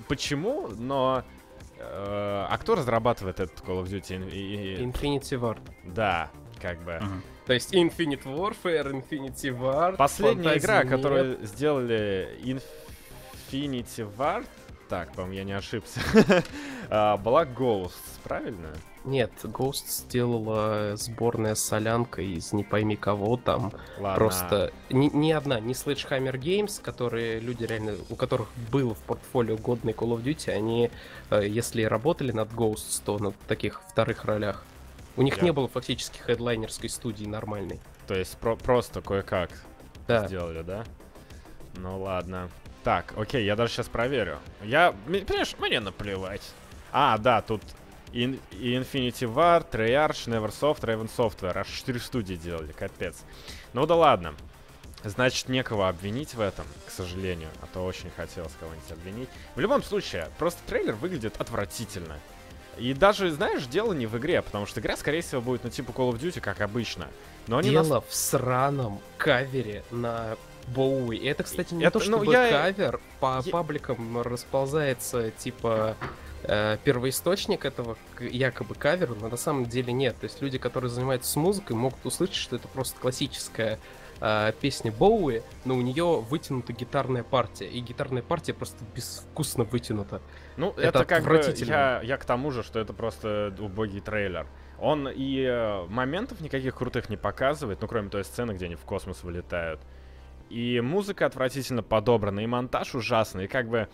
почему, 0.09 0.69
но... 0.69 1.23
э, 1.79 2.47
А 2.51 2.59
кто 2.59 2.75
разрабатывает 2.75 3.41
этот 3.41 3.59
Call 3.61 3.83
of 3.83 3.87
Duty? 3.87 4.79
Infinity 4.93 5.39
Ward. 5.41 5.61
Да, 5.85 6.31
как 6.61 6.81
бы. 6.83 7.01
То 7.47 7.53
есть 7.53 7.75
Infinite 7.75 8.25
Warfare, 8.25 8.91
Infinity 8.93 9.51
Ward. 9.59 9.97
Последняя 9.97 10.57
игра, 10.59 10.83
нет. 10.83 10.91
которую 10.91 11.45
сделали 11.47 12.29
Infinity 12.43 14.11
Ward, 14.17 14.47
так, 14.89 15.13
по-моему, 15.13 15.35
я 15.35 15.45
не 15.45 15.53
ошибся, 15.53 16.01
а, 16.91 17.17
была 17.17 17.45
Ghosts, 17.45 18.21
правильно? 18.23 18.69
Нет, 19.05 19.31
Ghost 19.43 19.85
сделала 19.89 20.97
сборная 20.97 21.55
солянка 21.55 22.23
из 22.23 22.53
не 22.55 22.65
пойми 22.65 22.97
кого 22.97 23.37
там. 23.37 23.73
Ладно. 23.99 24.15
Просто 24.17 24.73
ни, 24.89 25.09
ни 25.15 25.31
одна, 25.31 25.61
ни 25.61 25.75
Sledgehammer 25.75 26.39
Games, 26.39 26.81
которые 26.81 27.39
люди 27.39 27.65
реально, 27.65 27.97
у 28.09 28.17
которых 28.17 28.49
был 28.73 28.95
в 28.95 28.99
портфолио 29.01 29.57
годный 29.59 29.93
Call 29.93 30.17
of 30.17 30.23
Duty, 30.23 30.51
они, 30.51 30.91
э, 31.31 31.47
если 31.47 31.83
работали 31.83 32.33
над 32.33 32.51
Ghosts, 32.53 33.03
то 33.05 33.19
на 33.19 33.33
таких 33.47 33.83
вторых 33.91 34.25
ролях. 34.25 34.65
У 35.17 35.23
них 35.23 35.37
Я- 35.37 35.43
не 35.45 35.53
было 35.53 35.69
фактически 35.69 36.19
хедлайнерской 36.21 36.89
студии 36.89 37.27
нормальной. 37.27 37.81
То 38.07 38.15
есть 38.15 38.39
про- 38.39 38.57
просто 38.57 39.03
кое-как 39.03 39.51
Да. 40.09 40.27
сделали, 40.27 40.63
да? 40.63 40.85
Ну 41.77 42.01
ладно. 42.03 42.49
Так, 42.85 43.15
окей, 43.17 43.45
я 43.45 43.57
даже 43.57 43.73
сейчас 43.73 43.89
проверю. 43.89 44.39
Я, 44.63 44.95
понимаешь, 45.07 45.55
мне 45.59 45.81
наплевать. 45.81 46.43
А, 46.93 47.17
да, 47.19 47.41
тут 47.43 47.63
и 48.13 48.25
Infinity 48.53 49.27
Ward, 49.33 49.71
Treyarch, 49.73 50.29
Neversoft, 50.29 50.81
Raven 50.83 51.11
Software. 51.17 51.59
Аж 51.59 51.67
4 51.69 51.99
студии 51.99 52.35
делали, 52.35 52.73
капец. 52.73 53.17
Ну 53.73 53.87
да 53.87 53.97
ладно. 53.97 54.35
Значит, 55.03 55.49
некого 55.49 55.89
обвинить 55.89 56.35
в 56.35 56.41
этом, 56.41 56.65
к 56.87 56.91
сожалению. 56.91 57.49
А 57.61 57.67
то 57.67 57.85
очень 57.85 58.11
хотелось 58.17 58.53
кого-нибудь 58.61 58.91
обвинить. 58.93 59.29
В 59.55 59.61
любом 59.61 59.83
случае, 59.83 60.29
просто 60.39 60.61
трейлер 60.67 60.95
выглядит 60.95 61.41
отвратительно. 61.41 62.19
И 62.79 62.93
даже, 62.95 63.31
знаешь, 63.31 63.65
дело 63.67 63.93
не 63.93 64.07
в 64.07 64.17
игре, 64.19 64.43
потому 64.43 64.67
что 64.67 64.81
игра, 64.81 64.97
скорее 64.97 65.21
всего, 65.23 65.41
будет, 65.41 65.65
ну, 65.65 65.71
типа 65.71 65.91
Call 65.91 66.11
of 66.13 66.19
Duty, 66.21 66.41
как 66.41 66.61
обычно. 66.61 67.09
Но 67.47 67.59
они 67.59 67.71
нас- 67.71 67.87
Дело 67.87 68.01
в 68.09 68.15
сраном 68.15 69.01
кавере 69.19 69.85
на 69.91 70.37
Боуи. 70.69 71.17
И 71.17 71.27
Это, 71.27 71.43
кстати, 71.45 71.75
не 71.75 71.85
Это- 71.85 71.99
то, 71.99 72.05
ну, 72.11 72.19
чтобы 72.19 72.33
я- 72.33 72.51
кавер 72.51 73.01
по 73.21 73.41
я- 73.45 73.53
пабликам 73.53 74.21
расползается, 74.23 75.31
типа, 75.33 75.97
э, 76.43 76.77
первоисточник 76.85 77.65
этого 77.65 77.97
якобы 78.21 78.75
кавера, 78.75 79.15
но 79.15 79.29
на 79.29 79.37
самом 79.37 79.67
деле 79.67 79.93
нет. 79.93 80.17
То 80.21 80.25
есть 80.25 80.41
люди, 80.43 80.59
которые 80.59 80.91
занимаются 80.91 81.39
музыкой, 81.39 81.77
могут 81.77 82.05
услышать, 82.05 82.37
что 82.37 82.57
это 82.57 82.69
просто 82.69 82.99
классическая 83.01 83.79
э, 84.21 84.53
песня 84.61 84.93
Боуи, 84.93 85.43
но 85.65 85.75
у 85.75 85.83
нее 85.83 86.21
вытянута 86.31 86.73
гитарная 86.73 87.25
партия, 87.25 87.67
и 87.67 87.81
гитарная 87.81 88.23
партия 88.23 88.55
просто 88.55 88.79
безвкусно 88.95 89.65
вытянута. 89.65 90.23
Ну, 90.57 90.71
это, 90.71 91.01
Это 91.01 91.05
как 91.05 91.25
бы 91.25 91.37
отвратительно. 91.37 91.71
я, 91.73 92.01
я 92.03 92.17
к 92.17 92.25
тому 92.25 92.53
же, 92.53 92.63
что 92.63 92.79
это 92.79 92.93
просто 92.93 93.55
убогий 93.59 94.01
трейлер. 94.01 94.47
Он 94.79 95.09
и 95.09 95.43
э, 95.43 95.85
моментов 95.89 96.41
никаких 96.41 96.77
крутых 96.77 97.11
не 97.11 97.17
показывает, 97.17 97.81
ну, 97.83 97.89
кроме 97.89 98.09
той 98.09 98.25
сцены, 98.25 98.53
где 98.53 98.67
они 98.67 98.77
в 98.77 98.83
космос 98.83 99.25
вылетают. 99.25 99.81
И 100.51 100.81
музыка 100.81 101.27
отвратительно 101.27 101.83
подобрана, 101.83 102.41
и 102.41 102.47
монтаж 102.47 102.95
ужасный, 102.95 103.45
и 103.45 103.49
как 103.49 103.69
бы... 103.69 103.89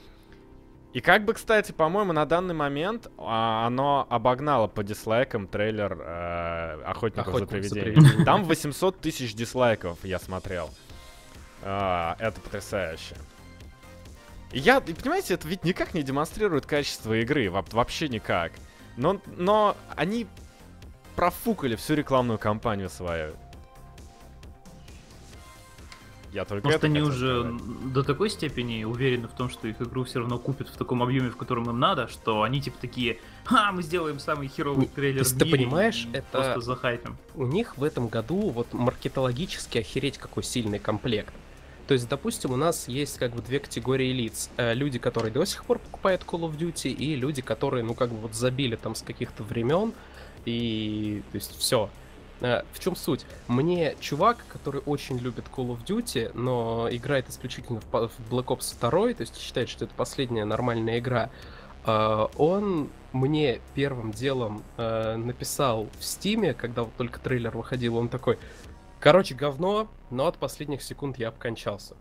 И 0.93 1.01
как 1.01 1.25
бы, 1.25 1.35
кстати, 1.35 1.71
по-моему, 1.71 2.13
на 2.13 2.27
данный 2.27 2.55
момент 2.55 3.09
а, 3.17 3.65
оно 3.65 4.07
обогнало 4.11 4.67
по 4.67 4.83
дизлайкам 4.83 5.47
трейлер 5.47 5.97
э, 6.01 6.83
«Охотников, 6.85 7.29
«Охотников 7.29 7.65
за 7.65 7.75
привидениями». 7.77 8.25
Там 8.25 8.43
800 8.43 9.01
тысяч 9.01 9.35
дизлайков 9.35 9.99
я 10.03 10.19
смотрел. 10.19 10.69
А, 11.63 12.17
это 12.19 12.41
потрясающе. 12.41 13.15
Я, 14.53 14.81
понимаете, 14.81 15.35
это 15.35 15.47
ведь 15.47 15.65
никак 15.65 15.95
не 15.95 16.03
демонстрирует 16.03 16.67
качество 16.67 17.15
игры, 17.15 17.49
во- 17.51 17.65
вообще 17.71 18.09
никак. 18.09 18.51
Но, 18.97 19.21
но 19.37 19.77
они 19.95 20.27
профукали 21.15 21.77
всю 21.77 21.95
рекламную 21.95 22.39
кампанию 22.39 22.89
свою. 22.91 23.35
Я 26.33 26.45
только 26.45 26.67
Может, 26.67 26.79
это 26.79 26.87
они 26.87 27.01
уже 27.01 27.41
сказать. 27.41 27.93
до 27.93 28.05
такой 28.05 28.31
степени 28.31 28.85
уверены 28.85 29.27
в 29.27 29.33
том, 29.33 29.51
что 29.51 29.67
их 29.67 29.81
игру 29.83 30.05
все 30.05 30.21
равно 30.21 30.39
купят 30.39 30.69
в 30.69 30.77
таком 30.77 31.03
объеме, 31.03 31.31
в 31.31 31.37
котором 31.37 31.69
им 31.69 31.79
надо, 31.81 32.07
что 32.09 32.43
они 32.43 32.61
типа 32.61 32.79
такие, 32.81 33.19
ха, 33.45 33.73
мы 33.73 33.83
сделаем 33.83 34.21
самый 34.21 34.47
херовый 34.49 34.87
трейлер 34.87 35.19
то 35.25 35.25
есть 35.25 35.35
в 35.35 35.39
ты 35.39 35.45
мире 35.47 35.57
понимаешь, 35.59 36.07
и 36.13 36.17
это- 36.17 36.27
просто 36.31 36.61
захайпим. 36.61 37.17
у 37.35 37.47
них 37.47 37.77
в 37.77 37.83
этом 37.83 38.07
году 38.09 38.51
вот 38.51 38.73
маркетологически 38.73 39.79
охереть 39.79 40.19
какой 40.19 40.45
сильный 40.45 40.79
комплект. 40.79 41.35
То 41.89 41.95
есть, 41.95 42.09
допустим, 42.09 42.53
у 42.53 42.57
нас 42.57 42.87
есть 42.87 43.19
как 43.19 43.35
бы 43.35 43.43
две 43.43 43.59
категории 43.59 44.13
лиц. 44.13 44.49
Э, 44.57 44.75
Люди, 44.75 45.01
которые 45.01 45.33
до 45.33 45.45
сих 45.45 45.65
пор 45.65 45.81
покупают 45.81 46.23
Call 46.25 46.43
of 46.49 46.57
Duty, 46.57 46.89
и 46.93 47.17
люди, 47.17 47.43
которые, 47.43 47.83
ну, 47.83 47.95
как 47.95 48.11
бы 48.11 48.19
вот 48.19 48.35
забили 48.35 48.77
там 48.77 48.95
с 48.95 49.03
каких-то 49.03 49.43
времен, 49.43 49.93
и, 50.45 51.23
то 51.33 51.35
есть, 51.37 51.59
все. 51.59 51.91
В 52.41 52.79
чем 52.79 52.97
суть? 52.97 53.27
Мне 53.49 53.97
чувак, 54.01 54.39
который 54.49 54.81
очень 54.87 55.19
любит 55.19 55.45
Call 55.55 55.77
of 55.77 55.85
Duty, 55.85 56.31
но 56.35 56.89
играет 56.91 57.29
исключительно 57.29 57.81
в 57.81 57.93
Black 57.93 58.47
Ops 58.47 58.75
2, 58.81 58.91
то 59.15 59.21
есть 59.21 59.39
считает, 59.39 59.69
что 59.69 59.85
это 59.85 59.95
последняя 59.95 60.45
нормальная 60.47 60.99
игра, 60.99 61.31
э, 61.85 62.27
он 62.37 62.89
мне 63.13 63.61
первым 63.75 64.13
делом 64.13 64.63
э, 64.77 65.17
написал 65.17 65.89
в 65.99 66.05
Стиме, 66.05 66.55
когда 66.55 66.85
вот 66.85 66.95
только 66.97 67.21
трейлер 67.21 67.57
выходил, 67.57 67.97
он 67.97 68.09
такой, 68.09 68.39
короче, 69.01 69.35
говно, 69.35 69.89
но 70.11 70.27
от 70.27 70.39
последних 70.39 70.83
секунд 70.83 71.19
я 71.19 71.29
обкончался. 71.29 71.95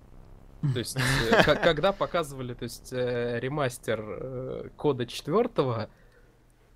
То 0.62 0.80
есть, 0.80 0.98
э, 0.98 1.44
когда 1.64 1.92
показывали, 1.92 2.54
то 2.54 2.64
есть, 2.64 2.90
э, 2.92 3.40
ремастер 3.40 4.04
э, 4.04 4.70
кода 4.76 5.06
четвертого, 5.06 5.90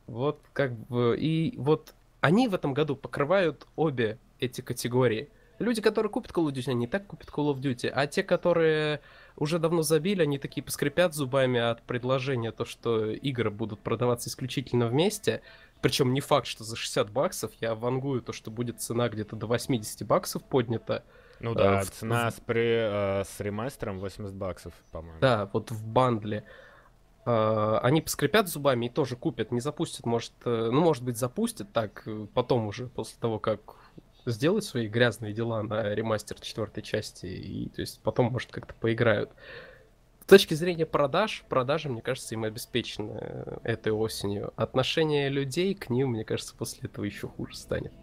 вот 0.08 0.42
как 0.54 0.74
бы, 0.74 1.18
и 1.20 1.56
вот 1.58 1.94
они 2.24 2.48
в 2.48 2.56
этом 2.56 2.74
году 2.74 2.96
покрывают 2.96 3.68
обе 3.76 4.18
эти 4.40 4.62
категории. 4.62 5.30
Люди, 5.60 5.82
которые 5.82 6.10
купят 6.12 6.32
Call 6.32 6.48
of 6.48 6.54
Duty, 6.54 6.72
они 6.72 6.86
и 6.86 6.88
так 6.88 7.06
купят 7.06 7.30
Call 7.30 7.54
of 7.54 7.60
Duty, 7.60 7.88
а 7.90 8.08
те, 8.08 8.24
которые 8.24 9.02
уже 9.36 9.60
давно 9.60 9.82
забили, 9.82 10.24
они 10.24 10.38
такие 10.40 10.64
поскрипят 10.64 11.14
зубами 11.14 11.60
от 11.60 11.82
предложения, 11.84 12.52
то, 12.52 12.66
что 12.66 13.12
игры 13.12 13.52
будут 13.52 13.80
продаваться 13.82 14.30
исключительно 14.30 14.88
вместе, 14.88 15.42
причем 15.82 16.14
не 16.14 16.22
факт, 16.22 16.48
что 16.48 16.64
за 16.64 16.76
60 16.76 17.12
баксов, 17.12 17.52
я 17.60 17.76
вангую 17.76 18.22
то, 18.22 18.32
что 18.34 18.52
будет 18.52 18.82
цена 18.82 19.10
где-то 19.10 19.36
до 19.36 19.48
80 19.48 20.08
баксов 20.08 20.44
поднята, 20.44 21.04
Ну 21.42 21.54
да, 21.54 21.82
в- 21.82 21.92
цена 21.92 22.32
с, 22.32 22.40
при, 22.40 23.20
э, 23.22 23.24
с 23.26 23.40
ремастером 23.40 24.00
80 24.00 24.34
баксов, 24.36 24.74
по-моему. 24.92 25.20
Да, 25.20 25.50
вот 25.54 25.72
в 25.72 25.86
бандле. 25.86 26.46
Они 27.26 28.02
поскрипят 28.02 28.50
зубами 28.50 28.88
и 28.88 28.90
тоже 28.90 29.16
купят, 29.16 29.52
не 29.52 29.62
запустят, 29.62 30.06
может, 30.06 30.34
э, 30.46 30.70
ну, 30.72 30.82
может 30.82 31.04
быть, 31.04 31.18
запустят 31.18 31.72
так, 31.72 32.04
э, 32.06 32.28
потом 32.34 32.68
уже, 32.68 32.88
после 32.88 33.18
того, 33.20 33.40
как 33.40 33.76
сделают 34.26 34.66
свои 34.66 34.88
грязные 34.88 35.34
дела 35.34 35.64
на 35.64 35.96
ремастер 35.96 36.40
четвертой 36.40 36.84
части, 36.84 37.26
и, 37.26 37.70
то 37.70 37.82
есть, 37.82 38.02
потом, 38.02 38.32
может, 38.32 38.52
как-то 38.52 38.74
поиграют. 38.74 39.32
С 40.22 40.26
точки 40.26 40.54
зрения 40.54 40.86
продаж, 40.86 41.44
продажи, 41.50 41.90
мне 41.90 42.02
кажется, 42.02 42.36
им 42.36 42.44
обеспечены 42.44 43.18
э, 43.22 43.58
этой 43.64 43.92
осенью. 43.92 44.54
Отношение 44.56 45.30
людей 45.30 45.76
к 45.76 45.90
ним, 45.90 46.10
мне 46.10 46.26
кажется, 46.26 46.56
после 46.58 46.90
этого 46.90 47.06
еще 47.06 47.28
хуже 47.28 47.56
станет. 47.56 47.94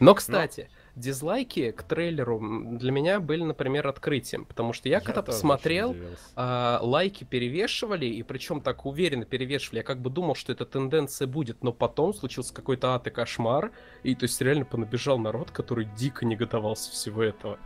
Но, 0.00 0.14
кстати, 0.14 0.68
дизлайки 0.96 1.70
к 1.70 1.82
трейлеру 1.82 2.40
для 2.78 2.92
меня 2.92 3.20
были, 3.20 3.42
например, 3.42 3.86
открытием, 3.86 4.44
потому 4.44 4.72
что 4.72 4.88
я, 4.88 5.00
когда 5.00 5.22
тоже 5.22 5.28
очень 5.28 5.36
посмотрел, 5.36 5.96
а, 6.36 6.80
лайки 6.82 7.24
перевешивали, 7.24 8.06
и 8.06 8.22
причем 8.22 8.60
так 8.60 8.86
уверенно 8.86 9.24
перевешивали. 9.24 9.78
Я 9.78 9.84
как 9.84 10.00
бы 10.00 10.10
думал, 10.10 10.34
что 10.34 10.52
эта 10.52 10.64
тенденция 10.66 11.26
будет, 11.26 11.62
но 11.62 11.72
потом 11.72 12.14
случился 12.14 12.52
какой-то 12.54 12.94
ад 12.94 13.06
и 13.06 13.10
кошмар, 13.10 13.72
и 14.02 14.14
то 14.14 14.24
есть 14.24 14.40
реально 14.40 14.64
понабежал 14.64 15.18
народ, 15.18 15.50
который 15.50 15.86
дико 15.96 16.26
негодовал 16.26 16.76
со 16.76 16.90
всего 16.90 17.22
этого. 17.22 17.58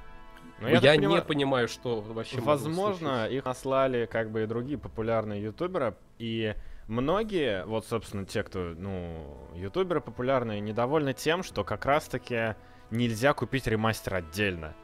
Ну, 0.61 0.69
я 0.69 0.81
так 0.81 0.93
не 0.97 0.99
понимаю, 0.99 1.25
понимаю, 1.25 1.69
что 1.69 2.01
вообще 2.01 2.41
Возможно, 2.41 3.27
их 3.27 3.45
наслали 3.45 4.07
как 4.07 4.31
бы 4.31 4.45
и 4.45 4.47
другие 4.47 4.79
популярные 4.79 5.43
ютуберы, 5.43 5.97
и 6.19 6.55
многие, 6.87 7.65
вот, 7.67 7.87
собственно, 7.87 8.25
те, 8.25 8.43
кто, 8.43 8.75
ну, 8.77 9.37
ютуберы 9.55 10.01
популярные, 10.01 10.61
недовольны 10.61 11.13
тем, 11.13 11.43
что 11.43 11.65
как 11.65 11.87
раз-таки 11.87 12.55
нельзя 12.91 13.33
купить 13.33 13.67
ремастер 13.67 14.15
отдельно. 14.15 14.75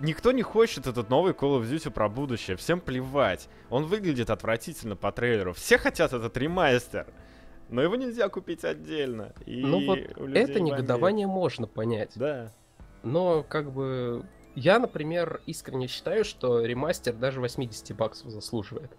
Никто 0.00 0.32
не 0.32 0.42
хочет 0.42 0.86
этот 0.86 1.10
новый 1.10 1.32
Call 1.32 1.60
of 1.60 1.68
Duty 1.70 1.90
про 1.90 2.08
будущее, 2.08 2.56
всем 2.56 2.80
плевать. 2.80 3.48
Он 3.68 3.84
выглядит 3.84 4.30
отвратительно 4.30 4.96
по 4.96 5.12
трейлеру. 5.12 5.52
Все 5.52 5.76
хотят 5.76 6.12
этот 6.12 6.36
ремастер, 6.36 7.06
но 7.68 7.82
его 7.82 7.96
нельзя 7.96 8.28
купить 8.28 8.64
отдельно. 8.64 9.32
И 9.44 9.62
Ну 9.62 9.84
вот 9.86 9.98
это 9.98 10.20
бомбит. 10.20 10.60
негодование 10.60 11.26
можно 11.26 11.66
понять. 11.66 12.12
Да. 12.14 12.52
Но 13.02 13.42
как 13.42 13.72
бы 13.72 14.24
я, 14.54 14.78
например, 14.78 15.40
искренне 15.46 15.88
считаю, 15.88 16.24
что 16.24 16.64
ремастер 16.64 17.14
даже 17.14 17.40
80 17.40 17.96
баксов 17.96 18.30
заслуживает. 18.30 18.92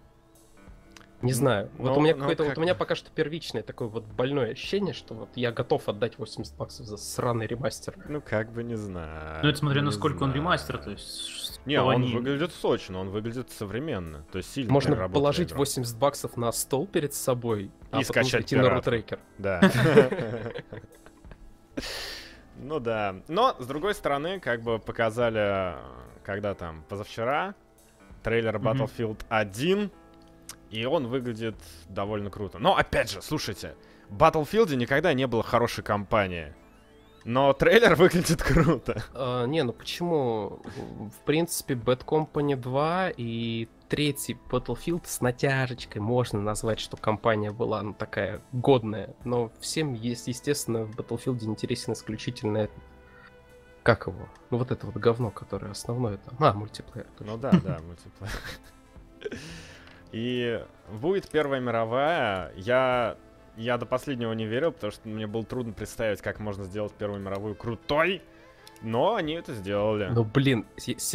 Не 1.24 1.32
знаю. 1.32 1.70
Вот 1.78 1.96
у 1.96 2.00
меня 2.00 2.14
какое-то, 2.14 2.44
как- 2.44 2.52
вот 2.52 2.58
у 2.58 2.60
меня 2.62 2.74
пока 2.74 2.94
что 2.94 3.10
первичное 3.10 3.62
такое 3.62 3.88
вот 3.88 4.04
больное 4.04 4.52
ощущение, 4.52 4.92
что 4.94 5.14
вот 5.14 5.28
я 5.34 5.52
готов 5.52 5.88
отдать 5.88 6.18
80 6.18 6.56
баксов 6.56 6.86
за 6.86 6.96
сраный 6.96 7.46
ремастер. 7.46 7.94
Ну, 8.08 8.20
как 8.20 8.52
бы 8.52 8.62
не 8.62 8.74
знаю. 8.76 9.40
Ну 9.42 9.48
это 9.48 9.58
смотря 9.58 9.80
не 9.80 9.86
насколько 9.86 10.22
он 10.22 10.30
знаю. 10.30 10.34
ремастер, 10.34 10.78
то 10.78 10.90
есть... 10.90 11.60
Не, 11.66 11.80
он 11.80 11.94
они- 11.94 12.14
выглядит 12.14 12.52
сочно, 12.52 12.98
он 12.98 13.08
выглядит 13.10 13.50
современно. 13.50 14.24
То 14.32 14.38
есть 14.38 14.52
сильно 14.52 14.72
Можно 14.72 15.08
положить 15.08 15.48
игра. 15.48 15.58
80 15.58 15.96
баксов 15.98 16.36
на 16.36 16.52
стол 16.52 16.86
перед 16.86 17.14
собой, 17.14 17.70
а 17.90 18.00
И 18.00 18.04
потом 18.04 18.04
скачать 18.04 18.30
зайти 18.50 18.56
на 18.56 18.68
рутрекер. 18.70 19.18
Да. 19.38 19.60
Ну 22.56 22.78
да. 22.78 23.16
Но, 23.28 23.56
с 23.58 23.66
другой 23.66 23.94
стороны, 23.94 24.38
как 24.40 24.62
бы 24.62 24.78
показали, 24.78 25.74
когда 26.22 26.54
там, 26.54 26.84
позавчера, 26.88 27.54
трейлер. 28.22 28.56
Battlefield 28.58 29.24
1, 29.28 29.90
и 30.74 30.84
он 30.86 31.06
выглядит 31.06 31.54
довольно 31.88 32.30
круто. 32.30 32.58
Но, 32.58 32.76
опять 32.76 33.08
же, 33.08 33.22
слушайте, 33.22 33.76
в 34.08 34.16
Battlefield 34.16 34.74
никогда 34.74 35.14
не 35.14 35.28
было 35.28 35.44
хорошей 35.44 35.84
кампании. 35.84 36.52
Но 37.24 37.52
трейлер 37.52 37.94
выглядит 37.96 38.42
круто. 38.42 39.04
А, 39.14 39.46
не, 39.46 39.62
ну 39.62 39.72
почему? 39.72 40.60
В 41.16 41.24
принципе, 41.24 41.74
Bad 41.74 42.04
Company 42.04 42.56
2 42.56 43.10
и 43.16 43.68
третий 43.88 44.36
Battlefield 44.50 45.02
с 45.04 45.20
натяжечкой 45.20 46.02
можно 46.02 46.40
назвать, 46.40 46.80
что 46.80 46.96
компания 46.96 47.52
была 47.52 47.80
ну, 47.80 47.94
такая 47.94 48.42
годная. 48.50 49.14
Но 49.22 49.52
всем 49.60 49.94
есть, 49.94 50.26
естественно, 50.26 50.84
в 50.84 50.96
Battlefield 50.98 51.44
интересен 51.44 51.92
исключительно 51.92 52.58
этот... 52.58 52.82
Как 53.84 54.08
его? 54.08 54.28
Ну 54.50 54.58
вот 54.58 54.72
это 54.72 54.86
вот 54.86 54.96
говно, 54.96 55.30
которое 55.30 55.70
основное 55.70 56.16
там. 56.16 56.34
А, 56.40 56.52
мультиплеер. 56.52 57.06
точно. 57.16 57.32
Ну 57.32 57.38
да, 57.38 57.52
да, 57.62 57.78
мультиплеер. 57.86 58.32
И 60.12 60.62
будет 60.90 61.28
Первая 61.28 61.60
мировая. 61.60 62.52
Я, 62.56 63.16
я 63.56 63.78
до 63.78 63.86
последнего 63.86 64.32
не 64.32 64.46
верил, 64.46 64.72
потому 64.72 64.92
что 64.92 65.08
мне 65.08 65.26
было 65.26 65.44
трудно 65.44 65.72
представить, 65.72 66.20
как 66.20 66.38
можно 66.40 66.64
сделать 66.64 66.92
Первую 66.92 67.20
мировую 67.20 67.54
крутой. 67.54 68.22
Но 68.82 69.14
они 69.14 69.32
это 69.32 69.54
сделали. 69.54 70.08
Ну 70.12 70.24
блин, 70.24 70.66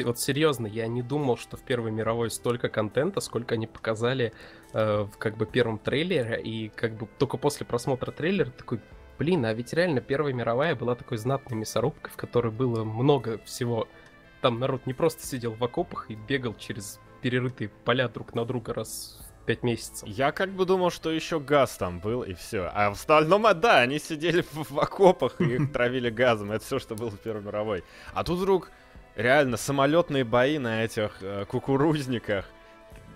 вот 0.04 0.20
серьезно, 0.20 0.66
я 0.66 0.88
не 0.88 1.04
думал, 1.04 1.38
что 1.38 1.56
в 1.56 1.62
Первой 1.62 1.92
мировой 1.92 2.32
столько 2.32 2.68
контента, 2.68 3.20
сколько 3.22 3.56
они 3.56 3.68
показали 3.68 4.34
э, 4.74 5.02
в 5.04 5.18
как 5.18 5.38
бы 5.38 5.46
первом 5.46 5.78
трейлере, 5.78 6.42
и 6.42 6.70
как 6.70 6.94
бы 6.94 7.08
только 7.20 7.38
после 7.38 7.68
просмотра 7.68 8.12
трейлера 8.12 8.50
такой, 8.50 8.82
блин, 9.20 9.46
а 9.46 9.54
ведь 9.54 9.74
реально 9.74 10.02
Первая 10.02 10.34
мировая 10.34 10.76
была 10.76 10.96
такой 10.96 11.18
знатной 11.18 11.60
мясорубкой, 11.60 12.12
в 12.12 12.16
которой 12.16 12.52
было 12.52 12.84
много 12.84 13.38
всего. 13.46 13.88
Там 14.42 14.60
народ 14.60 14.88
не 14.88 14.94
просто 14.94 15.28
сидел 15.28 15.52
в 15.52 15.64
окопах 15.64 16.10
и 16.10 16.16
бегал 16.16 16.56
через 16.56 17.00
перерытые 17.22 17.70
поля 17.86 18.08
друг 18.08 18.34
на 18.34 18.46
друга 18.46 18.74
раз 18.74 19.20
в 19.42 19.46
пять 19.46 19.64
месяцев. 19.64 20.08
Я 20.08 20.32
как 20.32 20.50
бы 20.52 20.66
думал, 20.66 20.90
что 20.92 21.12
еще 21.12 21.40
газ 21.40 21.78
там 21.78 22.00
был, 22.00 22.24
и 22.24 22.34
все. 22.34 22.70
А 22.74 22.90
в 22.90 22.94
остальном, 22.94 23.46
а, 23.46 23.54
да, 23.54 23.80
они 23.80 24.00
сидели 24.00 24.42
в, 24.42 24.72
в 24.72 24.80
окопах 24.80 25.40
и 25.42 25.56
их 25.56 25.72
травили 25.74 26.10
газом. 26.10 26.52
Это 26.52 26.64
все, 26.64 26.80
что 26.80 26.96
было 26.96 27.10
в 27.10 27.20
Первой 27.20 27.42
мировой. 27.44 27.84
А 28.14 28.24
тут 28.24 28.40
вдруг 28.40 28.72
реально 29.16 29.58
самолетные 29.58 30.24
бои 30.24 30.58
на 30.58 30.84
этих 30.84 31.18
э, 31.22 31.46
кукурузниках. 31.46 32.46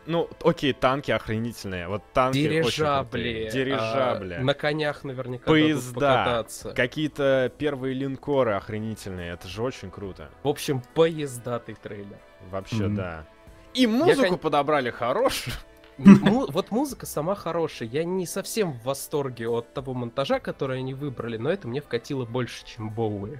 Ну, 0.06 0.30
окей, 0.44 0.74
танки 0.74 1.12
охренительные. 1.12 1.88
Вот 1.88 2.04
танки 2.14 2.38
Дирижабли. 2.42 3.50
Дирижабли. 3.52 4.34
а, 4.34 4.42
на 4.42 4.54
конях 4.54 5.04
наверняка 5.06 5.46
Поезда. 5.46 6.46
Какие-то 6.76 7.52
первые 7.58 7.94
линкоры 7.94 8.54
охренительные. 8.54 9.32
Это 9.34 9.48
же 9.48 9.64
очень 9.64 9.90
круто. 9.90 10.30
В 10.44 10.50
общем, 10.50 10.82
поездатый 10.94 11.76
трейлер. 11.76 12.18
Вообще, 12.50 12.88
Мгм. 12.88 12.96
да. 12.96 13.26
И 13.74 13.88
музыку 13.88 14.30
кон- 14.30 14.40
подобрали 14.40 14.90
хорошую. 14.92 15.56
Му- 15.98 16.50
вот 16.50 16.72
музыка 16.72 17.06
сама 17.06 17.36
хорошая. 17.36 17.88
Я 17.90 18.04
не 18.04 18.26
совсем 18.26 18.74
в 18.74 18.84
восторге 18.84 19.48
от 19.48 19.74
того 19.74 19.94
монтажа, 19.94 20.40
который 20.40 20.80
они 20.80 20.94
выбрали, 20.94 21.38
но 21.38 21.52
это 21.52 21.68
мне 21.68 21.82
вкатило 21.82 22.26
больше, 22.26 22.66
чем 22.66 22.90
Боуи. 22.90 23.40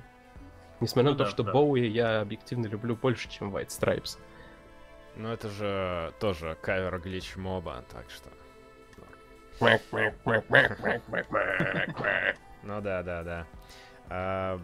Несмотря 0.80 1.12
Ну 1.12 1.18
на 1.18 1.24
то, 1.24 1.30
что 1.30 1.44
да. 1.44 1.52
Боуи 1.52 1.88
я 1.88 2.22
объективно 2.22 2.68
люблю 2.68 2.96
больше, 2.96 3.30
чем 3.30 3.56
White 3.56 3.70
Stripes. 3.70 4.18
Ну, 5.16 5.30
это 5.30 5.50
же 5.50 6.14
тоже 6.20 6.58
кавер 6.62 7.00
глич 7.00 7.36
моба, 7.36 7.84
так 7.92 8.06
что... 8.10 8.30
Ну 12.64 12.82
да, 12.82 13.04
да, 13.04 13.24
да. 13.24 13.46
А, 14.10 14.60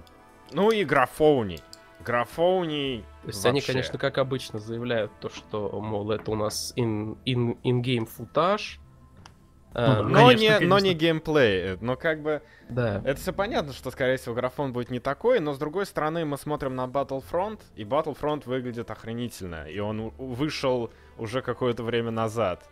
ну 0.52 0.72
и 0.72 0.84
графоуний. 0.84 1.62
Графоуний. 2.06 3.04
То 3.24 3.28
есть 3.28 3.46
они, 3.46 3.60
вообще. 3.60 3.74
конечно, 3.74 3.98
как 4.00 4.18
обычно 4.18 4.60
заявляют 4.60 5.12
то, 5.20 5.30
что, 5.30 5.70
мол, 5.82 6.12
это 6.12 6.32
у 6.32 6.36
нас 6.36 6.74
in- 6.78 7.18
in- 7.26 7.58
in-game 7.64 8.06
футаж. 8.06 8.80
А, 9.74 10.02
Ну, 10.02 10.10
Но, 10.10 10.28
конечно, 10.28 10.42
не, 10.42 10.50
но 10.50 10.58
конечно. 10.78 10.88
не 10.88 10.94
геймплей. 10.96 11.62
э, 11.74 11.78
Но 11.80 11.96
как 11.96 12.22
бы... 12.24 12.42
да. 12.70 13.02
Это 13.06 13.20
все 13.22 13.32
понятно, 13.34 13.72
что, 13.74 13.92
скорее 13.92 14.18
всего, 14.18 14.34
графон 14.34 14.74
будет 14.74 14.90
не 14.90 15.00
такой, 15.00 15.40
но, 15.40 15.54
с 15.54 15.60
другой 15.60 15.86
стороны, 15.86 16.26
мы 16.26 16.38
смотрим 16.38 16.76
на 16.76 16.86
Battlefront, 16.88 17.60
и 17.76 17.84
Battlefront 17.84 18.44
выглядит 18.46 18.90
охренительно. 18.90 19.66
И 19.70 19.78
он 19.80 20.10
вышел 20.18 20.90
уже 21.20 21.42
какое-то 21.44 21.84
время 21.84 22.10
назад. 22.10 22.68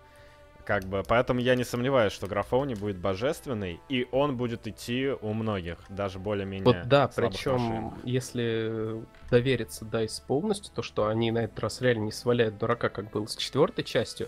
Как 0.67 0.83
бы, 0.83 1.01
поэтому 1.07 1.39
я 1.39 1.55
не 1.55 1.63
сомневаюсь, 1.63 2.11
что 2.11 2.27
графони 2.27 2.73
будет 2.73 2.97
божественный, 2.97 3.79
и 3.87 4.05
он 4.11 4.35
будет 4.35 4.67
идти 4.67 5.07
у 5.21 5.31
многих, 5.31 5.77
даже 5.87 6.19
более-менее 6.19 6.65
Вот 6.65 6.89
да, 6.89 7.07
причем, 7.07 7.61
машин. 7.61 7.91
если 8.03 9.01
довериться 9.31 9.85
DICE 9.85 10.21
полностью, 10.27 10.73
то, 10.75 10.81
что 10.81 11.07
они 11.07 11.31
на 11.31 11.45
этот 11.45 11.57
раз 11.59 11.79
реально 11.79 12.03
не 12.03 12.11
сваляют 12.11 12.57
дурака, 12.57 12.89
как 12.89 13.11
было 13.11 13.27
с 13.27 13.37
четвертой 13.37 13.85
частью 13.85 14.27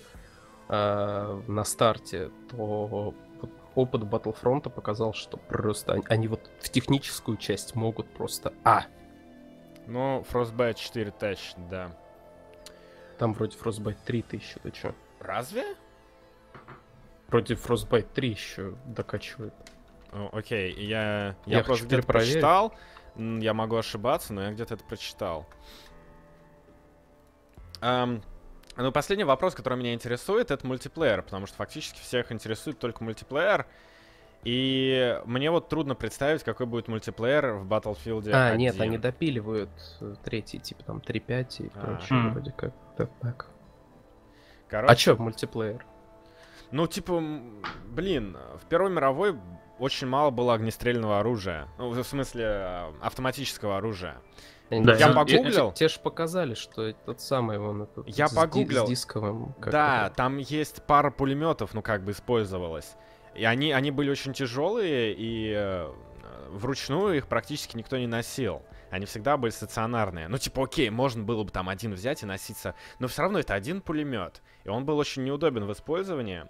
а, 0.70 1.44
на 1.46 1.66
старте, 1.66 2.32
то 2.50 3.14
опыт 3.76 4.04
Battlefront 4.04 4.70
показал, 4.70 5.14
что 5.14 5.36
просто 5.36 5.92
они, 5.92 6.04
они 6.08 6.30
вот 6.30 6.50
в 6.62 6.70
техническую 6.70 7.36
часть 7.36 7.76
могут 7.76 8.08
просто... 8.14 8.54
А, 8.64 8.86
Ну, 9.88 10.26
Frostbite 10.32 10.76
4 10.76 11.14
Touch, 11.20 11.70
да. 11.70 11.92
там 13.18 13.34
вроде 13.34 13.58
Frostbite 13.58 13.98
3 14.06 14.22
ты 14.22 14.38
еще, 14.38 14.58
ты 14.64 14.72
чё? 14.72 14.96
Разве? 15.20 15.66
Вроде 17.30 17.54
Frostbite 17.54 18.08
3 18.14 18.30
еще 18.30 18.74
докачивает. 18.86 19.54
О, 20.12 20.30
окей, 20.34 20.74
я, 20.74 21.36
я, 21.46 21.58
Я 21.60 21.64
просто 21.64 21.86
где-то 21.86 22.08
прочитал, 22.08 22.74
я 23.16 23.54
могу 23.54 23.76
ошибаться, 23.76 24.34
но 24.34 24.44
я 24.44 24.52
где-то 24.52 24.74
это 24.76 24.84
прочитал. 24.84 25.46
Ам, 27.82 28.22
ну, 28.76 28.92
последний 28.92 29.24
вопрос, 29.26 29.54
который 29.56 29.78
меня 29.78 29.94
интересует, 29.94 30.52
это 30.52 30.66
мультиплеер, 30.66 31.22
потому 31.22 31.46
что 31.46 31.56
фактически 31.58 32.00
всех 32.00 32.32
интересует 32.32 32.80
только 32.80 33.04
мультиплеер. 33.04 33.68
И 34.44 35.20
мне 35.26 35.52
вот 35.52 35.68
трудно 35.68 35.96
представить, 35.96 36.44
какой 36.44 36.66
будет 36.66 36.88
мультиплеер 36.88 37.56
в 37.56 37.68
Battlefield 37.68 38.30
А, 38.32 38.48
1. 38.52 38.58
нет, 38.58 38.80
они 38.80 38.98
допиливают 38.98 39.70
э, 40.00 40.16
третий, 40.24 40.60
типа 40.60 40.84
там 40.84 40.98
3.5 41.00 41.66
и 41.66 41.72
А. 41.76 41.80
прочее, 41.82 42.20
М. 42.20 42.32
вроде 42.32 42.52
как. 42.54 42.74
Да, 42.98 43.08
так. 43.22 43.48
Короче, 44.70 44.92
А 44.92 44.96
чё 44.96 45.18
мультиплеер? 45.18 45.86
Ну, 46.72 46.88
типа, 46.88 47.22
блин, 47.88 48.38
в 48.62 48.66
Первой 48.68 48.92
мировой 48.92 49.36
очень 49.80 50.08
мало 50.08 50.30
было 50.30 50.54
огнестрельного 50.54 51.20
оружия. 51.20 51.68
Ну, 51.78 51.90
в 51.90 52.04
смысле, 52.04 52.44
э, 52.46 52.92
автоматического 53.02 53.78
оружия. 53.78 54.18
Да, 54.70 54.94
те- 54.94 55.00
я 55.00 55.08
те- 55.08 55.14
погуглил. 55.14 55.72
Те, 55.72 55.88
же 55.88 56.00
показали, 56.00 56.54
что 56.54 56.84
этот 56.84 57.22
самый 57.22 57.58
вон 57.58 57.84
этот 57.84 58.08
Я 58.08 58.28
с 58.28 58.32
ди- 58.32 58.36
погуглил. 58.38 58.86
с 58.86 58.90
дисковым. 58.90 59.56
да, 59.60 60.08
это. 60.08 60.16
там 60.16 60.38
есть 60.38 60.84
пара 60.86 61.10
пулеметов, 61.10 61.74
ну 61.74 61.82
как 61.82 62.04
бы 62.04 62.12
использовалась. 62.12 62.96
И 63.34 63.46
они, 63.46 63.72
они 63.72 63.90
были 63.90 64.12
очень 64.12 64.34
тяжелые, 64.34 65.14
и 65.18 65.54
э, 65.56 65.92
вручную 66.52 67.18
их 67.18 67.28
практически 67.28 67.78
никто 67.78 67.98
не 67.98 68.06
носил. 68.08 68.62
Они 68.92 69.06
всегда 69.06 69.38
были 69.38 69.52
стационарные. 69.52 70.28
Ну, 70.28 70.38
типа, 70.38 70.64
окей, 70.64 70.90
можно 70.90 71.24
было 71.24 71.44
бы 71.44 71.52
там 71.52 71.70
один 71.70 71.94
взять 71.94 72.24
и 72.24 72.26
носиться, 72.26 72.74
но 73.00 73.08
все 73.08 73.22
равно 73.24 73.40
это 73.40 73.54
один 73.54 73.82
пулемет. 73.82 74.42
И 74.64 74.70
он 74.70 74.84
был 74.86 74.98
очень 74.98 75.24
неудобен 75.24 75.66
в 75.66 75.72
использовании. 75.72 76.46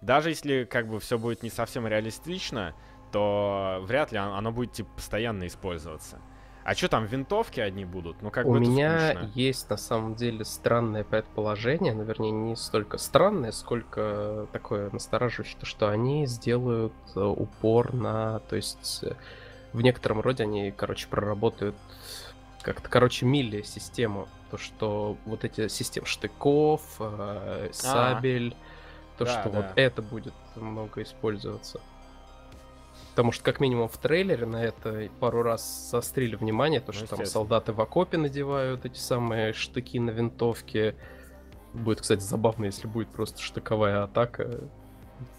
Даже 0.00 0.30
если 0.30 0.64
как 0.64 0.88
бы 0.88 1.00
все 1.00 1.18
будет 1.18 1.42
не 1.42 1.50
совсем 1.50 1.86
реалистично, 1.86 2.74
то 3.12 3.80
вряд 3.82 4.12
ли 4.12 4.18
оно 4.18 4.52
будет 4.52 4.72
типа 4.72 4.90
постоянно 4.96 5.46
использоваться. 5.46 6.20
А 6.66 6.74
что 6.74 6.88
там, 6.88 7.06
винтовки 7.06 7.60
одни 7.60 7.84
будут? 7.84 8.22
Ну, 8.22 8.32
как 8.32 8.44
У 8.44 8.50
бы 8.50 8.58
меня 8.58 9.10
скучно. 9.10 9.30
есть 9.36 9.70
на 9.70 9.76
самом 9.76 10.16
деле 10.16 10.44
странное 10.44 11.04
предположение, 11.04 11.94
ну, 11.94 12.02
вернее, 12.02 12.32
не 12.32 12.56
столько 12.56 12.98
странное, 12.98 13.52
сколько 13.52 14.48
такое 14.52 14.90
настораживающее, 14.90 15.56
то, 15.60 15.64
что 15.64 15.88
они 15.88 16.26
сделают 16.26 16.92
э, 17.14 17.20
упор 17.20 17.94
на, 17.94 18.40
то 18.40 18.56
есть 18.56 19.04
э, 19.04 19.14
в 19.72 19.80
некотором 19.80 20.20
роде 20.20 20.42
они, 20.42 20.72
короче, 20.72 21.06
проработают 21.06 21.76
как-то, 22.62 22.88
короче, 22.88 23.26
милли 23.26 23.62
систему, 23.62 24.26
то, 24.50 24.58
что 24.58 25.16
вот 25.24 25.44
эти 25.44 25.68
системы 25.68 26.08
штыков, 26.08 26.82
э, 26.98 27.68
сабель, 27.70 28.56
то, 29.18 29.24
Да, 29.24 29.40
что 29.40 29.50
да. 29.50 29.56
вот 29.60 29.66
это 29.76 30.02
будет 30.02 30.34
много 30.56 31.02
использоваться. 31.02 31.80
Потому 33.10 33.32
что, 33.32 33.44
как 33.44 33.60
минимум, 33.60 33.88
в 33.88 33.96
трейлере 33.96 34.44
на 34.46 34.62
это 34.62 35.08
пару 35.20 35.42
раз 35.42 35.88
заострили 35.90 36.36
внимание, 36.36 36.80
то, 36.80 36.92
Ну, 36.92 36.98
что 36.98 37.16
там 37.16 37.26
солдаты 37.26 37.72
в 37.72 37.80
окопе 37.80 38.18
надевают 38.18 38.84
эти 38.84 38.98
самые 38.98 39.52
штыки 39.54 39.98
на 39.98 40.10
винтовке. 40.10 40.94
Будет, 41.72 42.02
кстати, 42.02 42.20
забавно, 42.20 42.66
если 42.66 42.86
будет 42.86 43.08
просто 43.08 43.40
штыковая 43.40 44.02
атака 44.04 44.60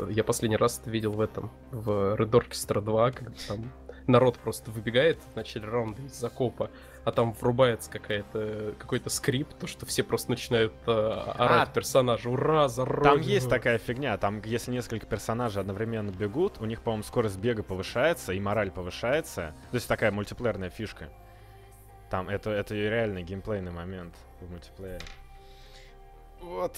Я 0.10 0.24
последний 0.24 0.58
раз 0.58 0.80
это 0.80 0.90
видел 0.90 1.12
в 1.12 1.22
этом, 1.22 1.52
в 1.72 2.16
Red 2.16 2.32
Orchestra 2.32 2.82
2, 2.82 3.12
когда 3.12 3.34
там 3.48 3.72
народ 4.08 4.38
просто 4.38 4.72
выбегает 4.72 5.20
в 5.32 5.36
начале 5.36 5.68
раунда 5.68 6.02
из 6.02 6.16
закопа, 6.16 6.72
а 7.08 7.12
там 7.14 7.32
врубается 7.32 7.90
какая-то 7.90 8.76
какой-то 8.78 9.10
скрипт, 9.10 9.58
то 9.58 9.66
что 9.66 9.86
все 9.86 10.04
просто 10.04 10.30
начинают 10.30 10.74
э, 10.88 10.92
орать 10.92 11.70
а, 11.70 11.72
персонажа. 11.74 12.30
Ура, 12.30 12.68
за 12.68 12.84
родину! 12.84 13.16
Там 13.16 13.22
есть 13.22 13.50
такая 13.50 13.78
фигня, 13.78 14.18
там 14.18 14.42
если 14.44 14.72
несколько 14.72 15.06
персонажей 15.06 15.62
одновременно 15.62 16.12
бегут, 16.12 16.58
у 16.60 16.66
них, 16.66 16.82
по-моему, 16.82 17.04
скорость 17.04 17.38
бега 17.38 17.64
повышается 17.64 18.34
и 18.34 18.40
мораль 18.42 18.72
повышается. 18.72 19.56
То 19.72 19.76
есть 19.76 19.88
такая 19.88 20.12
мультиплеерная 20.12 20.70
фишка. 20.70 21.08
Там 22.10 22.28
это, 22.28 22.50
это 22.50 22.76
реальный 22.76 23.24
геймплейный 23.24 23.72
момент 23.72 24.14
в 24.42 24.52
мультиплеере. 24.52 25.06
Вот. 26.42 26.76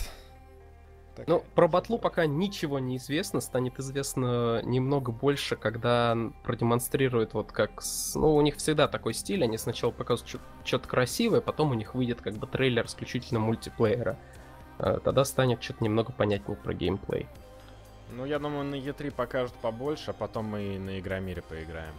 Ну, 1.28 1.44
про 1.56 1.68
батлу 1.68 1.98
пока 1.98 2.26
ничего 2.26 2.80
не 2.80 2.98
известно, 2.98 3.42
станет 3.42 3.80
известно 3.80 4.62
немного 4.64 5.12
больше, 5.12 5.56
когда 5.56 6.18
продемонстрируют 6.44 7.34
вот 7.34 7.52
как... 7.52 7.82
Ну, 8.16 8.36
у 8.36 8.42
них 8.42 8.56
всегда 8.58 8.88
такой 8.88 9.14
стиль, 9.14 9.44
они 9.44 9.58
сначала 9.58 9.92
показывают 9.92 10.42
что-то 10.64 10.88
красивое, 10.88 11.42
потом 11.42 11.72
у 11.72 11.74
них 11.74 11.96
выйдет 11.96 12.22
как 12.22 12.36
бы 12.36 12.48
трейлер 12.48 12.86
исключительно 12.86 13.40
мультиплеера. 13.40 14.18
А, 14.78 15.00
тогда 15.00 15.26
станет 15.26 15.62
что-то 15.62 15.84
немного 15.84 16.12
понятнее 16.12 16.58
про 16.58 16.74
геймплей. 16.74 17.28
Ну, 18.12 18.26
я 18.26 18.40
думаю, 18.40 18.66
на 18.66 18.76
E3 18.76 19.12
покажут 19.12 19.54
побольше, 19.56 20.12
а 20.12 20.14
потом 20.14 20.46
мы 20.46 20.76
и 20.76 20.80
на 20.80 21.00
Игромире 21.00 21.42
поиграем. 21.42 21.94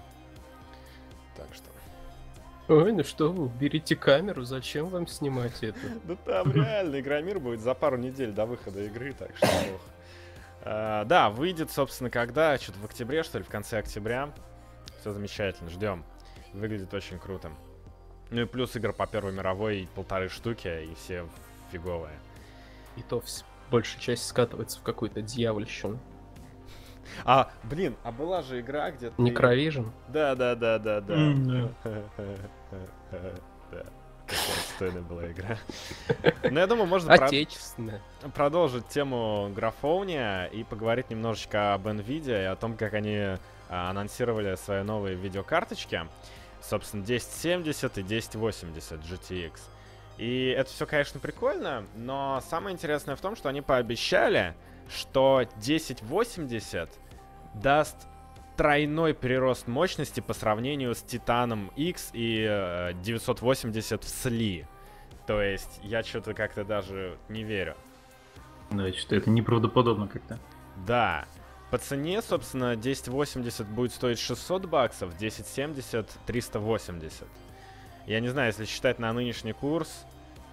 Так 1.36 1.48
что... 1.54 1.70
Ой, 2.70 2.92
ну 2.92 3.02
что 3.02 3.32
вы, 3.32 3.48
берите 3.48 3.96
камеру, 3.96 4.44
зачем 4.44 4.90
вам 4.90 5.08
снимать 5.08 5.60
это? 5.60 5.80
Да 6.04 6.14
там 6.14 6.52
реально 6.54 7.00
Игромир 7.00 7.40
будет 7.40 7.60
за 7.60 7.74
пару 7.74 7.96
недель 7.96 8.30
до 8.30 8.46
выхода 8.46 8.80
игры, 8.84 9.12
так 9.12 9.36
что 9.36 9.48
а, 10.62 11.04
Да, 11.04 11.30
выйдет, 11.30 11.72
собственно, 11.72 12.10
когда? 12.10 12.56
Что-то 12.58 12.78
в 12.78 12.84
октябре, 12.84 13.24
что 13.24 13.38
ли, 13.38 13.44
в 13.44 13.48
конце 13.48 13.78
октября. 13.78 14.32
Все 15.00 15.10
замечательно, 15.10 15.68
ждем. 15.68 16.04
Выглядит 16.52 16.94
очень 16.94 17.18
круто. 17.18 17.50
Ну 18.30 18.42
и 18.42 18.44
плюс 18.44 18.76
игр 18.76 18.92
по 18.92 19.08
Первой 19.08 19.32
мировой 19.32 19.88
полторы 19.96 20.28
штуки, 20.28 20.68
и 20.68 20.94
все 20.94 21.26
фиговые. 21.72 22.14
И 22.96 23.02
то 23.02 23.20
большая 23.72 24.00
часть 24.00 24.28
скатывается 24.28 24.78
в 24.78 24.82
какую-то 24.84 25.22
дьявольщину. 25.22 25.98
А, 27.24 27.50
блин, 27.64 27.96
а 28.02 28.12
была 28.12 28.42
же 28.42 28.60
игра, 28.60 28.90
где 28.90 29.10
ты... 29.10 29.22
Necrovision? 29.22 29.90
Да, 30.08 30.34
да, 30.34 30.54
да, 30.54 30.78
да, 30.78 31.00
да. 31.00 31.14
Да. 33.70 33.84
Какая 34.26 34.56
отстойная 34.58 35.02
была 35.02 35.26
игра. 35.30 35.58
Ну, 36.44 36.58
я 36.58 36.66
думаю, 36.66 36.86
можно 36.86 37.12
Отечественная. 37.12 38.00
продолжить 38.34 38.86
тему 38.88 39.50
графония 39.54 40.46
и 40.46 40.62
поговорить 40.62 41.10
немножечко 41.10 41.74
об 41.74 41.86
NVIDIA 41.88 42.42
и 42.42 42.46
о 42.46 42.56
том, 42.56 42.76
как 42.76 42.94
они 42.94 43.16
а, 43.68 43.90
анонсировали 43.90 44.54
свои 44.56 44.82
новые 44.82 45.16
видеокарточки. 45.16 46.02
Собственно, 46.62 47.02
1070 47.02 47.98
и 47.98 48.02
1080 48.02 49.00
GTX. 49.00 49.52
И 50.18 50.54
это 50.56 50.70
все, 50.70 50.86
конечно, 50.86 51.18
прикольно, 51.18 51.84
но 51.96 52.42
самое 52.50 52.74
интересное 52.74 53.16
в 53.16 53.20
том, 53.20 53.36
что 53.36 53.48
они 53.48 53.62
пообещали, 53.62 54.54
что 54.90 55.36
1080 55.36 56.90
даст 57.54 57.96
тройной 58.56 59.14
прирост 59.14 59.68
мощности 59.68 60.20
по 60.20 60.34
сравнению 60.34 60.94
с 60.94 61.02
Титаном 61.02 61.72
X 61.76 62.10
и 62.12 62.46
э, 62.46 62.92
980 63.02 64.04
в 64.04 64.08
сли. 64.08 64.66
То 65.26 65.40
есть 65.40 65.80
я 65.82 66.02
что-то 66.02 66.34
как-то 66.34 66.64
даже 66.64 67.16
не 67.28 67.42
верю. 67.42 67.76
Да, 68.70 68.92
что 68.92 69.16
это 69.16 69.30
неправдоподобно 69.30 70.08
как-то. 70.08 70.38
Да. 70.86 71.26
По 71.70 71.78
цене, 71.78 72.20
собственно, 72.20 72.72
1080 72.72 73.66
будет 73.68 73.92
стоить 73.92 74.18
600 74.18 74.66
баксов, 74.66 75.14
1070 75.14 76.08
380. 76.26 77.26
Я 78.06 78.20
не 78.20 78.28
знаю, 78.28 78.48
если 78.48 78.64
считать 78.64 78.98
на 78.98 79.12
нынешний 79.12 79.52
курс, 79.52 80.04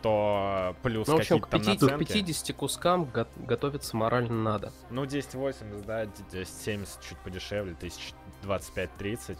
то 0.08 0.76
плюс 0.84 1.08
ну, 1.08 1.16
в 1.16 1.20
общем, 1.20 1.40
какие-то 1.42 1.88
к, 1.88 1.98
50, 2.00 2.08
к 2.08 2.14
50 2.14 2.56
кускам 2.56 3.06
го- 3.06 3.28
готовиться 3.38 3.96
морально 3.98 4.34
надо. 4.34 4.72
Ну, 4.90 5.04
1080, 5.04 5.86
да, 5.86 6.02
1070 6.02 7.02
чуть 7.02 7.18
подешевле, 7.20 7.76
1025-30. 8.44 9.38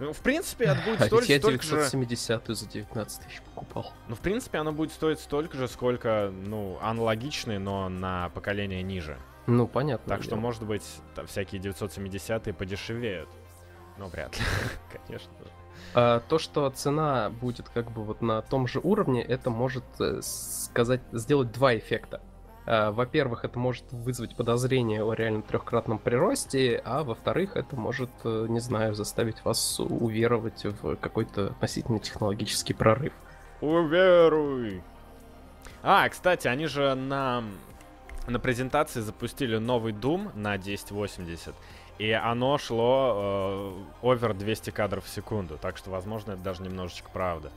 Ну, 0.00 0.12
в 0.12 0.18
принципе, 0.18 0.64
это 0.64 0.80
будет 0.84 1.00
стоить 1.06 1.28
я 1.28 1.38
столько 1.38 1.62
970 1.62 2.46
же... 2.48 2.54
за 2.54 2.68
19 2.68 3.24
тысяч 3.24 3.40
покупал. 3.42 3.92
Ну, 4.08 4.16
в 4.16 4.20
принципе, 4.20 4.58
оно 4.58 4.72
будет 4.72 4.92
стоить 4.92 5.20
столько 5.20 5.56
же, 5.56 5.68
сколько, 5.68 6.32
ну, 6.32 6.78
аналогичные, 6.80 7.60
но 7.60 7.88
на 7.88 8.30
поколение 8.30 8.82
ниже. 8.82 9.16
Ну, 9.46 9.68
понятно. 9.68 10.08
Так 10.08 10.24
что, 10.24 10.34
может 10.36 10.64
быть, 10.64 10.84
там 11.14 11.28
всякие 11.28 11.60
970 11.60 12.56
подешевеют. 12.56 13.28
Но 13.96 14.08
вряд 14.08 14.36
ли, 14.36 14.44
конечно 15.06 15.32
же. 15.38 15.50
А, 15.94 16.20
то, 16.20 16.38
что 16.38 16.68
цена 16.70 17.30
будет 17.30 17.68
как 17.68 17.90
бы 17.90 18.02
вот 18.02 18.22
на 18.22 18.42
том 18.42 18.66
же 18.66 18.80
уровне, 18.82 19.22
это 19.22 19.50
может 19.50 19.84
э, 20.00 20.20
сказать, 20.22 21.00
сделать 21.12 21.52
два 21.52 21.76
эффекта. 21.76 22.20
А, 22.66 22.90
во-первых, 22.90 23.44
это 23.44 23.58
может 23.58 23.84
вызвать 23.92 24.36
подозрение 24.36 25.04
о 25.04 25.12
реально 25.12 25.42
трехкратном 25.42 25.98
приросте, 25.98 26.80
а 26.84 27.04
во-вторых, 27.04 27.56
это 27.56 27.76
может, 27.76 28.10
э, 28.24 28.46
не 28.48 28.60
знаю, 28.60 28.94
заставить 28.94 29.44
вас 29.44 29.78
уверовать 29.78 30.64
в 30.64 30.96
какой-то 30.96 31.48
относительно 31.48 31.98
технологический 31.98 32.74
прорыв. 32.74 33.12
Уверуй! 33.60 34.82
А, 35.82 36.08
кстати, 36.08 36.48
они 36.48 36.66
же 36.66 36.94
на, 36.94 37.44
на 38.26 38.38
презентации 38.38 39.00
запустили 39.00 39.58
новый 39.58 39.92
Doom 39.92 40.30
на 40.34 40.54
1080. 40.54 41.54
И 41.98 42.10
оно 42.10 42.58
шло 42.58 43.76
э, 44.02 44.06
овер 44.08 44.34
200 44.34 44.70
кадров 44.70 45.04
в 45.04 45.08
секунду. 45.08 45.58
Так 45.58 45.76
что, 45.76 45.90
возможно, 45.90 46.32
это 46.32 46.42
даже 46.42 46.62
немножечко 46.62 47.08
правда. 47.12 47.52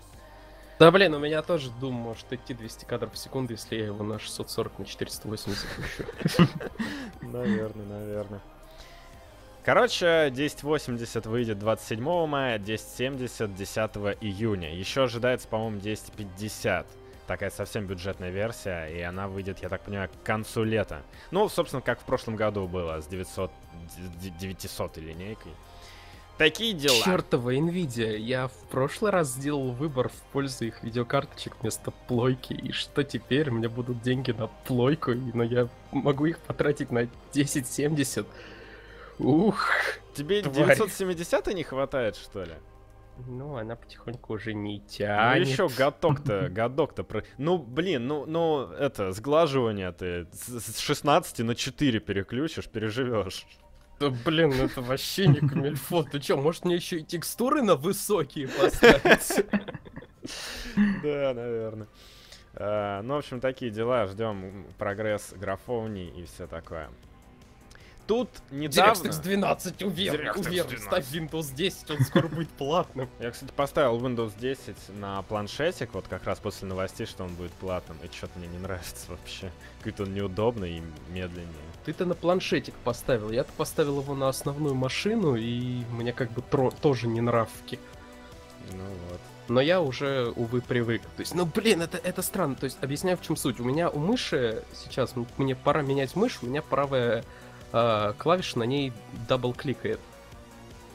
Да 0.80 0.92
блин, 0.92 1.16
у 1.16 1.20
меня 1.20 1.42
тоже 1.42 1.72
Doom 1.82 1.92
может 1.92 2.32
идти 2.32 2.54
200 2.54 2.86
кадров 2.86 3.14
в 3.14 3.18
секунду, 3.18 3.54
если 3.54 3.78
я 3.78 3.86
его 3.86 4.04
на 4.04 4.20
640 4.20 4.80
на 4.80 4.86
480 4.86 5.58
запущу. 5.58 6.48
Наверное, 7.22 7.86
наверное. 7.86 8.42
Короче, 9.64 10.28
1080 10.28 11.26
выйдет 11.26 11.58
27 11.58 12.28
мая, 12.28 12.56
1070 12.56 13.56
10 13.56 13.78
июня. 14.22 14.74
Еще 14.74 15.04
ожидается, 15.04 15.48
по-моему, 15.48 15.80
1050 15.80 16.86
такая 17.28 17.50
совсем 17.50 17.86
бюджетная 17.86 18.30
версия, 18.32 18.88
и 18.88 19.02
она 19.02 19.28
выйдет, 19.28 19.60
я 19.60 19.70
так 19.70 19.82
понимаю, 19.82 20.10
к 20.10 20.26
концу 20.26 20.64
лета. 20.64 21.04
Ну, 21.32 21.48
собственно, 21.50 21.82
как 21.82 22.00
в 22.00 22.06
прошлом 22.06 22.36
году 22.36 22.68
было 22.68 23.02
с 23.02 23.08
900, 23.08 23.52
900 24.40 24.98
линейкой. 24.98 25.52
Такие 26.38 26.74
дела. 26.74 27.04
Чертова 27.04 27.56
Nvidia, 27.56 28.16
я 28.16 28.48
в 28.48 28.70
прошлый 28.70 29.12
раз 29.12 29.30
сделал 29.30 29.72
выбор 29.72 30.10
в 30.10 30.22
пользу 30.32 30.66
их 30.66 30.84
видеокарточек 30.84 31.56
вместо 31.62 31.90
плойки, 31.90 32.54
и 32.54 32.72
что 32.72 33.04
теперь? 33.04 33.50
Мне 33.50 33.70
будут 33.70 34.02
деньги 34.04 34.32
на 34.32 34.48
плойку, 34.48 35.14
но 35.14 35.44
я 35.44 35.68
могу 35.92 36.28
их 36.28 36.38
потратить 36.40 36.92
на 36.92 37.02
1070. 37.32 38.28
Ух, 39.18 39.68
Тебе 40.14 40.44
тварь. 40.44 40.76
970 40.76 41.48
не 41.56 41.64
хватает, 41.64 42.16
что 42.16 42.44
ли? 42.44 42.54
Ну, 43.26 43.58
она 43.58 43.76
потихоньку 43.76 44.34
уже 44.34 44.54
не 44.54 44.80
тянет. 44.80 45.48
Ну, 45.48 45.52
еще 45.52 45.70
годок-то, 45.76 46.50
годок-то. 46.52 47.04
Про... 47.04 47.24
Ну, 47.38 47.58
блин, 47.58 48.08
ну, 48.08 48.26
ну, 48.26 48.72
это, 48.72 49.12
сглаживание 49.12 49.92
ты 49.92 50.28
с 50.32 50.80
16 50.80 51.40
на 51.40 51.56
4 51.56 52.00
переключишь, 52.00 52.68
переживешь. 52.70 53.46
Да, 54.00 54.10
блин, 54.10 54.54
ну 54.56 54.66
это 54.66 54.82
вообще 54.82 55.28
не 55.28 55.40
камильфо. 55.40 56.04
Ты 56.04 56.22
что, 56.22 56.38
может 56.38 56.66
мне 56.66 56.76
еще 56.76 57.00
и 57.00 57.04
текстуры 57.04 57.64
на 57.64 57.76
высокие 57.76 58.48
поставить? 58.48 59.46
Да, 61.02 61.34
наверное. 61.34 61.88
А, 62.54 63.02
ну, 63.02 63.16
в 63.16 63.18
общем, 63.20 63.40
такие 63.40 63.72
дела. 63.72 64.08
Ждем 64.08 64.68
прогресс 64.78 65.34
графовней 65.34 66.10
и 66.10 66.26
все 66.26 66.48
такое. 66.48 66.90
Тут 68.08 68.30
недавно... 68.52 69.10
DirectX 69.10 69.22
12 69.22 69.84
уверен, 69.84 70.34
уверен, 70.38 70.80
ставь 70.80 71.14
Windows 71.14 71.54
10, 71.54 71.92
он 71.92 72.00
скоро 72.06 72.28
будет 72.30 72.50
платным. 72.50 73.10
Я, 73.20 73.32
кстати, 73.32 73.52
поставил 73.52 74.00
Windows 74.00 74.32
10 74.40 74.76
на 74.98 75.22
планшетик, 75.24 75.94
вот 75.94 76.08
как 76.08 76.24
раз 76.24 76.40
после 76.40 76.70
новостей, 76.70 77.06
что 77.06 77.26
он 77.26 77.34
будет 77.36 77.52
платным, 77.52 77.98
и 78.02 78.08
что-то 78.16 78.40
мне 78.40 78.48
не 78.48 78.60
нравится 78.60 79.10
вообще. 79.10 79.52
Какой-то 79.80 80.04
он 80.04 80.14
неудобный 80.14 80.78
и 80.78 80.84
медленнее. 81.10 81.48
Ты-то 81.84 82.06
на 82.06 82.16
планшетик 82.16 82.74
поставил, 82.84 83.30
я-то 83.30 83.52
поставил 83.58 84.00
его 84.00 84.16
на 84.16 84.30
основную 84.30 84.74
машину, 84.74 85.36
и 85.36 85.84
мне 85.92 86.14
как 86.14 86.32
бы 86.32 86.42
тро- 86.42 86.76
тоже 86.82 87.08
не 87.08 87.20
нравки. 87.20 87.78
Ну 88.72 88.84
вот. 89.10 89.20
Но 89.50 89.62
я 89.62 89.82
уже, 89.82 90.32
увы, 90.36 90.62
привык. 90.62 91.02
То 91.02 91.22
есть, 91.22 91.34
ну 91.34 91.46
блин, 91.46 91.82
это, 91.82 91.98
это 91.98 92.22
странно. 92.22 92.56
То 92.56 92.66
есть, 92.66 92.78
объясняю, 92.82 93.18
в 93.18 93.22
чем 93.22 93.38
суть. 93.38 93.60
У 93.60 93.64
меня 93.64 93.90
у 93.90 94.00
мыши 94.00 94.64
сейчас, 94.74 95.14
мне 95.38 95.56
пора 95.56 95.82
менять 95.82 96.16
мышь, 96.16 96.40
у 96.42 96.48
меня 96.48 96.62
правая 96.62 97.24
э, 97.74 98.14
клавиша 98.18 98.60
на 98.60 98.64
ней 98.64 98.94
double 99.28 99.57
-кликает. 99.57 100.00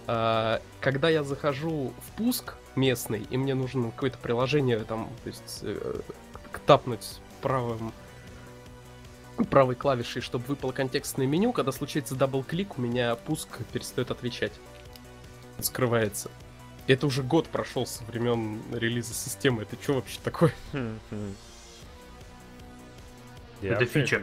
Э, 0.07 0.59
когда 0.81 1.09
я 1.09 1.23
захожу 1.25 1.93
в 2.07 2.17
пуск 2.17 2.55
местный, 2.77 3.27
и 3.31 3.37
мне 3.37 3.55
нужно 3.55 3.91
какое-то 3.91 4.19
приложение 4.19 4.79
там, 4.81 5.09
то 5.23 5.29
есть, 5.29 5.61
э, 5.63 6.01
тапнуть 6.67 7.19
правым 7.41 7.93
правой 9.51 9.75
клавишей, 9.75 10.23
чтобы 10.23 10.45
выпало 10.45 10.73
контекстное 10.73 11.27
меню. 11.27 11.53
Когда 11.53 11.73
случается 11.73 12.15
double 12.15 12.47
click, 12.47 12.79
у 12.79 12.83
меня 12.83 13.17
пуск 13.17 13.49
перестает 13.73 14.11
отвечать. 14.11 14.53
Скрывается. 15.59 16.31
Это 16.87 17.07
уже 17.07 17.23
год 17.23 17.49
прошел 17.49 17.87
со 17.87 18.05
времен 18.05 18.61
релиза 18.73 19.15
системы. 19.15 19.63
Это 19.63 19.77
что 19.83 19.95
вообще 19.95 20.19
такое? 20.23 20.53
Хм, 20.73 20.99
хм. 21.11 21.35
Это 23.63 23.87
фича. 23.87 24.23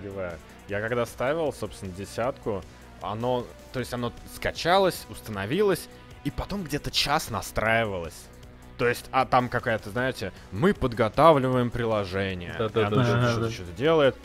Я 0.70 0.82
когда 0.82 1.06
ставил, 1.06 1.52
собственно, 1.52 1.92
десятку, 1.92 2.64
оно, 3.02 3.46
то 3.74 3.80
есть 3.80 3.94
оно 3.94 4.14
скачалось, 4.36 5.06
установилось, 5.10 5.88
и 6.24 6.32
потом 6.32 6.64
где-то 6.64 6.92
час 6.92 7.30
настраивалось. 7.32 8.26
То 8.78 8.88
есть, 8.88 9.06
а 9.12 9.26
там 9.26 9.50
какая-то, 9.50 9.90
знаете, 9.90 10.32
мы 10.52 10.74
подготавливаем 10.74 11.70
приложение. 11.72 12.54
Что-то- 12.54 12.84
Да-да-да. 12.90 13.32
что-то 13.32 13.52
что-то 13.52 13.72
делает. 13.74 14.16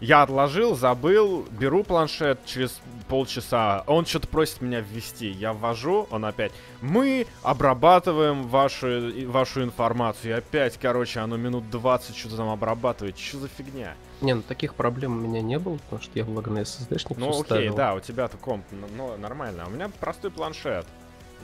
Я 0.00 0.22
отложил, 0.22 0.76
забыл, 0.76 1.44
беру 1.50 1.82
планшет 1.82 2.38
через 2.46 2.80
полчаса, 3.08 3.82
он 3.86 4.06
что-то 4.06 4.28
просит 4.28 4.60
меня 4.60 4.80
ввести. 4.80 5.28
Я 5.28 5.52
ввожу, 5.52 6.06
он 6.10 6.24
опять. 6.24 6.52
Мы 6.80 7.26
обрабатываем 7.42 8.44
вашу, 8.44 8.86
вашу 9.28 9.64
информацию. 9.64 10.30
И 10.34 10.38
опять, 10.38 10.78
короче, 10.80 11.20
оно 11.20 11.36
минут 11.36 11.68
20 11.70 12.16
что-то 12.16 12.36
там 12.36 12.48
обрабатывает. 12.48 13.18
Что 13.18 13.38
за 13.38 13.48
фигня? 13.48 13.94
Не, 14.20 14.34
ну 14.34 14.42
таких 14.42 14.74
проблем 14.74 15.16
у 15.16 15.20
меня 15.20 15.40
не 15.40 15.58
было, 15.58 15.78
потому 15.78 16.00
что 16.02 16.12
я 16.18 16.24
в 16.24 16.28
на 16.28 16.58
SSD-шник 16.60 17.14
Ну 17.18 17.30
окей, 17.30 17.42
ставил. 17.44 17.74
да, 17.74 17.94
у 17.94 18.00
тебя-то 18.00 18.36
комп, 18.36 18.64
ну, 18.96 19.16
нормально. 19.16 19.64
А 19.64 19.68
у 19.68 19.70
меня 19.70 19.90
простой 20.00 20.30
планшет 20.30 20.86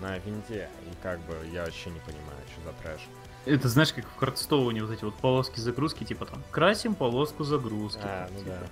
на 0.00 0.18
винде. 0.18 0.68
И 0.86 1.02
как 1.02 1.18
бы 1.20 1.36
я 1.52 1.64
вообще 1.64 1.90
не 1.90 2.00
понимаю, 2.00 2.38
что 2.52 2.70
за 2.70 2.82
трэш. 2.82 3.00
Это 3.46 3.68
знаешь, 3.68 3.92
как 3.92 4.04
в 4.06 4.16
Хардстоуне 4.16 4.82
вот 4.82 4.92
эти 4.92 5.04
вот 5.04 5.14
полоски 5.16 5.60
загрузки, 5.60 6.04
типа 6.04 6.26
там 6.26 6.42
красим 6.50 6.94
полоску 6.94 7.44
загрузки. 7.44 8.00
А, 8.02 8.26
там, 8.26 8.34
ну 8.34 8.40
типа, 8.40 8.56
да. 8.60 8.66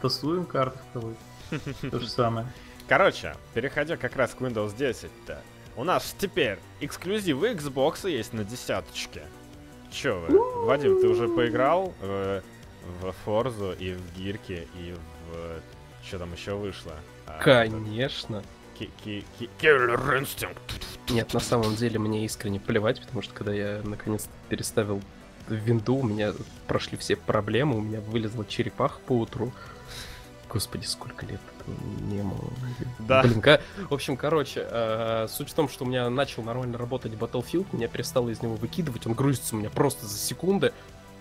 Тасуем 0.00 0.46
карты 0.46 0.78
в 0.90 0.92
кого 0.92 1.14
То 1.90 1.98
же 1.98 2.08
самое. 2.08 2.46
Короче, 2.88 3.36
переходя 3.54 3.96
как 3.96 4.16
раз 4.16 4.34
к 4.34 4.40
Windows 4.40 4.76
10-то, 4.76 5.40
у 5.76 5.84
нас 5.84 6.14
теперь 6.18 6.58
эксклюзивы 6.80 7.52
Xbox 7.52 8.08
есть 8.08 8.32
на 8.32 8.44
десяточке. 8.44 9.22
Чё 9.90 10.20
вы? 10.20 10.66
Вадим, 10.66 11.00
ты 11.00 11.08
уже 11.08 11.28
поиграл 11.28 11.94
э, 12.00 12.40
в 13.00 13.14
Forza 13.24 13.76
и 13.78 13.94
в 13.94 14.16
Гирке 14.16 14.68
и 14.74 14.92
в... 14.92 16.06
Что 16.06 16.18
там 16.18 16.32
еще 16.32 16.54
вышло? 16.54 16.94
А, 17.26 17.38
Конечно. 17.40 18.42
Ки- 18.78 18.90
ки- 19.04 19.24
ки- 19.38 19.50
Killer 19.60 20.20
Instinct. 20.20 20.58
Нет, 21.10 21.32
на 21.34 21.40
самом 21.40 21.76
деле 21.76 21.98
мне 21.98 22.24
искренне 22.24 22.58
плевать, 22.60 23.00
потому 23.00 23.22
что 23.22 23.32
когда 23.34 23.52
я 23.52 23.80
наконец 23.84 24.28
переставил 24.48 25.00
винду, 25.48 25.96
у 25.96 26.02
меня 26.02 26.32
прошли 26.66 26.96
все 26.98 27.16
проблемы, 27.16 27.76
у 27.76 27.80
меня 27.80 28.00
вылезла 28.00 28.44
черепаха 28.46 28.98
по 29.06 29.12
утру. 29.12 29.52
Господи, 30.48 30.84
сколько 30.86 31.26
лет 31.26 31.40
этому 31.60 31.76
мему. 32.12 32.36
Да. 33.00 33.22
Блин, 33.22 33.40
ка- 33.40 33.60
в 33.90 33.92
общем, 33.94 34.16
короче, 34.16 34.64
э, 34.68 35.26
суть 35.28 35.50
в 35.50 35.54
том, 35.54 35.68
что 35.68 35.84
у 35.84 35.88
меня 35.88 36.08
начал 36.10 36.42
нормально 36.44 36.78
работать 36.78 37.12
Battlefield, 37.12 37.66
меня 37.72 37.88
перестало 37.88 38.28
из 38.30 38.40
него 38.40 38.54
выкидывать, 38.54 39.06
он 39.06 39.14
грузится 39.14 39.56
у 39.56 39.58
меня 39.58 39.70
просто 39.70 40.06
за 40.06 40.16
секунды. 40.16 40.72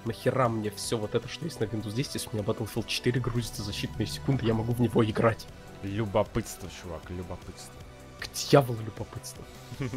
Нахера 0.05 0.47
мне 0.49 0.69
все 0.71 0.97
вот 0.97 1.15
это, 1.15 1.27
что 1.27 1.45
есть 1.45 1.59
на 1.59 1.65
Windows 1.65 1.93
10, 1.93 2.15
если 2.15 2.29
у 2.31 2.35
меня 2.35 2.43
Battlefield 2.45 2.85
4 2.87 3.19
грузится 3.21 3.63
за 3.63 3.71
считанные 3.71 4.05
секунды, 4.05 4.45
я 4.45 4.53
могу 4.53 4.73
в 4.73 4.81
него 4.81 5.03
играть. 5.05 5.45
Любопытство, 5.83 6.69
чувак, 6.81 7.01
любопытство. 7.09 7.73
К 8.19 8.27
дьяволу 8.33 8.79
любопытство. 8.81 9.43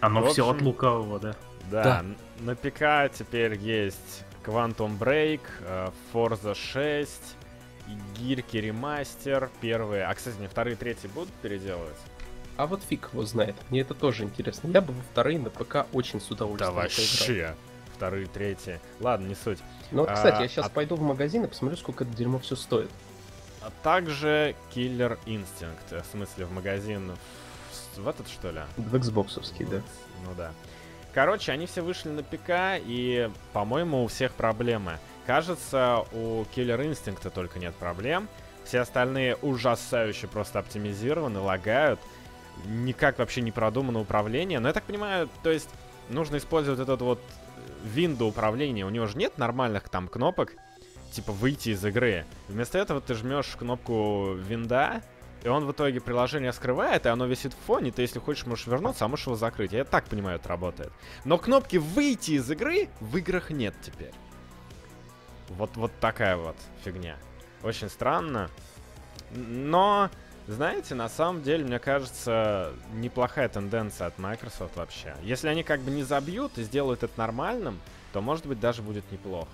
Оно 0.00 0.26
все 0.30 0.48
от 0.48 0.62
лукавого, 0.62 1.18
да. 1.18 1.34
Да, 1.70 1.82
Да. 1.82 2.04
на 2.40 2.54
ПК 2.56 3.14
теперь 3.14 3.56
есть 3.58 4.24
Quantum 4.44 4.98
Break, 4.98 5.40
э, 5.60 5.90
Forza 6.12 6.54
6, 6.54 7.12
и 7.88 8.18
Гирки 8.18 8.56
ремастер 8.56 9.50
первые. 9.60 10.04
А, 10.04 10.14
кстати, 10.14 10.36
не 10.40 10.46
вторые, 10.48 10.76
третьи 10.76 11.08
будут 11.08 11.32
переделывать? 11.42 11.96
А 12.56 12.66
вот 12.66 12.82
фиг 12.88 13.10
его 13.12 13.24
знает. 13.24 13.56
Мне 13.70 13.80
это 13.80 13.94
тоже 13.94 14.24
интересно. 14.24 14.68
Я 14.68 14.80
бы 14.80 14.92
во 14.92 15.02
вторые 15.02 15.38
на 15.38 15.50
ПК 15.50 15.86
очень 15.92 16.20
с 16.20 16.28
Да 16.28 16.46
удовольствием 16.46 17.08
поиграл. 17.08 17.54
вообще. 17.54 17.56
Вторые, 18.00 18.24
третьи. 18.28 18.80
Ладно, 18.98 19.26
не 19.26 19.34
суть. 19.34 19.58
Ну 19.90 20.00
вот, 20.06 20.10
кстати, 20.10 20.36
А, 20.36 20.40
я 20.40 20.48
сейчас 20.48 20.64
а- 20.64 20.70
пойду 20.70 20.96
в 20.96 21.02
магазин 21.02 21.44
и 21.44 21.48
посмотрю, 21.48 21.76
сколько 21.76 22.04
это 22.04 22.14
дерьмо 22.16 22.38
все 22.38 22.56
стоит. 22.56 22.90
А 23.60 23.70
также 23.82 24.54
Killer 24.74 25.18
Instinct. 25.26 25.76
э, 25.90 26.00
В 26.00 26.06
смысле, 26.06 26.46
в 26.46 26.52
магазин 26.52 27.12
в, 27.96 27.98
в 28.00 28.08
этот, 28.08 28.26
что 28.30 28.52
ли? 28.52 28.60
В 28.78 28.94
Xboxовский, 28.96 29.66
да. 29.66 29.82
Ну 30.24 30.30
да. 30.34 30.52
Короче, 31.12 31.52
они 31.52 31.66
все 31.66 31.82
вышли 31.82 32.08
на 32.08 32.22
ПК, 32.22 32.80
и, 32.86 33.28
по-моему, 33.52 34.02
у 34.02 34.06
всех 34.06 34.32
проблемы. 34.32 34.98
Кажется, 35.26 36.06
у 36.12 36.44
Killer 36.56 36.80
Instinct 36.90 37.28
только 37.28 37.58
нет 37.58 37.74
проблем. 37.74 38.30
Все 38.64 38.78
остальные 38.80 39.36
ужасающе 39.42 40.26
просто 40.26 40.58
оптимизированы, 40.58 41.38
лагают. 41.40 42.00
Никак 42.64 43.18
вообще 43.18 43.42
не 43.42 43.52
продумано 43.52 44.00
управление. 44.00 44.58
Но 44.58 44.68
я 44.68 44.72
так 44.74 44.84
понимаю, 44.84 45.28
то 45.42 45.50
есть 45.50 45.68
нужно 46.08 46.38
использовать 46.38 46.80
этот 46.80 47.02
вот 47.02 47.20
винду 47.84 48.26
управления. 48.26 48.84
У 48.84 48.90
него 48.90 49.06
же 49.06 49.16
нет 49.16 49.38
нормальных 49.38 49.88
там 49.88 50.08
кнопок, 50.08 50.54
типа 51.12 51.32
выйти 51.32 51.70
из 51.70 51.84
игры. 51.84 52.24
Вместо 52.48 52.78
этого 52.78 53.00
ты 53.00 53.14
жмешь 53.14 53.56
кнопку 53.58 54.34
винда, 54.34 55.02
и 55.42 55.48
он 55.48 55.64
в 55.64 55.72
итоге 55.72 56.00
приложение 56.00 56.52
скрывает, 56.52 57.06
и 57.06 57.08
оно 57.08 57.26
висит 57.26 57.54
в 57.54 57.66
фоне, 57.66 57.90
ты 57.90 58.02
если 58.02 58.18
хочешь 58.18 58.46
можешь 58.46 58.66
вернуться, 58.66 59.04
а 59.04 59.08
можешь 59.08 59.26
его 59.26 59.36
закрыть. 59.36 59.72
Я 59.72 59.84
так 59.84 60.04
понимаю, 60.04 60.36
это 60.36 60.48
работает. 60.48 60.92
Но 61.24 61.38
кнопки 61.38 61.78
выйти 61.78 62.32
из 62.32 62.50
игры 62.50 62.88
в 63.00 63.16
играх 63.16 63.50
нет 63.50 63.74
теперь. 63.82 64.12
Вот, 65.48 65.76
вот 65.76 65.92
такая 66.00 66.36
вот 66.36 66.56
фигня. 66.84 67.16
Очень 67.62 67.88
странно. 67.88 68.50
Но, 69.32 70.10
знаете, 70.54 70.94
на 70.94 71.08
самом 71.08 71.42
деле, 71.42 71.64
мне 71.64 71.78
кажется, 71.78 72.72
неплохая 72.94 73.48
тенденция 73.48 74.08
от 74.08 74.18
Microsoft 74.18 74.76
вообще. 74.76 75.14
Если 75.22 75.48
они 75.48 75.62
как 75.62 75.80
бы 75.80 75.90
не 75.90 76.02
забьют 76.02 76.58
и 76.58 76.62
сделают 76.62 77.02
это 77.02 77.12
нормальным, 77.16 77.78
то, 78.12 78.20
может 78.20 78.46
быть, 78.46 78.58
даже 78.58 78.82
будет 78.82 79.10
неплохо. 79.12 79.48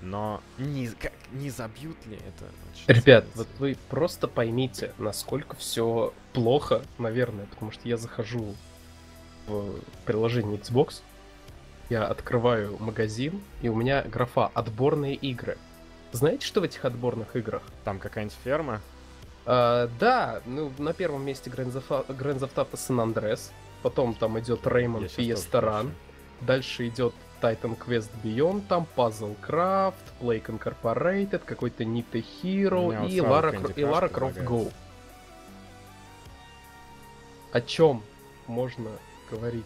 Но 0.00 0.40
не, 0.58 0.88
как, 0.88 1.12
не 1.32 1.50
забьют 1.50 1.96
ли 2.06 2.16
это? 2.16 2.92
Ребят, 2.92 3.24
сомнительно. 3.24 3.32
вот 3.34 3.48
вы 3.58 3.76
просто 3.88 4.28
поймите, 4.28 4.92
насколько 4.98 5.56
все 5.56 6.12
плохо, 6.32 6.82
наверное, 6.98 7.46
потому 7.46 7.72
что 7.72 7.88
я 7.88 7.96
захожу 7.96 8.54
в 9.46 9.80
приложение 10.04 10.58
Xbox, 10.58 11.02
я 11.90 12.06
открываю 12.06 12.76
магазин, 12.78 13.40
и 13.62 13.68
у 13.68 13.74
меня 13.74 14.02
графа 14.02 14.46
«Отборные 14.48 15.14
игры». 15.14 15.58
Знаете, 16.12 16.46
что 16.46 16.60
в 16.60 16.64
этих 16.64 16.84
отборных 16.84 17.34
играх? 17.34 17.62
Там 17.84 17.98
какая-нибудь 17.98 18.36
ферма? 18.44 18.80
А, 19.50 19.88
да, 19.98 20.42
ну, 20.44 20.70
на 20.76 20.92
первом 20.92 21.24
месте 21.24 21.48
Grand 21.48 21.72
Theft 21.72 22.06
Auto- 22.06 22.72
San 22.74 23.00
Andreas, 23.02 23.50
потом 23.82 24.14
там 24.14 24.38
идет 24.38 24.60
Rayman 24.66 25.06
Fiesta 25.08 25.62
Run, 25.62 25.90
дальше 26.42 26.86
идет 26.88 27.14
Titan 27.40 27.74
Quest 27.78 28.10
Beyond, 28.22 28.64
там 28.68 28.86
Puzzle 28.94 29.34
Craft, 29.40 29.94
Plague 30.20 30.44
Incorporated, 30.58 31.38
какой-то 31.38 31.84
Nita 31.84 32.22
Hero 32.42 32.94
вот 33.00 33.08
и 33.08 33.20
Lara, 33.22 33.52
Candy 33.52 33.72
и 33.80 33.84
Lara 33.84 34.10
Croft. 34.12 34.44
Go. 34.44 34.70
О 37.52 37.60
чем 37.62 38.02
можно 38.46 38.90
говорить? 39.30 39.64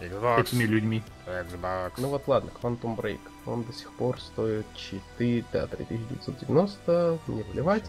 Xbox, 0.00 0.40
Этими 0.40 0.64
людьми. 0.64 1.02
Xbox. 1.28 1.92
Ну 1.98 2.08
вот 2.08 2.26
ладно, 2.26 2.50
Quantum 2.60 2.96
Break. 2.96 3.20
Он 3.46 3.62
до 3.64 3.72
сих 3.72 3.90
пор 3.92 4.20
стоит 4.20 4.66
4, 4.76 5.44
да, 5.52 5.66
3990, 5.66 7.18
мне 7.26 7.44
плевать. 7.44 7.84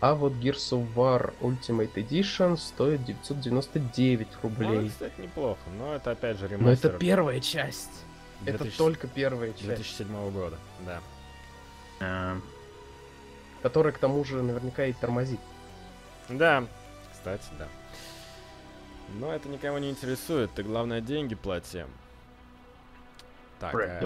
А 0.00 0.14
вот 0.14 0.32
Gears 0.32 0.70
of 0.72 0.94
War 0.94 1.34
Ultimate 1.42 1.92
Edition 1.94 2.56
стоит 2.56 3.04
999 3.04 4.28
Ну, 4.32 4.48
рублей. 4.48 4.78
это, 4.86 4.88
кстати, 4.88 5.20
неплохо, 5.20 5.60
но 5.78 5.94
это 5.94 6.12
опять 6.12 6.38
же 6.38 6.48
Но 6.56 6.70
это 6.70 6.88
первая 6.88 7.40
часть. 7.40 7.90
Это 8.46 8.58
2000 8.64 8.78
только 8.78 9.06
первая 9.08 9.52
часть. 9.52 9.66
2007 9.66 10.30
года, 10.30 10.56
да. 10.86 11.00
Э, 12.00 12.40
Которая 13.62 13.92
к 13.92 13.98
тому 13.98 14.24
же 14.24 14.42
наверняка 14.42 14.86
и 14.86 14.94
тормозит. 14.94 15.40
Да, 16.30 16.64
кстати, 17.12 17.44
да. 17.58 17.68
Но 19.18 19.30
это 19.34 19.50
никого 19.50 19.78
не 19.78 19.90
интересует, 19.90 20.50
ты 20.54 20.62
главное 20.62 21.02
деньги 21.02 21.34
плати. 21.34 21.84
Так, 23.60 23.74
э, 23.74 24.00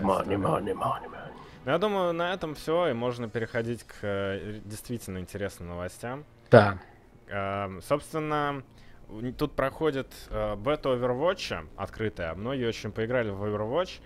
ну, 1.65 1.73
я 1.73 1.79
думаю, 1.79 2.13
на 2.13 2.35
этом 2.35 2.55
все, 2.55 2.89
и 2.89 2.93
можно 2.93 3.29
переходить 3.29 3.85
к 3.85 3.95
э, 4.03 4.61
действительно 4.65 5.19
интересным 5.19 5.69
новостям. 5.69 6.25
Да. 6.51 6.79
Эм, 7.29 7.81
собственно, 7.81 8.63
тут 9.39 9.57
проходит 9.57 10.13
э, 10.29 10.57
бета 10.57 10.91
Overwatch 10.91 11.67
открытая. 11.77 12.35
Многие 12.35 12.69
очень 12.69 12.93
поиграли 12.93 13.31
в 13.31 13.43
Overwatch. 13.43 14.01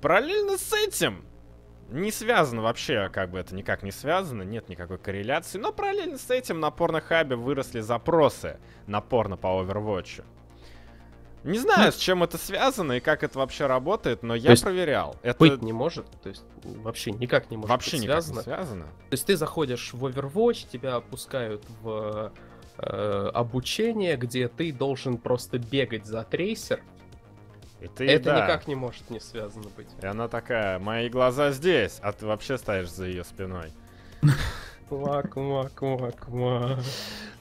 Параллельно 0.00 0.56
с 0.56 0.72
этим, 0.72 1.24
не 1.90 2.10
связано 2.10 2.62
вообще, 2.62 3.10
как 3.10 3.30
бы 3.30 3.38
это 3.38 3.54
никак 3.54 3.82
не 3.82 3.92
связано, 3.92 4.42
нет 4.42 4.68
никакой 4.70 4.98
корреляции, 4.98 5.58
но 5.58 5.72
параллельно 5.72 6.16
с 6.16 6.30
этим 6.30 6.60
на 6.60 6.70
порнохабе 6.70 7.36
выросли 7.36 7.80
запросы 7.80 8.58
на 8.86 9.00
порно 9.00 9.36
по 9.36 9.48
Overwatch. 9.48 10.24
Не 11.44 11.58
знаю, 11.58 11.86
Ну, 11.86 11.92
с 11.92 11.96
чем 11.96 12.22
это 12.22 12.38
связано 12.38 12.92
и 12.92 13.00
как 13.00 13.24
это 13.24 13.38
вообще 13.38 13.66
работает, 13.66 14.22
но 14.22 14.34
я 14.34 14.54
проверял. 14.56 15.16
Это 15.22 15.38
Быть 15.40 15.62
не 15.62 15.72
может, 15.72 16.06
то 16.22 16.28
есть 16.28 16.44
вообще 16.62 17.10
никак 17.10 17.50
не 17.50 17.56
может 17.56 17.70
вообще 17.70 17.96
быть 17.96 18.02
никак 18.02 18.16
не 18.18 18.22
связано. 18.22 18.42
связано. 18.42 18.84
То 18.84 19.12
есть 19.12 19.26
ты 19.26 19.36
заходишь 19.36 19.92
в 19.92 20.04
Overwatch, 20.06 20.68
тебя 20.70 20.94
опускают 20.96 21.64
в 21.82 22.32
э, 22.78 23.30
обучение, 23.34 24.16
где 24.16 24.46
ты 24.48 24.72
должен 24.72 25.18
просто 25.18 25.58
бегать 25.58 26.06
за 26.06 26.22
трейсер. 26.22 26.80
И 27.80 27.88
ты, 27.88 28.08
Это 28.08 28.26
да. 28.26 28.44
никак 28.44 28.68
не 28.68 28.76
может 28.76 29.10
не 29.10 29.18
связано 29.18 29.68
быть. 29.76 29.88
И 30.00 30.06
она 30.06 30.28
такая, 30.28 30.78
мои 30.78 31.08
глаза 31.08 31.50
здесь, 31.50 31.98
а 32.02 32.12
ты 32.12 32.24
вообще 32.26 32.56
стоишь 32.56 32.90
за 32.90 33.06
ее 33.06 33.24
спиной. 33.24 33.72
Ква, 34.88 35.22
ква, 35.22 35.68
ква, 35.74 36.10
ква. 36.12 36.78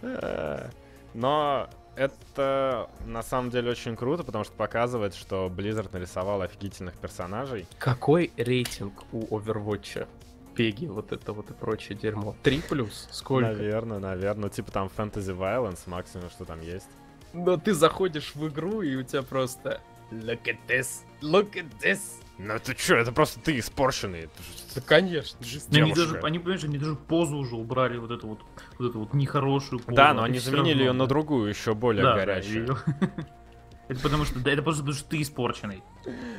Э, 0.02 0.70
Но 1.14 1.70
это 2.02 2.89
на 3.06 3.22
самом 3.22 3.52
деле 3.52 3.72
очень 3.72 3.95
круто, 3.95 4.24
потому 4.24 4.43
что 4.43 4.54
показывает, 4.54 5.14
что 5.14 5.47
Blizzard 5.47 5.89
нарисовал 5.91 6.41
офигительных 6.41 6.95
персонажей. 6.95 7.68
Какой 7.78 8.32
рейтинг 8.38 9.04
у 9.12 9.38
Overwatch? 9.38 10.08
Пеги, 10.56 10.88
вот 10.88 11.12
это 11.12 11.32
вот 11.32 11.49
и 11.52 11.54
прочее 11.54 11.97
дерьмо. 11.97 12.36
Три 12.43 12.62
плюс? 12.62 13.08
Сколько? 13.12 13.49
Наверное, 13.49 13.99
наверное. 13.99 14.43
Ну, 14.43 14.49
типа 14.49 14.72
там 14.72 14.89
Fantasy 14.95 15.38
Violence, 15.38 15.82
максимум, 15.86 16.30
что 16.30 16.43
там 16.45 16.62
есть. 16.62 16.89
Но 17.34 17.58
ты 17.58 17.74
заходишь 17.74 18.34
в 18.36 18.47
игру, 18.47 18.82
и 18.82 18.95
у 18.95 19.04
тебя 19.04 19.22
просто... 19.22 19.80
Look 20.12 20.43
at 20.43 20.58
this, 20.68 21.06
look 21.22 21.54
at 21.54 21.68
this. 21.82 21.99
Ну 22.44 22.60
ты 22.60 22.74
чё, 22.76 22.98
это 22.98 23.12
просто 23.12 23.39
ты 23.39 23.60
испорченный. 23.60 24.30
Да, 24.76 24.82
конечно. 24.82 25.38
Ну, 25.42 25.48
они 25.48 25.94
Девушка. 25.94 25.96
даже, 26.14 26.26
они, 26.26 26.39
понимаешь, 26.39 26.64
они 26.64 26.78
даже 26.78 26.96
позу 26.96 27.38
уже 27.38 27.56
убрали, 27.56 27.98
вот 27.98 28.10
эту 28.12 28.28
вот, 28.28 28.39
вот 28.80 28.89
эту 28.89 29.00
вот 29.00 29.14
нехорошую 29.14 29.80
позу. 29.80 29.96
Да, 29.96 30.14
но 30.14 30.24
а 30.24 30.26
они 30.26 30.39
заменили 30.39 30.80
ее 30.80 30.88
равно, 30.88 31.04
на 31.04 31.08
да. 31.08 31.10
другую, 31.10 31.50
еще 31.50 31.74
более 31.76 32.04
Да, 32.04 32.14
да, 32.16 32.20
горячую. 32.20 32.62
видел. 32.62 32.78
Это 33.88 34.00
потому 34.00 34.24
что, 34.24 34.39
да, 34.39 34.52
это 34.52 34.62
просто 34.62 34.84
потому 34.84 34.98
что 34.98 35.10
ты 35.10 35.22
испорченный. 35.22 35.84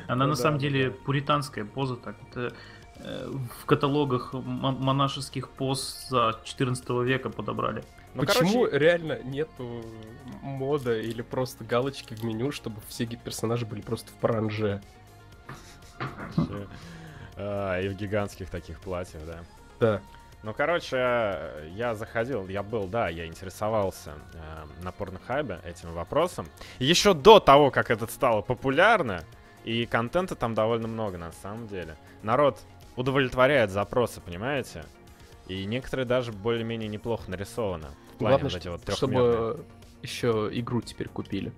Она 0.08 0.24
Ну 0.24 0.30
на 0.30 0.36
да, 0.36 0.42
самом 0.42 0.54
ну 0.54 0.60
деле 0.60 0.88
да. 0.90 0.96
пуританская 1.04 1.66
поза, 1.66 1.96
так 1.96 2.16
это 2.30 2.54
э, 2.96 3.30
в 3.60 3.66
каталогах 3.66 4.32
мо- 4.32 4.72
монашеских 4.72 5.50
поз 5.50 6.06
за 6.08 6.40
14 6.44 6.88
века 7.04 7.28
подобрали. 7.28 7.84
Ну, 8.14 8.22
Почему 8.22 8.64
короче, 8.64 8.78
реально 8.78 9.22
нету 9.22 9.84
мода 10.40 10.98
или 10.98 11.20
просто 11.20 11.62
галочки 11.64 12.14
в 12.14 12.24
меню, 12.24 12.52
чтобы 12.52 12.80
все 12.88 13.04
персонажи 13.04 13.66
были 13.66 13.82
просто 13.82 14.10
в 14.12 14.14
паранже? 14.14 14.80
А, 17.36 17.80
и 17.80 17.88
в 17.88 17.94
гигантских 17.94 18.50
таких 18.50 18.80
платьях, 18.80 19.22
да. 19.26 19.40
Да. 19.80 20.00
Ну, 20.42 20.52
короче, 20.52 20.96
я 21.76 21.94
заходил, 21.94 22.48
я 22.48 22.64
был, 22.64 22.88
да, 22.88 23.08
я 23.08 23.26
интересовался 23.26 24.14
э, 24.34 24.82
на 24.82 24.90
порнохабе 24.90 25.60
этим 25.64 25.92
вопросом. 25.92 26.48
Еще 26.80 27.14
до 27.14 27.38
того, 27.38 27.70
как 27.70 27.92
это 27.92 28.08
стало 28.08 28.42
популярно, 28.42 29.22
и 29.64 29.86
контента 29.86 30.34
там 30.34 30.54
довольно 30.54 30.88
много, 30.88 31.16
на 31.16 31.30
самом 31.30 31.68
деле. 31.68 31.96
Народ 32.22 32.58
удовлетворяет 32.96 33.70
запросы, 33.70 34.20
понимаете? 34.20 34.84
И 35.46 35.64
некоторые 35.64 36.06
даже 36.06 36.32
более-менее 36.32 36.88
неплохо 36.88 37.30
нарисованы. 37.30 37.88
В 38.14 38.18
плане 38.18 38.38
Главное, 38.38 38.50
вот 38.50 38.56
эти 38.56 38.68
вот 38.68 38.96
чтобы 38.96 39.64
еще 40.02 40.48
игру 40.52 40.80
теперь 40.82 41.08
купили. 41.08 41.52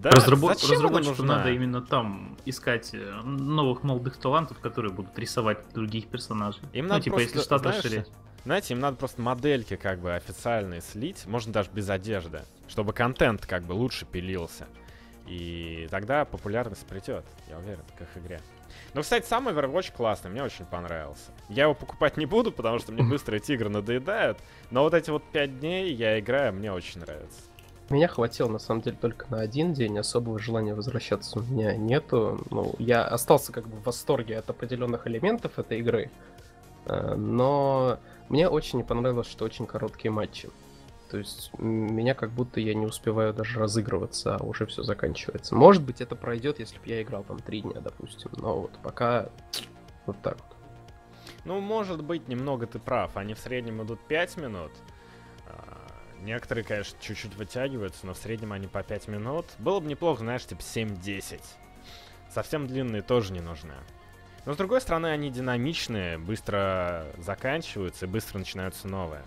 Да, 0.00 0.10
она 0.12 0.24
разработчику 0.24 0.74
нужна? 0.92 1.36
надо 1.38 1.50
именно 1.50 1.80
там 1.80 2.36
искать 2.44 2.90
э, 2.92 3.20
новых 3.22 3.82
молодых 3.82 4.16
талантов, 4.16 4.58
которые 4.60 4.92
будут 4.92 5.18
рисовать 5.18 5.58
других 5.74 6.06
персонажей. 6.06 6.62
Им 6.72 6.86
ну, 6.86 6.94
надо 6.94 7.04
типа, 7.04 7.16
просто, 7.16 7.34
если 7.34 7.46
штат 7.46 7.60
знаешь, 7.62 7.84
расширять. 7.84 8.10
Знаете, 8.44 8.74
им 8.74 8.80
надо 8.80 8.96
просто 8.96 9.20
модельки 9.20 9.76
как 9.76 10.00
бы 10.00 10.14
официальные 10.14 10.80
слить, 10.80 11.26
можно 11.26 11.52
даже 11.52 11.70
без 11.70 11.88
одежды, 11.90 12.42
чтобы 12.68 12.92
контент 12.92 13.44
как 13.46 13.64
бы 13.64 13.72
лучше 13.72 14.06
пилился. 14.06 14.68
И 15.26 15.88
тогда 15.90 16.24
популярность 16.24 16.86
придет, 16.86 17.24
я 17.48 17.58
уверен, 17.58 17.82
к 17.96 18.00
их 18.00 18.08
игре. 18.16 18.40
Ну, 18.94 19.02
кстати, 19.02 19.26
сам 19.26 19.48
Overwatch 19.48 19.92
классный, 19.94 20.30
мне 20.30 20.42
очень 20.42 20.64
понравился. 20.64 21.30
Я 21.48 21.64
его 21.64 21.74
покупать 21.74 22.16
не 22.16 22.26
буду, 22.26 22.52
потому 22.52 22.78
что 22.78 22.92
мне 22.92 23.02
быстро 23.10 23.36
эти 23.36 23.52
игры 23.52 23.68
надоедают, 23.68 24.38
но 24.70 24.82
вот 24.82 24.94
эти 24.94 25.10
вот 25.10 25.22
пять 25.30 25.58
дней 25.60 25.92
я 25.92 26.18
играю, 26.18 26.52
мне 26.54 26.72
очень 26.72 27.00
нравится. 27.00 27.40
Меня 27.90 28.06
хватило, 28.06 28.48
на 28.48 28.58
самом 28.58 28.82
деле, 28.82 28.96
только 29.00 29.26
на 29.30 29.40
один 29.40 29.72
день. 29.72 29.98
Особого 29.98 30.38
желания 30.38 30.74
возвращаться 30.74 31.38
у 31.38 31.42
меня 31.42 31.74
нету. 31.74 32.44
Ну, 32.50 32.74
я 32.78 33.02
остался 33.04 33.50
как 33.50 33.66
бы 33.66 33.78
в 33.78 33.84
восторге 33.84 34.38
от 34.38 34.50
определенных 34.50 35.06
элементов 35.06 35.58
этой 35.58 35.78
игры. 35.78 36.10
Э, 36.84 37.14
Но 37.14 37.98
мне 38.28 38.48
очень 38.48 38.78
не 38.78 38.84
понравилось, 38.84 39.28
что 39.28 39.44
очень 39.46 39.66
короткие 39.66 40.10
матчи. 40.10 40.50
То 41.10 41.16
есть 41.16 41.50
меня 41.58 42.12
как 42.12 42.30
будто 42.30 42.60
я 42.60 42.74
не 42.74 42.84
успеваю 42.84 43.32
даже 43.32 43.58
разыгрываться, 43.58 44.36
а 44.36 44.44
уже 44.44 44.66
все 44.66 44.82
заканчивается. 44.82 45.54
Может 45.54 45.82
быть, 45.82 46.02
это 46.02 46.14
пройдет, 46.14 46.58
если 46.58 46.76
бы 46.76 46.82
я 46.84 47.00
играл 47.00 47.24
там 47.24 47.38
три 47.38 47.62
дня, 47.62 47.80
допустим. 47.80 48.30
Но 48.36 48.60
вот 48.60 48.72
пока 48.82 49.30
вот 50.04 50.16
так 50.22 50.36
вот. 50.36 50.56
Ну, 51.46 51.60
может 51.60 52.04
быть, 52.04 52.28
немного 52.28 52.66
ты 52.66 52.78
прав. 52.78 53.16
Они 53.16 53.32
в 53.32 53.38
среднем 53.38 53.82
идут 53.82 54.00
5 54.06 54.36
минут. 54.36 54.72
Некоторые, 56.22 56.64
конечно, 56.64 56.98
чуть-чуть 57.00 57.34
вытягиваются, 57.36 58.06
но 58.06 58.14
в 58.14 58.18
среднем 58.18 58.52
они 58.52 58.66
по 58.66 58.82
5 58.82 59.08
минут. 59.08 59.46
Было 59.58 59.80
бы 59.80 59.86
неплохо, 59.88 60.20
знаешь, 60.20 60.44
типа 60.44 60.60
7-10. 60.60 61.40
Совсем 62.30 62.66
длинные 62.66 63.02
тоже 63.02 63.32
не 63.32 63.40
нужны. 63.40 63.74
Но 64.44 64.54
с 64.54 64.56
другой 64.56 64.80
стороны, 64.80 65.08
они 65.08 65.30
динамичные, 65.30 66.18
быстро 66.18 67.06
заканчиваются 67.18 68.06
и 68.06 68.08
быстро 68.08 68.38
начинаются 68.38 68.88
новые. 68.88 69.22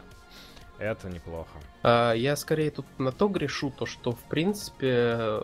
Это 0.79 1.09
неплохо. 1.09 1.51
А, 1.83 2.13
Я 2.13 2.35
скорее 2.35 2.71
тут 2.71 2.85
на 2.97 3.11
то 3.11 3.27
грешу, 3.27 3.71
то 3.71 3.85
что 3.85 4.13
в 4.13 4.23
принципе 4.23 5.43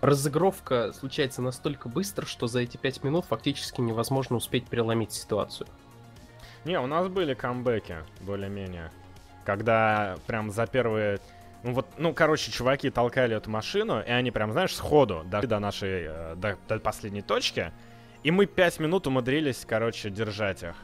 разыгровка 0.00 0.92
случается 0.92 1.40
настолько 1.40 1.88
быстро, 1.88 2.26
что 2.26 2.46
за 2.46 2.60
эти 2.60 2.76
пять 2.76 3.02
минут 3.02 3.24
фактически 3.24 3.80
невозможно 3.80 4.36
успеть 4.36 4.66
переломить 4.68 5.12
ситуацию. 5.12 5.68
Не, 6.64 6.80
у 6.80 6.86
нас 6.86 7.08
были 7.08 7.34
камбэки, 7.34 7.98
более-менее. 8.20 8.90
Когда 9.46 10.16
прям 10.26 10.50
за 10.50 10.66
первые... 10.66 11.20
Ну 11.62 11.72
вот, 11.72 11.86
ну, 11.96 12.12
короче, 12.12 12.50
чуваки 12.50 12.90
толкали 12.90 13.36
эту 13.36 13.48
машину, 13.48 14.00
и 14.00 14.10
они 14.10 14.30
прям, 14.32 14.52
знаешь, 14.52 14.74
сходу 14.74 15.22
дошли 15.24 15.48
до 15.48 15.58
нашей, 15.60 16.06
э, 16.08 16.34
до, 16.36 16.58
до 16.68 16.78
последней 16.80 17.22
точки, 17.22 17.72
и 18.24 18.30
мы 18.30 18.46
пять 18.46 18.80
минут 18.80 19.06
умудрились, 19.06 19.64
короче, 19.66 20.10
держать 20.10 20.64
их. 20.64 20.74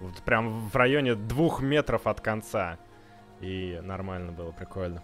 Вот 0.00 0.14
прям 0.22 0.68
в 0.68 0.76
районе 0.76 1.14
двух 1.16 1.60
метров 1.60 2.06
от 2.06 2.20
конца. 2.20 2.78
И 3.40 3.80
нормально 3.82 4.32
было, 4.32 4.52
прикольно. 4.52 5.02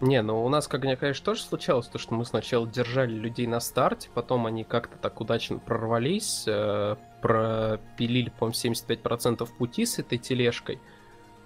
Не, 0.00 0.20
ну 0.22 0.44
у 0.44 0.48
нас, 0.48 0.68
как 0.68 0.82
мне, 0.82 0.96
конечно, 0.96 1.24
тоже 1.24 1.42
случалось 1.42 1.86
то, 1.86 1.98
что 1.98 2.14
мы 2.14 2.24
сначала 2.24 2.66
держали 2.66 3.14
людей 3.14 3.46
на 3.46 3.60
старте, 3.60 4.10
потом 4.12 4.44
они 4.46 4.64
как-то 4.64 4.98
так 4.98 5.20
удачно 5.20 5.58
прорвались, 5.58 6.44
э, 6.46 6.96
пропилили, 7.22 8.30
по-моему, 8.30 8.54
75% 8.54 9.48
пути 9.56 9.86
с 9.86 9.98
этой 9.98 10.18
тележкой. 10.18 10.80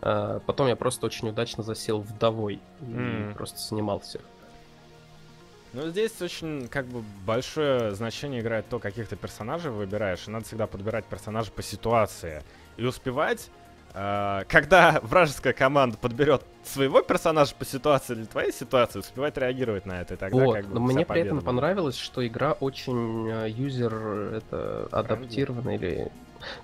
Э, 0.03 0.41
потом 0.47 0.69
я 0.69 0.77
просто 0.77 1.07
очень 1.07 1.29
удачно 1.29 1.63
засел 1.63 2.01
вдовой 2.01 2.61
и 2.81 2.85
М. 2.95 3.35
просто 3.35 3.59
снимал 3.59 4.01
всех. 4.01 4.23
Ну, 5.73 5.87
здесь 5.89 6.21
очень, 6.21 6.67
как 6.69 6.87
бы, 6.87 7.05
большое 7.25 7.95
значение 7.95 8.41
играет 8.41 8.69
то, 8.69 8.81
каких 8.81 9.07
ты 9.09 9.15
персонажей 9.15 9.71
выбираешь. 9.71 10.27
И 10.27 10.31
надо 10.31 10.45
всегда 10.45 10.67
подбирать 10.67 11.05
персонажа 11.05 11.53
по 11.53 11.63
ситуации. 11.63 12.43
И 12.77 12.85
успевать, 12.85 13.51
э, 13.95 14.43
когда 14.49 14.99
вражеская 15.05 15.53
команда 15.53 15.97
подберет 15.97 16.43
своего 16.65 17.03
персонажа 17.03 17.55
по 17.57 17.65
ситуации 17.65 18.15
или 18.17 18.25
твоей 18.25 18.53
ситуации, 18.53 18.99
успевать 18.99 19.37
реагировать 19.37 19.87
на 19.87 20.01
это. 20.01 20.15
И 20.15 20.17
тогда, 20.17 20.45
вот, 20.45 20.57
как 20.57 20.67
бы, 20.67 20.75
но 20.75 20.81
мне 20.81 21.07
при 21.07 21.21
этом 21.21 21.37
будет. 21.37 21.47
понравилось, 21.47 21.97
что 21.97 22.27
игра 22.27 22.53
очень 22.53 23.29
э, 23.31 23.49
юзер 23.51 23.95
это 24.35 24.89
адаптирована 24.91 25.77
или... 25.77 26.11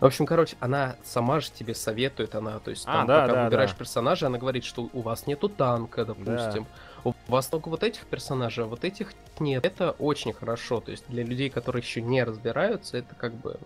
В 0.00 0.04
общем, 0.04 0.26
короче, 0.26 0.56
она 0.60 0.96
сама 1.04 1.40
же 1.40 1.50
тебе 1.50 1.74
советует, 1.74 2.34
она, 2.34 2.58
то 2.58 2.70
есть, 2.70 2.84
А, 2.86 2.92
там, 2.92 3.06
да, 3.06 3.20
пока 3.22 3.32
да, 3.34 3.44
выбираешь 3.44 3.70
да. 3.70 3.76
персонажа, 3.76 4.26
она 4.26 4.38
говорит, 4.38 4.64
что 4.64 4.88
у 4.92 5.00
вас 5.00 5.26
нету 5.26 5.48
танка, 5.48 6.04
допустим, 6.04 6.66
у 7.04 7.12
вас 7.28 7.46
только 7.46 7.68
вот 7.68 7.82
этих 7.82 8.06
персонажей, 8.06 8.64
а 8.64 8.66
вот 8.66 8.84
этих 8.84 9.12
нет. 9.38 9.64
Это 9.64 9.92
очень 9.92 10.32
хорошо, 10.32 10.80
то 10.80 10.90
есть 10.90 11.04
для 11.08 11.24
людей, 11.24 11.50
которые 11.50 11.82
еще 11.82 12.02
не 12.02 12.22
разбираются, 12.24 12.98
это 12.98 13.14
как 13.14 13.34
бы 13.34 13.58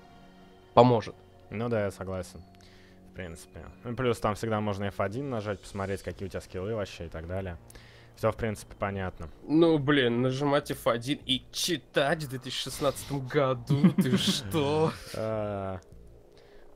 поможет. 0.74 1.14
Ну 1.50 1.68
да, 1.68 1.84
я 1.84 1.90
согласен. 1.90 2.42
В 3.11 3.14
принципе. 3.14 3.64
Ну, 3.84 3.94
плюс 3.96 4.18
там 4.18 4.34
всегда 4.34 4.61
можно 4.61 4.84
F1 4.84 5.22
нажать, 5.22 5.61
посмотреть, 5.61 6.02
какие 6.02 6.26
у 6.26 6.30
тебя 6.30 6.40
скиллы 6.40 6.74
вообще 6.74 7.06
и 7.06 7.08
так 7.08 7.26
далее. 7.26 7.58
Все, 8.16 8.30
в 8.30 8.36
принципе, 8.36 8.74
понятно. 8.78 9.28
Ну, 9.48 9.78
блин, 9.78 10.22
нажимать 10.22 10.70
F1 10.70 11.22
и 11.24 11.42
читать 11.52 12.22
в 12.22 12.28
2016 12.28 13.12
году, 13.12 13.92
ты 13.92 14.16
что? 14.16 14.92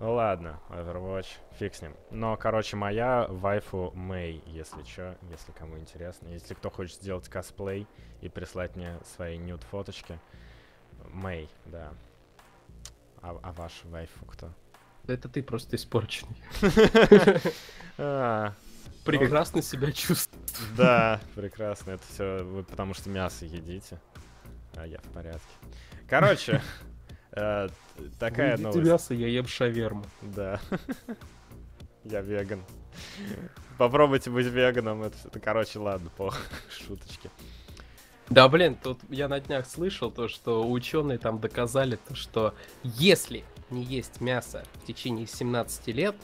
Ну 0.00 0.14
ладно, 0.14 0.60
Overwatch, 0.70 1.28
фиг 1.58 1.74
с 1.74 1.82
ним. 1.82 1.94
Но, 2.10 2.36
короче, 2.36 2.76
моя 2.76 3.26
вайфу 3.28 3.92
Мэй, 3.94 4.42
если 4.46 4.82
чё, 4.82 5.14
если 5.30 5.52
кому 5.52 5.78
интересно. 5.78 6.28
Если 6.28 6.54
кто 6.54 6.68
хочет 6.68 6.96
сделать 7.00 7.28
косплей 7.28 7.86
и 8.20 8.28
прислать 8.28 8.74
мне 8.74 8.98
свои 9.14 9.38
нюд-фоточки. 9.38 10.18
Мэй, 11.12 11.48
да. 11.66 11.92
А, 13.22 13.38
а 13.42 13.52
ваш 13.52 13.84
вайфу 13.84 14.24
кто? 14.26 14.50
Это 15.06 15.28
ты 15.28 15.42
просто 15.42 15.76
испорченный. 15.76 16.36
А, 17.96 18.52
прекрасно 19.04 19.62
себя 19.62 19.92
чувствую. 19.92 20.42
Да, 20.76 21.20
прекрасно. 21.36 21.92
Это 21.92 22.02
все 22.12 22.42
вы 22.42 22.64
потому 22.64 22.92
что 22.92 23.08
мясо 23.08 23.44
едите. 23.44 24.00
А 24.74 24.84
я 24.84 24.98
в 24.98 25.12
порядке. 25.12 25.46
Короче, 26.08 26.60
э, 27.36 27.68
такая 28.18 28.56
Вы 28.56 28.62
новость. 28.64 28.88
мясо, 28.88 29.14
я 29.14 29.28
ем 29.28 29.46
шаверму. 29.46 30.04
Да. 30.22 30.60
Я 32.04 32.20
веган. 32.20 32.62
Попробуйте 33.78 34.28
быть 34.30 34.46
веганом. 34.46 35.02
Это, 35.04 35.16
это, 35.24 35.40
короче, 35.40 35.78
ладно, 35.78 36.10
по 36.16 36.34
шуточке. 36.70 37.30
Да, 38.28 38.48
блин, 38.48 38.76
тут 38.82 38.98
я 39.08 39.26
на 39.28 39.40
днях 39.40 39.66
слышал 39.66 40.10
то, 40.10 40.28
что 40.28 40.70
ученые 40.70 41.18
там 41.18 41.38
доказали 41.40 41.96
то, 42.08 42.14
что 42.14 42.54
если 42.82 43.42
не 43.70 43.82
есть 43.82 44.20
мясо 44.20 44.64
в 44.82 44.86
течение 44.86 45.26
17 45.26 45.86
лет, 45.88 46.14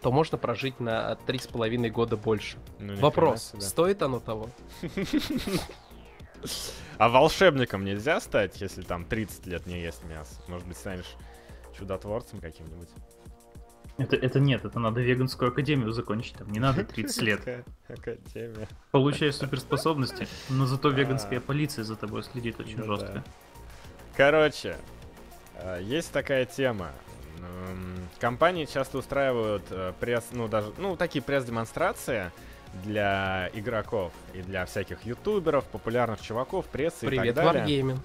то 0.00 0.12
можно 0.12 0.38
прожить 0.38 0.78
на 0.78 1.18
3,5 1.26 1.90
года 1.90 2.16
больше. 2.16 2.58
Ну, 2.78 2.94
Вопрос, 2.96 3.50
себе. 3.50 3.60
стоит 3.62 4.02
оно 4.02 4.20
того? 4.20 4.48
А 6.98 7.08
волшебником 7.08 7.84
нельзя 7.84 8.20
стать, 8.20 8.60
если 8.60 8.82
там 8.82 9.04
30 9.04 9.46
лет 9.46 9.66
не 9.66 9.80
есть 9.80 10.02
мясо? 10.04 10.34
Может 10.48 10.66
быть, 10.66 10.76
станешь 10.76 11.16
чудотворцем 11.78 12.40
каким-нибудь? 12.40 12.88
Это, 13.98 14.16
это 14.16 14.40
нет, 14.40 14.64
это 14.64 14.78
надо 14.78 15.00
веганскую 15.00 15.50
академию 15.50 15.90
закончить, 15.90 16.34
там 16.36 16.50
не 16.52 16.60
надо 16.60 16.84
30 16.84 17.22
лет. 17.22 17.64
Академия. 17.88 18.68
Получаешь 18.90 19.36
суперспособности, 19.36 20.28
но 20.50 20.66
зато 20.66 20.88
А. 20.88 20.92
веганская 20.92 21.40
полиция 21.40 21.84
за 21.84 21.96
тобой 21.96 22.22
следит 22.22 22.60
очень 22.60 22.78
Ну 22.78 22.84
жестко. 22.84 23.24
Короче, 24.16 24.76
э, 25.54 25.80
есть 25.82 26.12
такая 26.12 26.44
тема. 26.44 26.92
Компании 28.20 28.64
часто 28.64 28.98
устраивают 28.98 29.62
э, 29.70 29.92
пресс, 30.00 30.24
ну 30.32 30.48
даже, 30.48 30.72
ну 30.78 30.96
такие 30.96 31.22
пресс-демонстрации 31.22 32.32
для 32.84 33.50
игроков 33.54 34.12
и 34.34 34.42
для 34.42 34.66
всяких 34.66 35.04
ютуберов, 35.04 35.64
популярных 35.64 36.20
чуваков, 36.20 36.66
прессы 36.66 37.04
и 37.06 37.08
Привет, 37.08 37.34
так 37.34 37.52
далее. 37.52 37.80
Wargaming. 37.80 37.98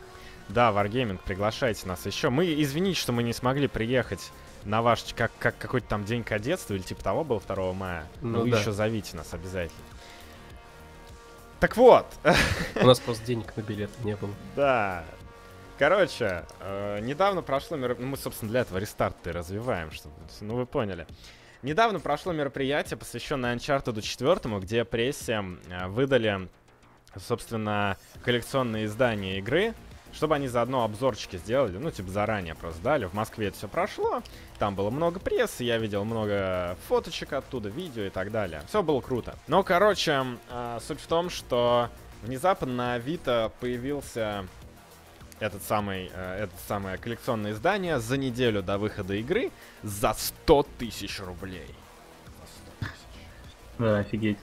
Да, 0.50 0.72
Wargaming, 0.72 1.20
приглашайте 1.24 1.88
нас 1.88 2.06
еще. 2.06 2.30
Мы, 2.30 2.62
извините, 2.62 3.00
что 3.00 3.12
мы 3.12 3.24
не 3.24 3.34
смогли 3.34 3.68
приехать 3.68 4.32
на 4.64 4.82
ваш, 4.82 5.04
как, 5.16 5.32
как 5.40 5.58
какой-то 5.58 5.88
там 5.88 6.04
день 6.06 6.24
кадетства 6.24 6.74
или 6.74 6.82
типа 6.82 7.04
того 7.04 7.24
был 7.24 7.42
2 7.46 7.74
мая. 7.74 8.08
Но 8.22 8.40
Ну 8.40 8.42
вы 8.44 8.52
да. 8.52 8.60
еще 8.60 8.72
зовите 8.72 9.16
нас 9.16 9.34
обязательно. 9.34 9.82
Так 11.60 11.78
вот, 11.78 12.08
У 12.82 12.86
нас 12.88 13.00
просто 13.00 13.26
денег 13.26 13.56
на 13.56 13.62
билеты 13.62 13.94
не 14.04 14.16
было. 14.16 14.32
да. 14.56 15.04
Короче, 15.78 16.46
э, 16.60 17.00
недавно 17.02 17.42
прошло 17.42 17.76
мероприятие, 17.78 18.08
мы, 18.08 18.18
собственно, 18.18 18.52
для 18.52 18.62
этого 18.62 18.78
рестарт 18.78 19.16
и 19.26 19.32
развиваем, 19.32 19.92
чтобы, 19.92 20.14
ну, 20.42 20.56
вы 20.56 20.66
поняли. 20.68 21.08
Недавно 21.64 22.00
прошло 22.00 22.34
мероприятие, 22.34 22.98
посвященное 22.98 23.56
Uncharted 23.56 24.02
4, 24.02 24.60
где 24.60 24.84
прессе 24.84 25.44
э, 25.70 25.88
выдали, 25.88 26.50
собственно, 27.16 27.98
коллекционные 28.24 28.86
издания 28.86 29.38
игры, 29.38 29.76
чтобы 30.12 30.36
они 30.36 30.48
заодно 30.48 30.84
обзорчики 30.84 31.38
сделали, 31.38 31.78
ну, 31.78 31.92
типа, 31.92 32.10
заранее 32.10 32.56
просто 32.56 32.82
дали. 32.82 33.06
В 33.06 33.14
Москве 33.14 33.50
это 33.50 33.58
все 33.58 33.68
прошло, 33.68 34.24
там 34.58 34.74
было 34.76 34.90
много 34.90 35.20
прессы, 35.20 35.64
я 35.64 35.78
видел 35.78 36.04
много 36.04 36.78
фоточек 36.88 37.34
оттуда, 37.34 37.70
видео 37.70 38.06
и 38.06 38.10
так 38.10 38.32
далее. 38.32 38.64
Все 38.68 38.82
было 38.82 39.00
круто. 39.00 39.36
Но, 39.48 39.62
короче, 39.62 40.26
э, 40.50 40.80
суть 40.82 41.00
в 41.00 41.06
том, 41.06 41.30
что 41.30 41.90
внезапно 42.24 42.68
на 42.68 42.94
Авито 42.96 43.52
появился 43.60 44.48
этот 45.42 45.62
самый, 45.64 46.10
э, 46.14 46.44
это 46.44 46.54
самое 46.68 46.98
коллекционное 46.98 47.52
издание 47.52 48.00
за 48.00 48.16
неделю 48.16 48.62
до 48.64 48.78
выхода 48.78 49.16
игры 49.16 49.52
за 49.84 50.14
100 50.14 50.66
тысяч 50.78 51.20
рублей. 51.20 51.68
За 52.26 52.48
100 52.48 52.72
тысяч. 52.80 53.56
Да, 53.80 53.98
офигеть. 54.00 54.38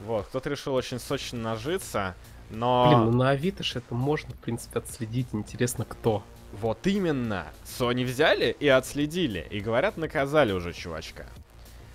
Вот, 0.00 0.26
кто-то 0.26 0.48
решил 0.50 0.74
очень 0.74 0.98
сочно 0.98 1.38
нажиться, 1.38 2.14
Блин, 2.50 2.60
ну 2.60 3.04
но 3.04 3.10
на 3.12 3.30
Авито 3.30 3.62
ж 3.62 3.76
это 3.76 3.94
можно, 3.94 4.30
в 4.34 4.38
принципе, 4.38 4.78
отследить. 4.80 5.28
Интересно, 5.32 5.84
кто. 5.84 6.22
вот 6.52 6.86
именно 6.86 7.46
Sony 7.64 8.04
взяли 8.04 8.56
и 8.58 8.66
отследили, 8.68 9.46
и 9.50 9.60
говорят, 9.60 9.96
наказали 9.96 10.52
уже 10.52 10.72
чувачка. 10.72 11.26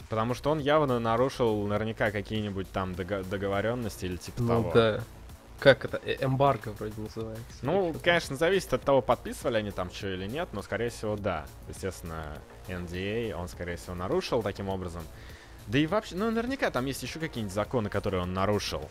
Потому 0.07 0.33
что 0.33 0.51
он 0.51 0.59
явно 0.59 0.99
нарушил 0.99 1.65
наверняка 1.67 2.11
какие-нибудь 2.11 2.71
там 2.71 2.93
дого- 2.93 3.23
договоренности 3.23 4.05
или 4.05 4.15
типа 4.17 4.41
Ну 4.43 4.47
того. 4.47 4.71
да. 4.73 5.03
Как 5.59 5.85
это? 5.85 6.01
Э, 6.03 6.17
Эмбарго 6.21 6.69
вроде 6.69 6.99
называется. 6.99 7.43
Ну, 7.61 7.95
конечно, 8.03 8.35
зависит 8.35 8.73
от 8.73 8.81
того, 8.81 9.01
подписывали 9.01 9.57
они 9.57 9.71
там 9.71 9.91
что 9.91 10.13
или 10.13 10.27
нет, 10.27 10.49
но, 10.51 10.61
скорее 10.61 10.89
всего, 10.89 11.15
да. 11.15 11.45
Естественно, 11.67 12.37
NDA 12.67 13.33
он, 13.33 13.47
скорее 13.47 13.77
всего, 13.77 13.95
нарушил 13.95 14.43
таким 14.43 14.69
образом. 14.69 15.03
Да 15.67 15.79
и 15.79 15.87
вообще, 15.87 16.15
ну, 16.15 16.29
наверняка 16.29 16.69
там 16.69 16.85
есть 16.85 17.01
еще 17.01 17.19
какие-нибудь 17.19 17.53
законы, 17.53 17.89
которые 17.89 18.21
он 18.21 18.33
нарушил. 18.33 18.89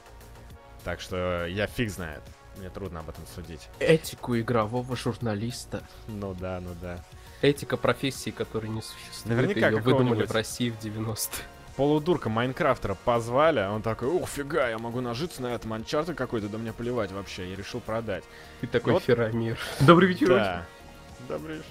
Так 0.84 1.00
что 1.00 1.46
я 1.46 1.66
фиг 1.66 1.90
знает. 1.90 2.22
Мне 2.56 2.70
трудно 2.70 3.00
об 3.00 3.08
этом 3.08 3.24
судить. 3.34 3.68
Этику 3.80 4.38
игрового 4.38 4.96
журналиста. 4.96 5.82
Ну 6.06 6.34
да, 6.34 6.60
ну 6.60 6.70
да. 6.80 7.04
Этика 7.42 7.76
профессии, 7.76 8.30
которой 8.30 8.68
не 8.68 8.80
существует. 8.80 9.26
Наверняка 9.26 9.68
Ее 9.68 9.80
выдумали 9.80 10.24
в 10.24 10.30
России 10.30 10.70
в 10.70 10.78
90-е. 10.78 11.44
Полудурка 11.76 12.28
Майнкрафтера 12.28 12.94
позвали, 13.04 13.60
он 13.60 13.82
такой, 13.82 14.08
ух, 14.08 14.28
фига, 14.28 14.68
я 14.68 14.78
могу 14.78 15.00
нажиться 15.00 15.42
на 15.42 15.48
этом 15.48 15.72
анчарте 15.72 16.14
какой-то, 16.14 16.48
да 16.48 16.56
мне 16.56 16.72
плевать 16.72 17.10
вообще, 17.10 17.50
я 17.50 17.56
решил 17.56 17.80
продать. 17.80 18.22
И 18.62 18.66
такой 18.66 18.92
Вот. 18.92 19.02
Ферамир. 19.02 19.58
Добрый 19.80 20.10
вечер. 20.10 20.28
Да. 20.28 20.66
Добрый 21.28 21.56
вечер. 21.56 21.68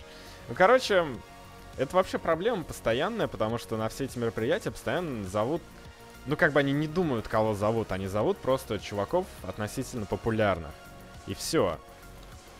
Ну, 0.49 0.55
короче, 0.55 1.05
это 1.77 1.95
вообще 1.95 2.17
проблема 2.17 2.63
постоянная, 2.63 3.27
потому 3.27 3.57
что 3.57 3.77
на 3.77 3.87
все 3.87 4.03
эти 4.05 4.17
мероприятия 4.17 4.71
постоянно 4.71 5.25
зовут... 5.27 5.61
Ну, 6.25 6.35
как 6.35 6.51
бы 6.51 6.59
они 6.59 6.73
не 6.73 6.87
думают, 6.87 7.27
кого 7.27 7.53
зовут, 7.53 7.91
они 7.91 8.07
зовут 8.07 8.37
просто 8.37 8.79
чуваков 8.79 9.25
относительно 9.43 10.05
популярных. 10.05 10.71
И 11.27 11.33
все. 11.33 11.77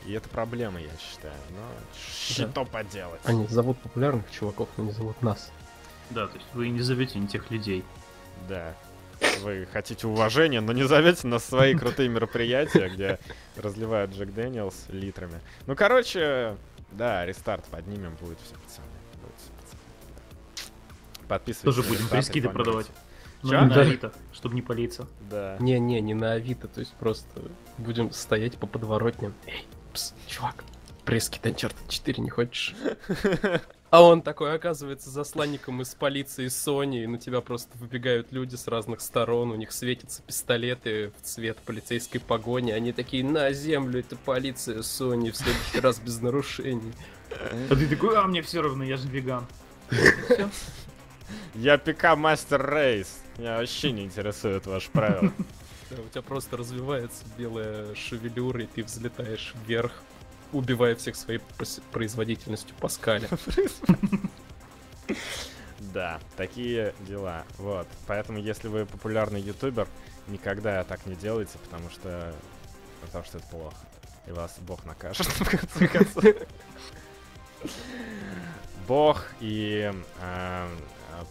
И 0.06 0.14
это 0.14 0.28
проблема, 0.30 0.80
я 0.80 0.90
считаю. 0.98 1.34
Но 1.52 1.64
что 1.94 2.66
поделать? 2.66 3.22
Они 3.26 3.48
зовут 3.48 3.78
популярных 3.80 4.30
чуваков, 4.32 4.70
но 4.78 4.86
не 4.86 4.92
зовут 4.92 5.22
нас. 5.22 5.52
Да, 6.14 6.28
то 6.28 6.36
есть 6.36 6.48
вы 6.54 6.70
не 6.70 6.82
зовете 6.82 7.20
не 7.20 7.28
тех 7.28 7.50
людей. 7.52 7.84
Да. 8.48 8.76
Вы 9.42 9.68
хотите 9.72 10.08
уважения, 10.08 10.60
но 10.60 10.74
не 10.74 10.84
зовете 10.84 11.28
на 11.28 11.40
свои 11.40 11.76
крутые 11.76 12.10
мероприятия, 12.10 12.90
где 12.90 13.20
разливают 13.56 14.12
Jack 14.12 14.34
Daniel's 14.34 14.88
литрами. 14.90 15.40
Ну, 15.66 15.76
короче, 15.76 16.58
да, 16.92 17.26
рестарт 17.26 17.66
поднимем, 17.66 18.16
будет 18.20 18.38
все, 18.42 18.56
пацаны. 18.56 18.88
Будет 19.22 19.36
всё, 19.38 19.52
пацаны. 19.62 21.28
Подписывайтесь. 21.28 21.76
Тоже 21.76 21.88
будем 21.88 22.10
press 22.10 22.32
kit 22.32 22.45
ы 22.45 22.50
продавать. 22.50 22.88
Но 23.44 23.50
Чё? 23.50 23.62
не 23.62 23.66
на. 23.68 23.82
Авито, 23.82 24.14
чтобы 24.34 24.56
не 24.56 24.62
палиться. 24.62 25.08
Да. 25.30 25.58
Не-не, 25.60 26.00
не 26.02 26.14
на 26.14 26.34
Авито, 26.34 26.68
то 26.68 26.80
есть 26.80 26.94
просто 26.94 27.42
будем 27.78 28.12
стоять 28.12 28.58
по 28.58 28.68
подворотням. 28.68 29.34
Эй, 29.46 29.66
пс, 29.94 30.14
чувак, 30.28 30.64
press 31.06 31.27
kit 31.27 31.40
Uncharted 31.40 31.90
4 31.90 32.24
не 32.24 32.30
хочешь? 32.30 32.76
А 33.90 34.02
он 34.02 34.24
такой 34.24 34.56
оказывается 34.56 35.12
засланником 35.12 35.82
из 35.84 35.94
полиции 35.94 36.48
Sony, 36.48 37.04
и 37.04 37.08
на 37.08 37.20
тебя 37.20 37.42
просто 37.42 37.78
выбегают 37.78 38.32
люди 38.32 38.56
с 38.56 38.68
разных 38.68 39.02
сторон, 39.02 39.52
у 39.52 39.56
них 39.56 39.72
светятся 39.72 40.24
пистолеты 40.24 41.12
в 41.20 41.22
цвет 41.22 41.60
полицейской 41.60 42.20
погони, 42.20 42.72
они 42.72 42.92
такие, 42.92 43.24
на 43.24 43.52
землю, 43.52 44.00
это 44.00 44.16
полиция 44.16 44.80
Sony, 44.80 45.32
в 45.32 45.38
следующий 45.38 45.80
раз 45.80 46.00
без 46.00 46.20
нарушений. 46.22 46.92
А 47.70 47.76
ты 47.76 47.88
такой, 47.88 48.18
а 48.18 48.24
мне 48.24 48.42
все 48.42 48.62
равно, 48.62 48.84
я 48.84 48.98
же 48.98 49.08
веган. 49.08 49.46
Я 51.54 51.78
ПК 51.78 52.16
Мастер 52.16 52.68
Рейс. 52.68 53.22
Меня 53.38 53.58
вообще 53.58 53.92
не 53.92 54.06
интересуют 54.06 54.66
ваши 54.66 54.90
правила. 54.90 55.32
Да, 55.92 56.02
у 56.02 56.10
тебя 56.10 56.24
просто 56.24 56.58
развивается 56.58 57.24
белая 57.38 57.94
шевелюра, 57.94 58.64
и 58.64 58.66
ты 58.66 58.84
взлетаешь 58.84 59.54
вверх, 59.68 59.92
убивая 60.54 60.96
всех 60.96 61.16
своей 61.16 61.40
производительностью 61.92 62.76
по 62.80 62.90
скале. 62.90 63.28
Да, 65.94 66.20
такие 66.38 66.96
дела. 67.02 67.44
Вот. 67.60 67.88
Поэтому, 68.08 68.40
если 68.40 68.68
вы 68.68 68.88
популярный 68.88 69.40
ютубер, 69.40 69.88
никогда 70.28 70.84
так 70.84 71.06
не 71.06 71.16
делайте, 71.16 71.60
потому 71.60 71.90
что... 71.92 72.34
Потому 73.02 73.24
что 73.26 73.38
это 73.38 73.48
плохо. 73.48 73.76
И 74.26 74.32
вас 74.32 74.58
Бог 74.62 74.86
накажет, 74.86 75.28
в 75.28 75.50
конце 75.50 75.88
концов. 75.88 76.24
Бог 78.88 79.26
и 79.40 79.94
э, 80.22 80.68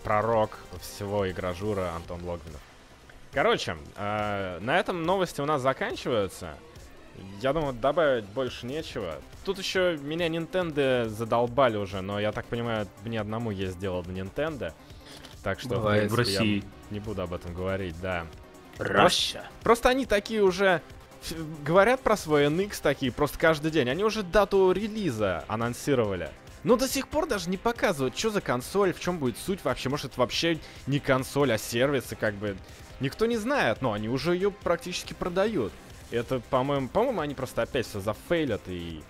пророк 0.04 0.58
всего 0.80 1.30
игражура 1.30 1.94
Антон 1.94 2.22
Логвинов. 2.24 2.60
Короче, 3.32 3.76
э, 3.96 4.58
на 4.60 4.78
этом 4.78 5.02
новости 5.04 5.40
у 5.40 5.46
нас 5.46 5.62
заканчиваются. 5.62 6.56
Я 7.40 7.52
думаю, 7.52 7.72
добавить 7.72 8.24
больше 8.24 8.66
нечего. 8.66 9.16
Тут 9.44 9.58
еще 9.58 9.98
меня 10.00 10.28
Nintendo 10.28 11.08
задолбали 11.08 11.76
уже, 11.76 12.00
но 12.00 12.20
я 12.20 12.32
так 12.32 12.46
понимаю, 12.46 12.86
мне 13.04 13.20
одному 13.20 13.50
есть 13.50 13.78
дело 13.78 14.02
до 14.02 14.12
Nintendo. 14.12 14.72
Так 15.42 15.60
что, 15.60 15.70
Бывает. 15.70 16.10
В 16.10 16.14
принципе, 16.14 16.34
я 16.34 16.40
России. 16.40 16.64
не 16.90 17.00
буду 17.00 17.22
об 17.22 17.34
этом 17.34 17.52
говорить, 17.52 18.00
да. 18.00 18.26
Роща. 18.78 19.44
Просто 19.62 19.88
они 19.88 20.06
такие 20.06 20.42
уже 20.42 20.80
говорят 21.64 22.00
про 22.00 22.16
свой 22.16 22.46
NX 22.46 22.80
такие 22.82 23.12
просто 23.12 23.38
каждый 23.38 23.70
день. 23.70 23.88
Они 23.88 24.04
уже 24.04 24.22
дату 24.22 24.72
релиза 24.72 25.44
анонсировали. 25.48 26.30
Но 26.64 26.76
до 26.76 26.86
сих 26.88 27.08
пор 27.08 27.26
даже 27.26 27.50
не 27.50 27.56
показывают, 27.56 28.16
что 28.16 28.30
за 28.30 28.40
консоль, 28.40 28.92
в 28.92 29.00
чем 29.00 29.18
будет 29.18 29.36
суть 29.36 29.64
вообще. 29.64 29.88
Может, 29.88 30.12
это 30.12 30.20
вообще 30.20 30.58
не 30.86 31.00
консоль, 31.00 31.52
а 31.52 31.58
сервисы, 31.58 32.14
как 32.14 32.34
бы. 32.34 32.56
Никто 33.00 33.26
не 33.26 33.36
знает, 33.36 33.82
но 33.82 33.92
они 33.92 34.08
уже 34.08 34.34
ее 34.34 34.52
практически 34.52 35.12
продают. 35.12 35.72
Это, 36.12 36.40
по-моему, 36.50 36.88
по-моему, 36.88 37.20
они 37.20 37.34
просто 37.34 37.62
опять 37.62 37.86
все 37.86 38.00
зафейлят 38.00 38.60
и, 38.66 39.02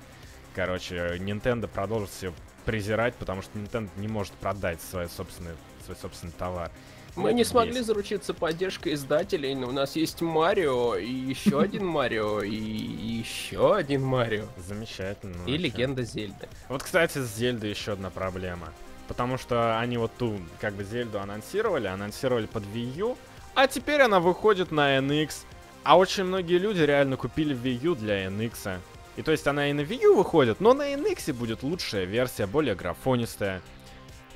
короче, 0.55 1.17
Nintendo 1.19 1.67
продолжит 1.67 2.11
все 2.11 2.33
презирать, 2.65 3.15
потому 3.17 3.43
что 3.43 3.59
Nintendo 3.59 3.91
не 3.97 4.09
может 4.09 4.33
продать 4.35 4.81
свой 4.81 5.09
собственный, 5.09 5.53
свой 5.85 5.97
собственный 5.97 6.33
товар. 6.33 6.71
Мы 7.15 7.35
не 7.35 7.45
смогли 7.45 7.73
бесит. 7.73 7.87
заручиться 7.87 8.33
поддержкой 8.33 8.95
издателей, 8.95 9.55
но 9.55 9.69
у 9.69 9.73
нас 9.73 9.97
есть 9.97 10.23
Марио, 10.23 10.97
и 10.97 11.11
еще 11.11 11.61
один 11.61 11.85
Марио, 11.85 12.43
и 12.43 12.55
еще 12.55 13.75
один 13.75 14.03
Марио. 14.03 14.47
Замечательно. 14.57 15.45
И 15.47 15.59
Легенда 15.59 16.05
Зельды. 16.05 16.49
Вот, 16.69 16.83
кстати, 16.83 17.19
с 17.19 17.37
Зельдой 17.37 17.71
еще 17.71 17.93
одна 17.93 18.11
проблема. 18.11 18.69
Потому 19.09 19.37
что 19.37 19.79
они 19.79 19.99
вот 19.99 20.13
ту, 20.17 20.39
как 20.61 20.75
бы, 20.75 20.85
Зельду 20.85 21.21
анонсировали, 21.21 21.87
анонсировали 21.87 22.47
под 22.47 22.63
Wii 22.65 22.97
U, 22.97 23.19
а 23.55 23.67
теперь 23.67 24.01
она 24.01 24.21
выходит 24.21 24.71
на 24.71 24.97
NX. 24.97 25.45
А 25.85 25.99
очень 25.99 26.25
многие 26.25 26.59
люди 26.59 26.81
реально 26.81 27.17
купили 27.17 27.57
Wii 27.57 27.85
U 27.85 27.95
для 27.95 28.27
NX. 28.27 28.79
И 29.17 29.23
то 29.23 29.33
есть 29.33 29.47
она 29.47 29.69
и 29.69 29.73
на 29.73 29.81
Wii 29.81 30.03
U 30.05 30.17
выходит, 30.17 30.61
но 30.61 30.75
на 30.75 30.93
NX 30.95 31.33
будет 31.33 31.63
лучшая 31.63 32.05
версия, 32.05 32.47
более 32.47 32.75
графонистая. 32.75 33.61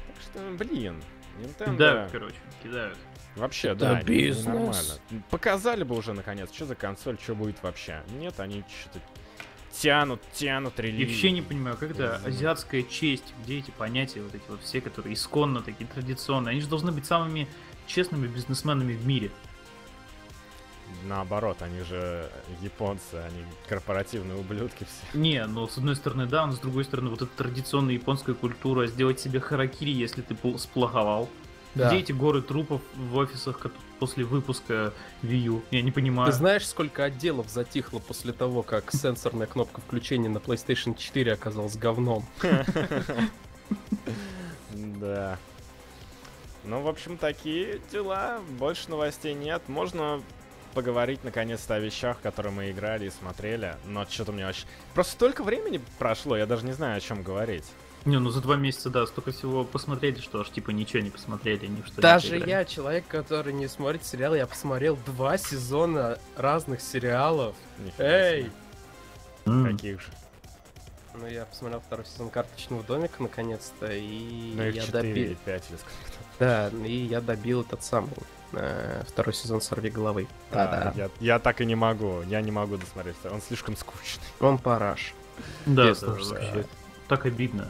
Так 0.07 0.23
что, 0.23 0.65
блин, 0.65 1.03
Nintendo... 1.39 1.75
Кидают, 1.75 2.13
короче, 2.13 2.37
кидают. 2.63 2.99
Вообще, 3.37 3.69
Это 3.69 3.81
да, 3.81 4.03
бизнес. 4.03 4.47
нормально. 4.47 5.23
Показали 5.31 5.85
бы 5.85 5.97
уже, 5.97 6.15
наконец, 6.15 6.53
что 6.53 6.65
за 6.65 6.75
консоль, 6.75 7.19
что 7.23 7.35
будет 7.35 7.63
вообще. 7.63 8.03
Нет, 8.19 8.41
они 8.41 8.65
что-то 8.81 9.01
тянут, 9.71 10.23
тянут 10.33 10.81
релиз. 10.81 11.01
Я 11.01 11.07
вообще 11.07 11.31
не 11.33 11.43
понимаю, 11.43 11.77
когда 11.77 12.17
азиатская 12.25 12.83
честь, 12.83 13.35
где 13.45 13.59
эти 13.59 13.71
понятия, 13.71 14.23
вот 14.23 14.35
эти 14.35 14.45
вот 14.49 14.63
все, 14.63 14.81
которые 14.81 15.15
исконно 15.15 15.61
такие 15.61 15.87
традиционные, 15.87 16.53
они 16.53 16.61
же 16.61 16.69
должны 16.69 16.93
быть 16.93 17.05
самыми 17.05 17.47
честными 17.87 18.27
бизнесменами 18.27 18.95
в 18.95 19.07
мире. 19.07 19.31
Наоборот, 21.05 21.63
они 21.63 21.83
же 21.83 22.31
японцы, 22.61 23.15
они 23.15 23.45
корпоративные 23.69 24.39
ублюдки 24.39 24.85
все. 24.85 25.19
Не, 25.19 25.47
ну 25.47 25.69
с 25.69 25.79
одной 25.79 25.97
стороны 25.97 26.27
да, 26.27 26.47
но 26.47 26.53
с 26.53 26.59
другой 26.59 26.85
стороны 26.85 27.11
вот 27.11 27.23
эта 27.23 27.31
традиционная 27.37 27.95
японская 27.95 28.35
культура, 28.35 28.87
сделать 28.87 29.21
себе 29.21 29.41
харакири, 29.41 29.91
если 29.91 30.23
ты 30.23 30.37
сплоховал. 30.59 31.29
Да. 31.75 31.89
Где 31.89 31.99
эти 31.99 32.13
горы 32.13 32.41
трупов 32.41 32.81
в 32.95 33.17
офисах 33.17 33.67
после 33.99 34.25
выпуска 34.25 34.95
Wii 35.23 35.37
U? 35.37 35.63
Я 35.71 35.83
не 35.83 35.91
понимаю. 35.91 36.33
Ты 36.33 36.37
знаешь, 36.37 36.67
сколько 36.67 37.05
отделов 37.05 37.51
затихло 37.51 37.99
после 37.99 38.33
того, 38.33 38.63
как 38.63 38.91
сенсорная 38.93 39.47
кнопка 39.47 39.83
включения 39.83 40.31
на 40.31 40.39
PlayStation 40.39 40.97
4 40.97 41.33
оказалась 41.33 41.77
говном? 41.77 42.25
Да. 44.73 45.39
Ну, 46.65 46.83
в 46.83 46.89
общем, 46.89 47.17
такие 47.17 47.81
дела. 47.91 48.41
Больше 48.59 48.91
новостей 48.91 49.35
нет. 49.35 49.63
Можно 49.69 50.23
поговорить 50.77 51.25
наконец-то 51.25 51.77
о 51.77 51.79
вещах, 51.79 52.21
которые 52.21 52.53
мы 52.53 52.71
играли 52.71 53.07
и 53.07 53.11
смотрели. 53.11 53.77
Но 53.87 54.05
что-то 54.05 54.33
мне 54.33 54.45
вообще... 54.45 54.67
Просто 54.93 55.15
столько 55.15 55.43
времени 55.43 55.81
прошло, 55.99 56.37
я 56.37 56.45
даже 56.45 56.67
не 56.67 56.73
знаю, 56.73 56.99
о 56.99 57.01
чем 57.01 57.23
говорить. 57.23 57.65
Не, 58.05 58.19
ну 58.19 58.29
за 58.29 58.43
два 58.43 58.57
месяца, 58.57 58.91
да, 58.91 59.07
столько 59.07 59.33
всего 59.33 59.65
посмотрели, 59.65 60.21
что 60.21 60.43
аж 60.43 60.51
типа 60.51 60.71
ничего 60.71 61.03
не 61.03 61.09
посмотрели, 61.09 61.67
ни 61.67 61.81
что 61.81 62.03
Даже 62.03 62.37
я, 62.37 62.67
человек, 62.67 63.07
который 63.09 63.55
не 63.55 63.69
смотрит 63.69 64.05
сериал, 64.05 64.35
я 64.35 64.47
посмотрел 64.47 64.99
два 65.07 65.39
сезона 65.39 66.19
разных 66.37 66.83
сериалов. 66.83 67.57
Эй! 67.97 68.51
Каких 69.47 70.03
же? 70.03 70.09
Ну, 71.15 71.27
я 71.27 71.47
посмотрел 71.47 71.81
второй 71.81 72.05
сезон 72.05 72.29
карточного 72.29 72.83
домика 72.83 73.23
наконец-то, 73.23 73.91
и 73.91 74.53
ну, 74.55 74.63
я 74.63 74.83
4 74.83 74.93
добил. 74.93 75.37
5 75.47 75.65
или 75.71 75.79
Да, 76.39 76.69
и 76.69 76.93
я 76.93 77.23
добил 77.23 77.63
этот 77.63 77.83
самый 77.83 78.11
второй 79.07 79.35
сезон 79.35 79.61
сорви 79.61 79.91
головы. 79.91 80.29
Да, 80.51 80.67
да. 80.67 80.93
Я, 80.97 81.11
я 81.21 81.39
так 81.39 81.61
и 81.61 81.67
не 81.67 81.75
могу, 81.75 82.23
я 82.23 82.41
не 82.41 82.51
могу 82.51 82.77
досмотреть, 82.77 83.17
он 83.31 83.41
слишком 83.43 83.77
скучный. 83.77 84.25
Он 84.41 84.59
параш. 84.59 85.15
Да. 85.67 85.95
Так 87.09 87.27
обидно. 87.27 87.69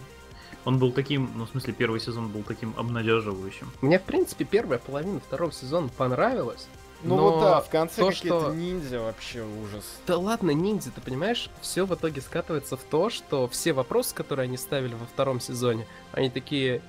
Он 0.65 0.79
был 0.79 0.91
таким, 0.91 1.31
ну, 1.37 1.47
в 1.47 1.51
смысле, 1.51 1.73
первый 1.73 2.01
сезон 2.01 2.29
был 2.29 2.43
таким 2.43 2.75
обнадеживающим. 2.77 3.71
Мне, 3.81 4.01
в 4.01 4.03
принципе, 4.03 4.45
первая 4.45 4.81
половина 4.81 5.21
второго 5.21 5.53
сезона 5.53 5.89
понравилась. 5.89 6.67
Ну 7.03 7.17
вот 7.19 7.41
да, 7.41 7.61
в 7.61 7.69
конце 7.69 8.01
то, 8.01 8.09
какие-то 8.09 8.41
что... 8.41 8.55
ниндзя 8.55 9.01
вообще 9.01 9.45
ужас. 9.45 9.85
Да 10.07 10.19
ладно, 10.19 10.51
ниндзя, 10.51 10.91
ты 10.91 11.01
понимаешь, 11.01 11.51
все 11.61 11.85
в 11.85 11.95
итоге 11.95 12.21
скатывается 12.21 12.77
в 12.77 12.83
то, 12.83 13.11
что 13.11 13.47
все 13.49 13.75
вопросы, 13.75 14.15
которые 14.15 14.45
они 14.45 14.57
ставили 14.57 14.95
во 14.95 15.07
втором 15.07 15.39
сезоне, 15.39 15.87
они 16.13 16.31
такие, 16.31 16.83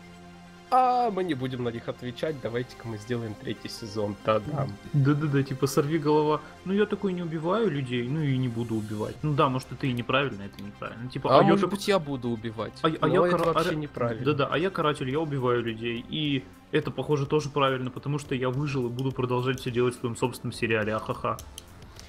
а 0.69 1.09
мы 1.11 1.23
не 1.23 1.33
будем 1.33 1.63
на 1.63 1.69
них 1.69 1.87
отвечать, 1.87 2.35
давайте-ка 2.41 2.87
мы 2.87 2.97
сделаем 2.97 3.33
третий 3.35 3.69
сезон, 3.69 4.15
да-да. 4.25 4.67
Да-да-да, 4.93 5.43
типа 5.43 5.67
сорви 5.67 5.97
голова, 5.97 6.41
ну 6.65 6.73
я 6.73 6.85
такой 6.85 7.13
не 7.13 7.23
убиваю 7.23 7.69
людей, 7.69 8.07
ну 8.07 8.21
и 8.21 8.37
не 8.37 8.47
буду 8.47 8.75
убивать. 8.75 9.15
Ну 9.21 9.33
да, 9.33 9.49
может 9.49 9.71
это 9.71 9.87
и 9.87 9.93
неправильно, 9.93 10.43
это 10.43 10.61
неправильно. 10.63 11.09
Типа, 11.09 11.37
а, 11.37 11.39
а 11.39 11.43
может 11.43 11.61
я... 11.61 11.67
быть 11.67 11.87
я 11.87 11.99
буду 11.99 12.29
убивать, 12.29 12.73
а, 12.81 12.87
а 12.87 13.07
я 13.07 13.27
это 13.27 13.37
кара... 13.37 13.53
вообще 13.53 13.75
неправильно. 13.75 14.25
Да-да, 14.25 14.47
а 14.51 14.57
я 14.57 14.69
каратель, 14.69 15.09
я 15.09 15.19
убиваю 15.19 15.63
людей, 15.63 16.05
и 16.09 16.43
это, 16.71 16.91
похоже, 16.91 17.25
тоже 17.25 17.49
правильно, 17.49 17.89
потому 17.89 18.19
что 18.19 18.35
я 18.35 18.49
выжил 18.49 18.87
и 18.87 18.89
буду 18.89 19.11
продолжать 19.11 19.59
все 19.59 19.71
делать 19.71 19.95
в 19.95 19.99
своем 19.99 20.17
собственном 20.17 20.51
сериале, 20.51 20.93
ахаха. 20.95 21.37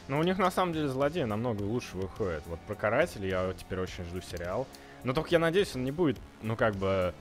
Ну, 0.09 0.18
у 0.18 0.22
них 0.22 0.38
на 0.38 0.50
самом 0.50 0.72
деле 0.72 0.88
злодеи 0.88 1.24
намного 1.24 1.62
лучше 1.62 1.96
выходит. 1.96 2.42
Вот 2.46 2.59
про 2.61 2.74
карателя 2.74 3.28
я 3.28 3.52
теперь 3.52 3.78
очень 3.78 4.04
жду 4.04 4.20
сериал. 4.20 4.66
Но 5.04 5.12
только 5.12 5.30
я 5.30 5.38
надеюсь, 5.38 5.76
он 5.76 5.84
не 5.84 5.92
будет, 5.92 6.18
ну, 6.42 6.56
как 6.56 6.74
бы, 6.74 7.14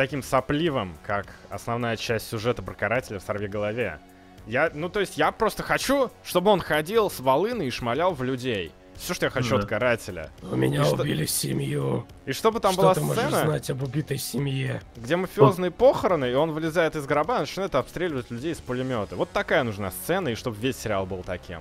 таким 0.00 0.22
сопливым, 0.22 0.96
как 1.06 1.26
основная 1.50 1.94
часть 1.94 2.26
сюжета 2.26 2.62
про 2.62 2.72
карателя 2.72 3.18
в 3.18 3.22
«Сорви 3.22 3.48
голове». 3.48 3.98
Я, 4.46 4.70
ну, 4.72 4.88
то 4.88 4.98
есть 4.98 5.18
я 5.18 5.30
просто 5.30 5.62
хочу, 5.62 6.10
чтобы 6.24 6.50
он 6.50 6.60
ходил 6.60 7.10
с 7.10 7.20
волыны 7.20 7.66
и 7.66 7.70
шмалял 7.70 8.14
в 8.14 8.22
людей. 8.22 8.72
Все, 8.96 9.12
что 9.12 9.26
я 9.26 9.30
хочу 9.30 9.56
да. 9.56 9.62
от 9.62 9.68
карателя. 9.68 10.30
У 10.40 10.56
меня 10.56 10.86
и 10.86 10.90
убили 10.90 11.26
что... 11.26 11.34
семью. 11.34 12.06
И 12.24 12.32
чтобы 12.32 12.60
там 12.60 12.72
что 12.72 12.80
была 12.80 12.94
ты 12.94 13.00
сцена... 13.00 13.14
можешь 13.14 13.40
знать 13.40 13.70
об 13.70 13.82
убитой 13.82 14.16
семье? 14.16 14.80
Где 14.96 15.16
мафиозные 15.16 15.68
он... 15.68 15.76
похороны, 15.76 16.30
и 16.30 16.34
он 16.34 16.52
вылезает 16.52 16.96
из 16.96 17.04
гроба 17.04 17.36
и 17.36 17.40
начинает 17.40 17.74
обстреливать 17.74 18.30
людей 18.30 18.54
из 18.54 18.58
пулемета. 18.58 19.16
Вот 19.16 19.30
такая 19.32 19.64
нужна 19.64 19.90
сцена, 19.90 20.30
и 20.30 20.34
чтобы 20.34 20.56
весь 20.56 20.78
сериал 20.78 21.04
был 21.04 21.22
таким. 21.22 21.60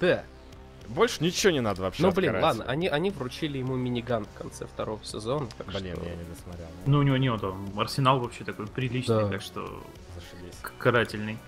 Да. 0.00 0.24
Больше 0.88 1.22
ничего 1.22 1.52
не 1.52 1.60
надо 1.60 1.82
вообще. 1.82 2.02
Ну, 2.02 2.12
блин, 2.12 2.32
карателя. 2.32 2.46
ладно, 2.46 2.64
они, 2.64 2.88
они 2.88 3.10
вручили 3.10 3.58
ему 3.58 3.76
миниган 3.76 4.24
в 4.24 4.32
конце 4.38 4.66
второго 4.66 5.02
сезона. 5.04 5.48
Так 5.58 5.66
блин, 5.66 5.96
что... 5.96 6.04
я 6.04 6.14
не 6.14 6.24
досмотрел. 6.24 6.66
Ну, 6.86 6.98
у 6.98 7.02
него 7.02 7.16
не 7.16 7.36
там 7.38 7.78
арсенал 7.78 8.20
вообще 8.20 8.44
такой 8.44 8.66
приличный, 8.66 9.22
да. 9.22 9.28
так 9.28 9.42
что 9.42 9.82
Зашибись. 10.14 10.56
карательный. 10.78 11.38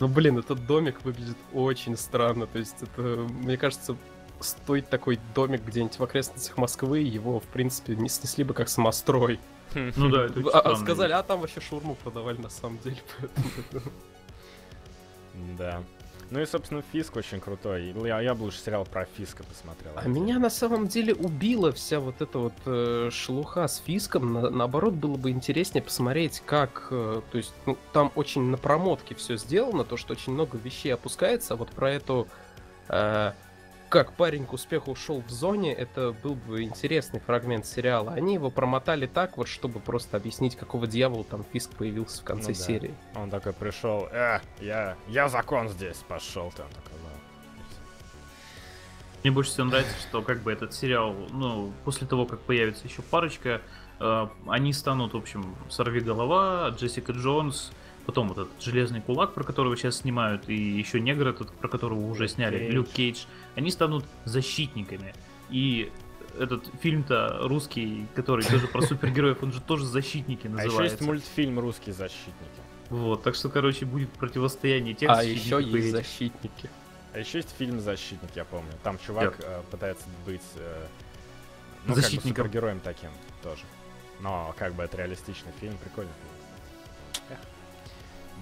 Ну, 0.00 0.08
блин, 0.08 0.38
этот 0.38 0.66
домик 0.66 1.04
выглядит 1.04 1.36
очень 1.52 1.96
странно. 1.96 2.46
То 2.46 2.58
есть, 2.58 2.82
это, 2.82 3.02
мне 3.02 3.56
кажется, 3.56 3.96
стоит 4.40 4.88
такой 4.88 5.18
домик 5.34 5.62
где-нибудь 5.64 5.98
в 5.98 6.02
окрестностях 6.02 6.56
Москвы, 6.56 7.00
его, 7.00 7.40
в 7.40 7.44
принципе, 7.44 7.94
не 7.96 8.08
снесли 8.08 8.44
бы 8.44 8.54
как 8.54 8.68
самострой. 8.68 9.38
Ну 9.74 10.10
да, 10.10 10.26
это 10.26 10.40
а, 10.50 10.72
а 10.72 10.76
сказали, 10.76 11.12
а 11.12 11.22
там 11.22 11.40
вообще 11.40 11.62
шурму 11.62 11.94
продавали 11.94 12.36
на 12.38 12.50
самом 12.50 12.78
деле. 12.78 12.98
Да. 15.56 15.82
Ну 16.32 16.40
и, 16.40 16.46
собственно, 16.46 16.82
Фиск 16.92 17.16
очень 17.16 17.40
крутой. 17.40 17.94
Я, 18.06 18.18
я 18.22 18.34
бы 18.34 18.44
лучше 18.44 18.58
сериал 18.58 18.86
про 18.86 19.04
Фиска 19.04 19.44
посмотрел. 19.44 19.92
А 19.96 20.08
меня 20.08 20.38
на 20.38 20.48
самом 20.48 20.88
деле 20.88 21.14
убила 21.14 21.72
вся 21.72 22.00
вот 22.00 22.22
эта 22.22 22.38
вот 22.38 22.54
э, 22.64 23.10
шелуха 23.12 23.68
с 23.68 23.82
Фиском. 23.84 24.32
На, 24.32 24.48
наоборот, 24.48 24.94
было 24.94 25.18
бы 25.18 25.30
интереснее 25.30 25.82
посмотреть, 25.82 26.42
как... 26.46 26.88
Э, 26.90 27.20
то 27.30 27.36
есть, 27.36 27.52
ну, 27.66 27.76
там 27.92 28.10
очень 28.14 28.44
на 28.44 28.56
промотке 28.56 29.14
все 29.14 29.36
сделано, 29.36 29.84
то, 29.84 29.98
что 29.98 30.14
очень 30.14 30.32
много 30.32 30.56
вещей 30.56 30.94
опускается. 30.94 31.52
А 31.52 31.56
вот 31.58 31.68
про 31.68 31.90
эту... 31.90 32.26
Э, 32.88 33.32
как 33.92 34.14
парень 34.14 34.46
к 34.46 34.54
успеху 34.54 34.92
ушел 34.92 35.20
в 35.20 35.30
зоне, 35.30 35.74
это 35.74 36.16
был 36.22 36.34
бы 36.34 36.62
интересный 36.62 37.20
фрагмент 37.20 37.66
сериала. 37.66 38.12
Они 38.12 38.32
его 38.32 38.50
промотали 38.50 39.06
так 39.06 39.36
вот, 39.36 39.48
чтобы 39.48 39.80
просто 39.80 40.16
объяснить, 40.16 40.56
какого 40.56 40.86
дьявола 40.86 41.24
там 41.24 41.44
Фиск 41.52 41.72
появился 41.72 42.22
в 42.22 42.24
конце 42.24 42.52
ну, 42.52 42.54
да. 42.54 42.60
серии. 42.60 42.94
Он 43.14 43.28
такой 43.28 43.52
пришел, 43.52 44.08
э, 44.10 44.40
я, 44.60 44.96
я 45.08 45.28
закон 45.28 45.68
здесь, 45.68 45.98
пошел 46.08 46.50
там 46.56 46.68
такой, 46.70 46.98
да. 47.04 47.10
Мне 49.22 49.30
больше 49.30 49.50
всего 49.50 49.66
нравится, 49.66 49.94
что 50.00 50.22
как 50.22 50.40
бы 50.40 50.50
этот 50.50 50.72
сериал, 50.72 51.14
ну, 51.30 51.70
после 51.84 52.06
того, 52.06 52.24
как 52.24 52.40
появится 52.40 52.88
еще 52.88 53.02
парочка, 53.02 53.60
э, 54.00 54.26
они 54.46 54.72
станут, 54.72 55.12
в 55.12 55.18
общем, 55.18 55.54
Сорви 55.68 56.00
голова, 56.00 56.70
Джессика 56.70 57.12
Джонс, 57.12 57.72
Потом 58.06 58.28
вот 58.28 58.38
этот 58.38 58.62
железный 58.62 59.00
кулак, 59.00 59.32
про 59.32 59.44
которого 59.44 59.76
сейчас 59.76 59.98
снимают, 59.98 60.48
и 60.48 60.54
еще 60.54 61.00
негр 61.00 61.28
этот, 61.28 61.52
про 61.52 61.68
которого 61.68 62.00
уже 62.00 62.26
сняли, 62.28 62.58
Кейдж. 62.58 62.72
Люк 62.72 62.88
Кейдж, 62.88 63.24
они 63.54 63.70
станут 63.70 64.04
защитниками. 64.24 65.14
И 65.50 65.92
этот 66.38 66.64
фильм-то 66.80 67.40
русский, 67.42 68.06
который 68.14 68.44
тоже 68.44 68.66
про 68.66 68.82
супергероев, 68.82 69.42
он 69.42 69.52
же 69.52 69.60
тоже 69.60 69.84
защитники 69.84 70.46
называется. 70.46 70.78
А 70.78 70.82
еще 70.82 70.92
есть 70.92 71.04
мультфильм 71.04 71.58
«Русские 71.60 71.94
защитники». 71.94 72.60
Вот, 72.90 73.22
так 73.22 73.34
что, 73.34 73.48
короче, 73.48 73.86
будет 73.86 74.10
противостояние 74.10 74.94
тех 74.94 75.10
А 75.10 75.22
еще 75.22 75.62
есть 75.62 75.92
защитники. 75.92 76.68
А 77.14 77.18
еще 77.18 77.38
есть 77.38 77.54
фильм 77.56 77.80
«Защитник», 77.80 78.30
я 78.34 78.44
помню. 78.44 78.72
Там 78.82 78.98
чувак 78.98 79.36
э, 79.38 79.62
пытается 79.70 80.04
быть 80.26 80.42
э, 80.56 80.86
ну, 81.86 81.94
защитником. 81.94 82.22
Как 82.22 82.46
бы 82.46 82.48
супергероем 82.48 82.80
таким 82.80 83.10
тоже. 83.42 83.62
Но 84.20 84.54
как 84.58 84.74
бы 84.74 84.82
это 84.82 84.96
реалистичный 84.96 85.52
фильм, 85.60 85.76
прикольный 85.78 86.12
фильм. 86.22 86.31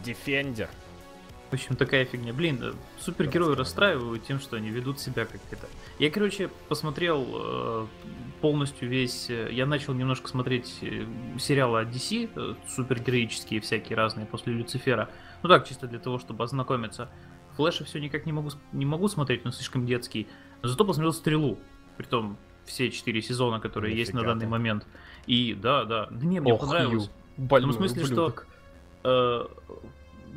Defender. 0.05 0.69
В 1.51 1.55
общем, 1.55 1.75
такая 1.75 2.05
фигня. 2.05 2.33
Блин, 2.33 2.77
супергерои 3.01 3.57
расстраивают 3.57 4.25
тем, 4.25 4.39
что 4.39 4.57
они 4.57 4.71
ведут 4.71 5.01
себя 5.01 5.25
как 5.25 5.41
это. 5.51 5.69
Я, 5.99 6.09
короче, 6.09 6.49
посмотрел 6.69 7.27
э, 7.29 7.87
полностью 8.41 8.89
весь... 8.89 9.29
Э, 9.31 9.49
я 9.51 9.67
начал 9.67 9.93
немножко 9.93 10.29
смотреть 10.29 10.79
э, 10.83 11.05
сериалы 11.41 11.81
от 11.81 11.89
DC, 11.89 12.31
э, 12.37 12.55
супергероические 12.69 13.61
всякие 13.61 13.97
разные, 13.97 14.27
после 14.27 14.53
Люцифера. 14.53 15.11
Ну 15.43 15.49
так, 15.49 15.67
чисто 15.67 15.89
для 15.89 15.99
того, 15.99 16.21
чтобы 16.21 16.45
ознакомиться. 16.45 17.11
Флэша 17.57 17.85
все 17.85 17.99
никак 17.99 18.27
не 18.27 18.33
могу, 18.33 18.51
не 18.71 18.87
могу 18.87 19.09
смотреть, 19.09 19.45
но 19.45 19.51
слишком 19.51 19.87
детский. 19.87 20.29
Но 20.63 20.69
зато 20.69 20.85
посмотрел 20.85 21.13
Стрелу. 21.13 21.59
Притом 21.97 22.39
все 22.65 22.93
четыре 22.93 23.23
сезона, 23.23 23.59
которые 23.59 23.91
Нифига 23.91 24.01
есть 24.01 24.15
на 24.15 24.23
данный 24.23 24.47
момент. 24.47 24.87
И 25.27 25.55
да, 25.55 25.85
да, 25.85 26.07
мне, 26.11 26.41
мне 26.41 26.53
Ох, 26.53 26.61
понравилось. 26.61 27.11
Больной 27.37 27.73
ну, 27.73 27.73
в 27.73 27.77
смысле, 27.77 28.05
ублюдок. 28.05 28.47
что 28.47 28.50
э, 29.05 29.47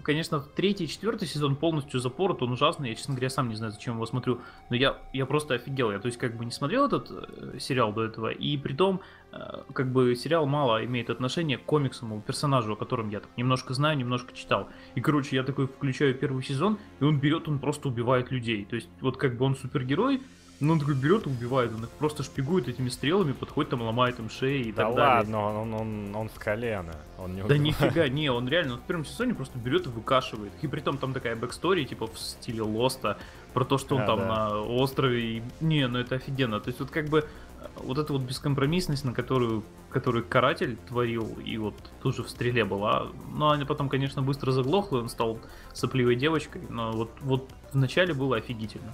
конечно, 0.02 0.40
третий 0.40 0.88
четвертый 0.88 1.28
сезон 1.28 1.56
полностью 1.56 2.00
запорот, 2.00 2.42
он 2.42 2.52
ужасный, 2.52 2.90
я, 2.90 2.96
честно 2.96 3.14
говоря, 3.14 3.30
сам 3.30 3.50
не 3.50 3.56
знаю, 3.56 3.72
зачем 3.72 3.96
его 3.96 4.06
смотрю, 4.06 4.42
но 4.70 4.76
я, 4.76 4.98
я 5.14 5.26
просто 5.26 5.56
офигел, 5.56 5.92
я, 5.92 6.00
то 6.00 6.08
есть, 6.08 6.18
как 6.18 6.36
бы 6.36 6.46
не 6.46 6.52
смотрел 6.52 6.86
этот 6.86 7.10
э, 7.12 7.60
сериал 7.60 7.94
до 7.94 8.04
этого, 8.04 8.30
и 8.30 8.58
при 8.58 8.74
том, 8.74 9.02
э, 9.32 9.38
как 9.74 9.92
бы, 9.92 10.16
сериал 10.16 10.46
мало 10.46 10.84
имеет 10.86 11.10
отношение 11.10 11.58
к 11.58 11.64
комиксам, 11.64 12.22
персонажу, 12.22 12.74
о 12.74 12.76
котором 12.76 13.10
я 13.10 13.20
так 13.20 13.30
немножко 13.38 13.74
знаю, 13.74 13.98
немножко 13.98 14.34
читал, 14.34 14.70
и, 14.96 15.02
короче, 15.02 15.36
я 15.36 15.44
такой 15.44 15.68
включаю 15.68 16.16
первый 16.16 16.44
сезон, 16.44 16.80
и 17.00 17.04
он 17.04 17.20
берет, 17.20 17.48
он 17.48 17.60
просто 17.60 17.90
убивает 17.90 18.32
людей, 18.32 18.66
то 18.66 18.76
есть, 18.76 18.90
вот, 19.02 19.18
как 19.18 19.38
бы, 19.38 19.46
он 19.46 19.56
супергерой, 19.56 20.22
ну, 20.60 20.74
он 20.74 20.80
такой 20.80 20.96
берет 20.96 21.26
и 21.26 21.30
убивает, 21.30 21.72
он 21.74 21.84
их 21.84 21.90
просто 21.90 22.24
шпигует 22.24 22.68
этими 22.68 22.90
стрелами, 22.90 23.34
подходит 23.34 23.72
там, 23.72 23.82
ломает 23.82 24.20
им 24.20 24.30
шеи 24.30 24.62
и 24.62 24.72
да 24.72 24.86
так 24.86 24.96
далее. 24.96 25.26
Да 25.32 25.40
ладно, 25.40 25.62
он, 25.62 25.74
он, 25.74 25.82
он, 25.82 26.16
он 26.16 26.30
в 26.30 26.40
колено, 26.40 26.96
он 27.18 27.36
не 27.36 27.44
Да 27.44 27.58
нифига, 27.58 28.08
не, 28.08 28.30
он 28.30 28.48
реально, 28.48 28.74
он 28.74 28.80
в 28.80 28.84
первом 28.84 29.06
сезоне 29.06 29.34
просто 29.34 29.58
берет 29.58 29.88
и 29.88 29.90
выкашивает. 29.90 30.52
И 30.62 30.68
при 30.68 30.80
том 30.80 30.98
там 30.98 31.14
такая 31.14 31.36
backstory, 31.36 31.86
типа 31.86 32.08
в 32.08 32.18
стиле 32.18 32.62
Lost 32.62 32.99
а, 32.99 33.18
про 33.54 33.66
то, 33.66 33.78
что 33.78 33.96
он 33.96 34.04
а, 34.04 34.06
там 34.08 34.20
да. 34.20 34.28
на 34.28 34.62
острове, 34.62 35.38
и... 35.38 35.44
не, 35.60 35.88
ну 35.88 36.00
это 36.00 36.16
офигенно. 36.16 36.60
То 36.60 36.70
есть 36.70 36.80
вот 36.80 36.90
как 36.90 37.10
бы 37.10 37.20
э, 37.20 37.66
вот 37.78 37.98
эта 37.98 38.14
вот 38.14 38.22
бескомпромиссность, 38.22 39.06
на 39.06 39.14
которую, 39.14 39.64
которую 39.90 40.26
каратель 40.26 40.78
творил, 40.88 41.38
и 41.44 41.58
вот 41.58 41.76
тут 42.02 42.16
же 42.16 42.24
в 42.24 42.30
стреле 42.30 42.64
была, 42.64 43.08
но 43.34 43.50
она 43.50 43.66
потом, 43.66 43.90
конечно, 43.90 44.22
быстро 44.22 44.52
заглохла, 44.52 45.00
он 45.00 45.10
стал 45.10 45.40
сопливой 45.74 46.16
девочкой, 46.16 46.62
но 46.70 46.92
вот, 46.92 47.10
вот 47.22 47.50
вначале 47.74 48.14
было 48.14 48.38
офигительно. 48.38 48.94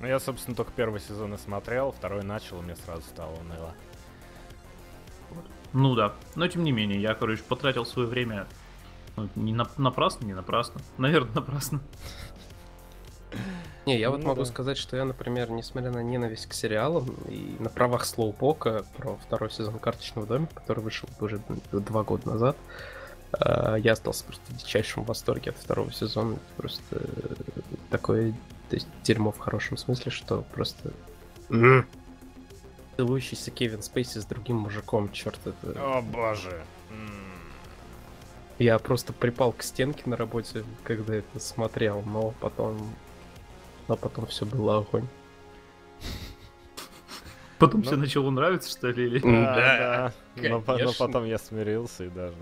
Ну, 0.00 0.06
я, 0.06 0.20
собственно, 0.20 0.56
только 0.56 0.72
первый 0.72 1.00
сезон 1.00 1.34
и 1.34 1.38
смотрел, 1.38 1.92
второй 1.92 2.22
начал, 2.22 2.60
и 2.60 2.62
мне 2.62 2.76
сразу 2.76 3.02
стало 3.02 3.34
уныло. 3.34 3.74
Ну 5.72 5.94
да, 5.94 6.14
но 6.34 6.48
тем 6.48 6.62
не 6.64 6.72
менее, 6.72 7.00
я, 7.00 7.14
короче, 7.14 7.42
потратил 7.42 7.84
свое 7.84 8.08
время 8.08 8.46
ну, 9.16 9.28
не 9.34 9.52
на, 9.52 9.68
напрасно, 9.76 10.24
не 10.24 10.34
напрасно. 10.34 10.80
Наверное, 10.98 11.34
напрасно. 11.34 11.80
Не, 13.84 13.98
я 13.98 14.10
вот 14.10 14.20
ну, 14.20 14.28
могу 14.28 14.42
да. 14.42 14.46
сказать, 14.46 14.76
что 14.76 14.96
я, 14.96 15.04
например, 15.04 15.50
несмотря 15.50 15.90
на 15.90 16.02
ненависть 16.02 16.46
к 16.46 16.52
сериалам 16.52 17.06
и 17.26 17.56
на 17.58 17.70
правах 17.70 18.04
Слоупока 18.04 18.84
про 18.96 19.16
второй 19.16 19.50
сезон 19.50 19.78
карточного 19.78 20.26
домика, 20.26 20.54
который 20.54 20.80
вышел 20.80 21.08
уже 21.20 21.40
два 21.72 22.04
года 22.04 22.28
назад, 22.28 22.56
а, 23.32 23.76
я 23.76 23.92
остался 23.92 24.24
просто 24.24 24.44
в 24.52 24.56
дичайшем 24.56 25.04
восторге 25.04 25.50
от 25.50 25.56
второго 25.56 25.92
сезона. 25.92 26.38
Просто 26.56 26.82
э, 26.90 27.34
такое 27.90 28.34
то 28.68 28.76
есть 28.76 28.88
дерьмо 29.02 29.32
в 29.32 29.38
хорошем 29.38 29.76
смысле, 29.76 30.10
что 30.10 30.44
просто... 30.52 30.92
Целующийся 32.96 33.50
Кевин 33.52 33.82
Спейси 33.82 34.18
с 34.18 34.24
другим 34.24 34.56
мужиком, 34.56 35.10
черт 35.12 35.38
это... 35.44 35.98
О 35.98 36.02
боже. 36.02 36.62
Я 38.58 38.78
просто 38.80 39.12
припал 39.12 39.52
к 39.52 39.62
стенке 39.62 40.02
на 40.06 40.16
работе, 40.16 40.64
когда 40.82 41.14
это 41.14 41.38
смотрел, 41.38 42.02
но 42.02 42.34
потом... 42.40 42.92
Но 43.86 43.96
потом 43.96 44.26
все 44.26 44.44
было 44.44 44.78
огонь. 44.78 45.06
Потом 47.58 47.82
все 47.82 47.96
начало 47.96 48.30
нравиться, 48.30 48.70
что 48.70 48.88
ли? 48.90 49.06
Или... 49.06 49.18
Да, 49.20 50.12
да. 50.36 50.48
Но, 50.48 50.62
но 50.66 50.92
потом 50.98 51.24
я 51.24 51.38
смирился 51.38 52.04
и 52.04 52.08
даже... 52.08 52.34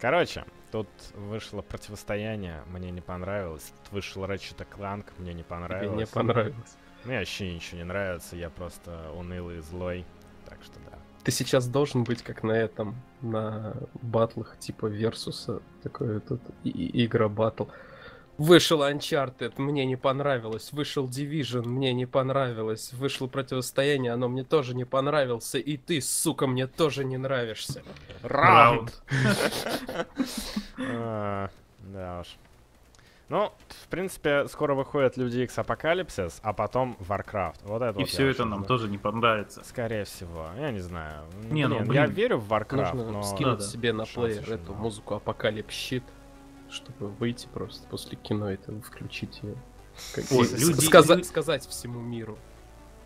Короче, 0.00 0.44
Тут 0.70 0.88
вышло 1.14 1.62
противостояние, 1.62 2.62
мне 2.66 2.90
не 2.90 3.00
понравилось. 3.00 3.72
Тут 3.84 3.92
вышел 3.92 4.24
Ratchet 4.24 4.66
Clank, 4.68 5.06
мне 5.16 5.32
не 5.32 5.42
понравилось. 5.42 5.94
Мне 5.94 6.00
не 6.00 6.06
понравилось. 6.06 6.76
Мне 7.04 7.18
вообще 7.20 7.54
ничего 7.54 7.78
не 7.78 7.84
нравится, 7.84 8.36
я 8.36 8.50
просто 8.50 9.10
унылый 9.16 9.58
и 9.58 9.60
злой. 9.60 10.04
Так 10.46 10.58
что 10.62 10.74
да. 10.90 10.98
Ты 11.24 11.32
сейчас 11.32 11.66
должен 11.68 12.04
быть 12.04 12.22
как 12.22 12.42
на 12.42 12.52
этом, 12.52 12.96
на 13.22 13.76
батлах 14.02 14.58
типа 14.58 14.86
Версуса, 14.86 15.62
такой 15.82 16.20
тут 16.20 16.42
игра 16.64 17.28
батл. 17.28 17.64
Вышел 18.38 18.82
Uncharted, 18.82 19.54
мне 19.60 19.84
не 19.84 19.96
понравилось. 19.96 20.72
Вышел 20.72 21.08
Division, 21.08 21.66
мне 21.66 21.92
не 21.92 22.06
понравилось. 22.06 22.92
Вышло 22.92 23.26
Противостояние, 23.26 24.12
оно 24.12 24.28
мне 24.28 24.44
тоже 24.44 24.76
не 24.76 24.84
понравился. 24.84 25.58
И 25.58 25.76
ты, 25.76 26.00
сука, 26.00 26.46
мне 26.46 26.68
тоже 26.68 27.04
не 27.04 27.16
нравишься. 27.18 27.82
Раунд. 28.22 29.02
А, 30.80 31.50
да 31.80 32.20
уж. 32.20 32.36
Ну, 33.28 33.52
в 33.68 33.88
принципе, 33.88 34.46
скоро 34.46 34.74
выходит 34.74 35.16
Люди 35.16 35.40
X 35.40 35.58
Апокалипсис, 35.58 36.38
а 36.42 36.52
потом 36.52 36.96
Warcraft. 37.00 37.56
Вот 37.64 37.82
это 37.82 37.98
И 37.98 38.02
вот 38.02 38.08
все 38.08 38.28
это 38.28 38.44
нам 38.44 38.64
тоже 38.64 38.88
не 38.88 38.96
понравится. 38.96 39.62
Скорее 39.64 40.04
всего. 40.04 40.46
Я 40.56 40.70
не 40.70 40.78
знаю. 40.78 41.24
Не, 41.50 41.66
ну, 41.66 41.76
блин, 41.76 41.86
ну, 41.86 41.90
блин, 41.90 42.02
я 42.02 42.06
верю 42.06 42.38
в 42.38 42.50
Warcraft, 42.50 42.94
Нужно 42.94 43.10
но... 43.10 43.22
скинуть 43.24 43.62
себе 43.62 43.92
на 43.92 44.04
плеер 44.04 44.50
эту 44.50 44.72
музыку 44.74 45.16
Апокалипсис 45.16 46.02
чтобы 46.70 47.08
выйти 47.08 47.48
просто 47.52 47.86
после 47.88 48.16
кино 48.16 48.50
это 48.50 48.80
включить 48.80 49.40
как 50.14 50.24
Ой, 50.30 50.48
люди, 50.56 50.84
сказать, 50.84 51.26
сказать 51.26 51.66
всему 51.66 52.00
миру. 52.00 52.38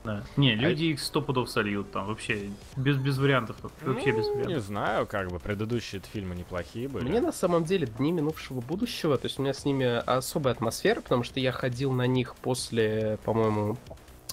Да. 0.04 0.24
Не, 0.36 0.52
а 0.52 0.56
люди 0.56 0.86
их 0.86 1.00
сто 1.00 1.22
пудов 1.22 1.48
сольют 1.48 1.92
там, 1.92 2.06
вообще, 2.06 2.50
без, 2.76 2.96
без 2.96 3.18
вариантов, 3.18 3.56
вообще 3.82 4.12
ну, 4.12 4.18
без 4.18 4.26
вариантов. 4.26 4.48
Не 4.48 4.60
знаю, 4.60 5.06
как 5.06 5.30
бы, 5.30 5.38
предыдущие 5.38 6.02
фильмы 6.12 6.34
неплохие 6.34 6.88
были. 6.88 7.04
Мне 7.04 7.20
на 7.20 7.30
самом 7.30 7.64
деле 7.64 7.86
Дни 7.86 8.10
минувшего 8.10 8.60
будущего, 8.60 9.16
то 9.16 9.26
есть 9.26 9.38
у 9.38 9.42
меня 9.42 9.54
с 9.54 9.64
ними 9.64 9.84
особая 9.84 10.54
атмосфера, 10.54 11.00
потому 11.00 11.22
что 11.22 11.38
я 11.38 11.52
ходил 11.52 11.92
на 11.92 12.08
них 12.08 12.34
после, 12.34 13.18
по-моему, 13.24 13.76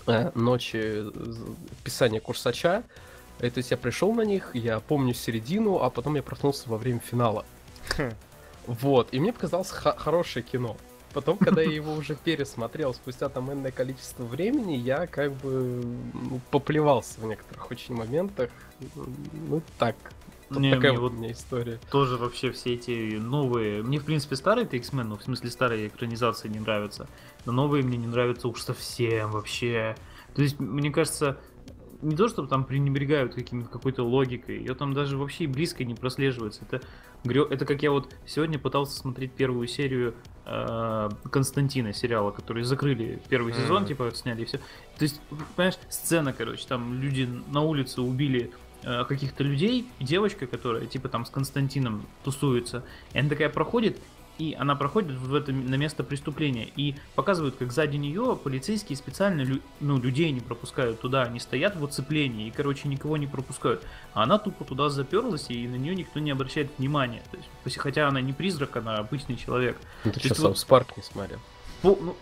э, 0.08 0.32
ночи 0.34 1.06
писания 1.84 2.20
курсача, 2.20 2.84
и, 3.40 3.50
то 3.50 3.60
есть 3.60 3.70
я 3.70 3.78
пришел 3.78 4.12
на 4.14 4.24
них, 4.24 4.56
я 4.56 4.80
помню 4.80 5.14
середину, 5.14 5.78
а 5.78 5.92
потом 5.92 6.16
я 6.16 6.24
проснулся 6.24 6.68
во 6.68 6.78
время 6.78 7.00
финала. 7.00 7.46
Вот, 8.68 9.10
и 9.12 9.20
мне 9.20 9.34
показалось 9.34 9.70
хорошее 9.70 10.44
кино. 10.44 10.78
Потом, 11.14 11.38
когда 11.38 11.62
я 11.62 11.72
его 11.72 11.94
уже 11.94 12.16
пересмотрел 12.16 12.94
спустя 12.94 13.30
там 13.30 13.52
энное 13.52 13.72
количество 13.72 14.24
времени, 14.24 14.74
я 14.74 15.08
как 15.08 15.34
бы 15.34 15.84
ну, 16.14 16.40
поплевался 16.52 17.20
в 17.20 17.26
некоторых 17.26 17.72
очень 17.72 17.96
моментах. 17.96 18.52
Ну 18.96 19.62
так. 19.80 19.96
не, 20.52 20.72
такая 20.72 20.94
вот 20.94 21.14
у 21.14 21.16
меня 21.16 21.32
история. 21.32 21.80
Тоже 21.90 22.18
вообще 22.18 22.52
все 22.52 22.76
эти 22.76 23.18
новые. 23.18 23.82
Мне, 23.82 23.98
в 23.98 24.06
принципе, 24.06 24.36
старые 24.36 24.68
X-Men, 24.68 25.04
ну, 25.04 25.18
в 25.18 25.24
смысле, 25.24 25.50
старые 25.50 25.88
экранизации 25.88 26.48
не 26.48 26.60
нравятся. 26.60 27.08
Но 27.46 27.54
новые 27.54 27.84
мне 27.84 27.98
не 27.98 28.08
нравятся 28.08 28.48
уж 28.48 28.62
совсем 28.62 29.32
вообще. 29.32 29.96
То 30.36 30.44
есть, 30.44 30.60
мне 30.60 30.92
кажется, 30.92 31.40
не 32.02 32.16
то, 32.16 32.28
чтобы 32.28 32.48
там 32.48 32.64
пренебрегают 32.64 33.34
какими-то 33.34 33.70
какой-то 33.70 34.04
логикой, 34.04 34.60
ее 34.60 34.74
там 34.74 34.94
даже 34.94 35.18
вообще 35.18 35.48
близко 35.48 35.84
не 35.84 35.96
прослеживается. 35.96 36.62
Это, 36.70 36.86
это 37.24 37.66
как 37.66 37.84
я 37.84 37.92
вот 37.92 38.14
сегодня 38.26 38.58
пытался 38.58 38.98
смотреть 38.98 39.32
первую 39.34 39.68
серию 39.68 40.16
э, 40.46 41.10
Константина 41.32 41.94
сериала, 41.94 42.32
который 42.32 42.64
закрыли 42.64 43.22
первый 43.30 43.54
mm-hmm. 43.54 43.62
сезон, 43.62 43.86
типа 43.86 44.12
сняли 44.14 44.44
и 44.44 44.46
все. 44.46 44.58
То 44.98 45.04
есть, 45.04 45.22
понимаешь, 45.56 45.78
сцена, 45.90 46.34
короче, 46.34 46.66
там 46.68 47.02
люди 47.02 47.28
на 47.50 47.62
улице 47.62 48.02
убили 48.02 48.52
э, 48.84 49.04
каких-то 49.06 49.44
людей, 49.44 49.88
и 50.00 50.04
девочка, 50.04 50.48
которая 50.48 50.86
типа 50.86 51.10
там 51.10 51.26
с 51.26 51.30
Константином 51.30 52.06
тусуется, 52.24 52.84
и 53.14 53.20
она 53.20 53.30
такая 53.30 53.50
проходит, 53.50 54.00
и 54.40 54.56
она 54.58 54.76
проходит 54.76 55.12
в 55.18 55.36
это, 55.36 55.52
на 55.52 55.76
место 55.76 56.04
преступления. 56.04 56.70
И 56.78 56.96
показывают, 57.14 57.58
как 57.58 57.74
сзади 57.74 57.98
нее 57.98 58.40
полицейские 58.42 58.96
специально 58.96 59.42
лю, 59.42 59.60
ну, 59.82 60.00
людей 60.00 60.32
не 60.32 60.40
пропускают 60.40 61.02
туда. 61.02 61.24
Они 61.24 61.40
стоят 61.42 61.76
в 61.76 61.84
оцеплении 61.84 62.48
и, 62.48 62.52
короче, 62.52 62.88
никого 62.88 63.18
не 63.18 63.28
пропускают. 63.28 63.86
А 64.14 64.24
она 64.24 64.40
тупо 64.40 64.64
туда 64.64 64.90
заперлась, 64.90 65.48
и 65.50 65.68
на 65.68 65.76
нее 65.76 65.94
никто 65.94 66.20
не 66.20 66.32
обращает 66.32 66.72
внимания. 66.78 67.22
То 67.32 67.38
есть, 67.66 67.78
хотя 67.78 68.08
она 68.08 68.22
не 68.22 68.32
призрак, 68.32 68.78
она 68.78 68.98
обычный 68.98 69.36
человек. 69.36 69.78
Ну, 70.06 70.12
ты 70.14 70.22
сейчас 70.22 70.40
вот... 70.40 70.58
Спарк 70.58 70.96
не 70.96 71.04
смотрел. 71.04 71.40
Пол, 71.82 72.00
ну, 72.02 72.16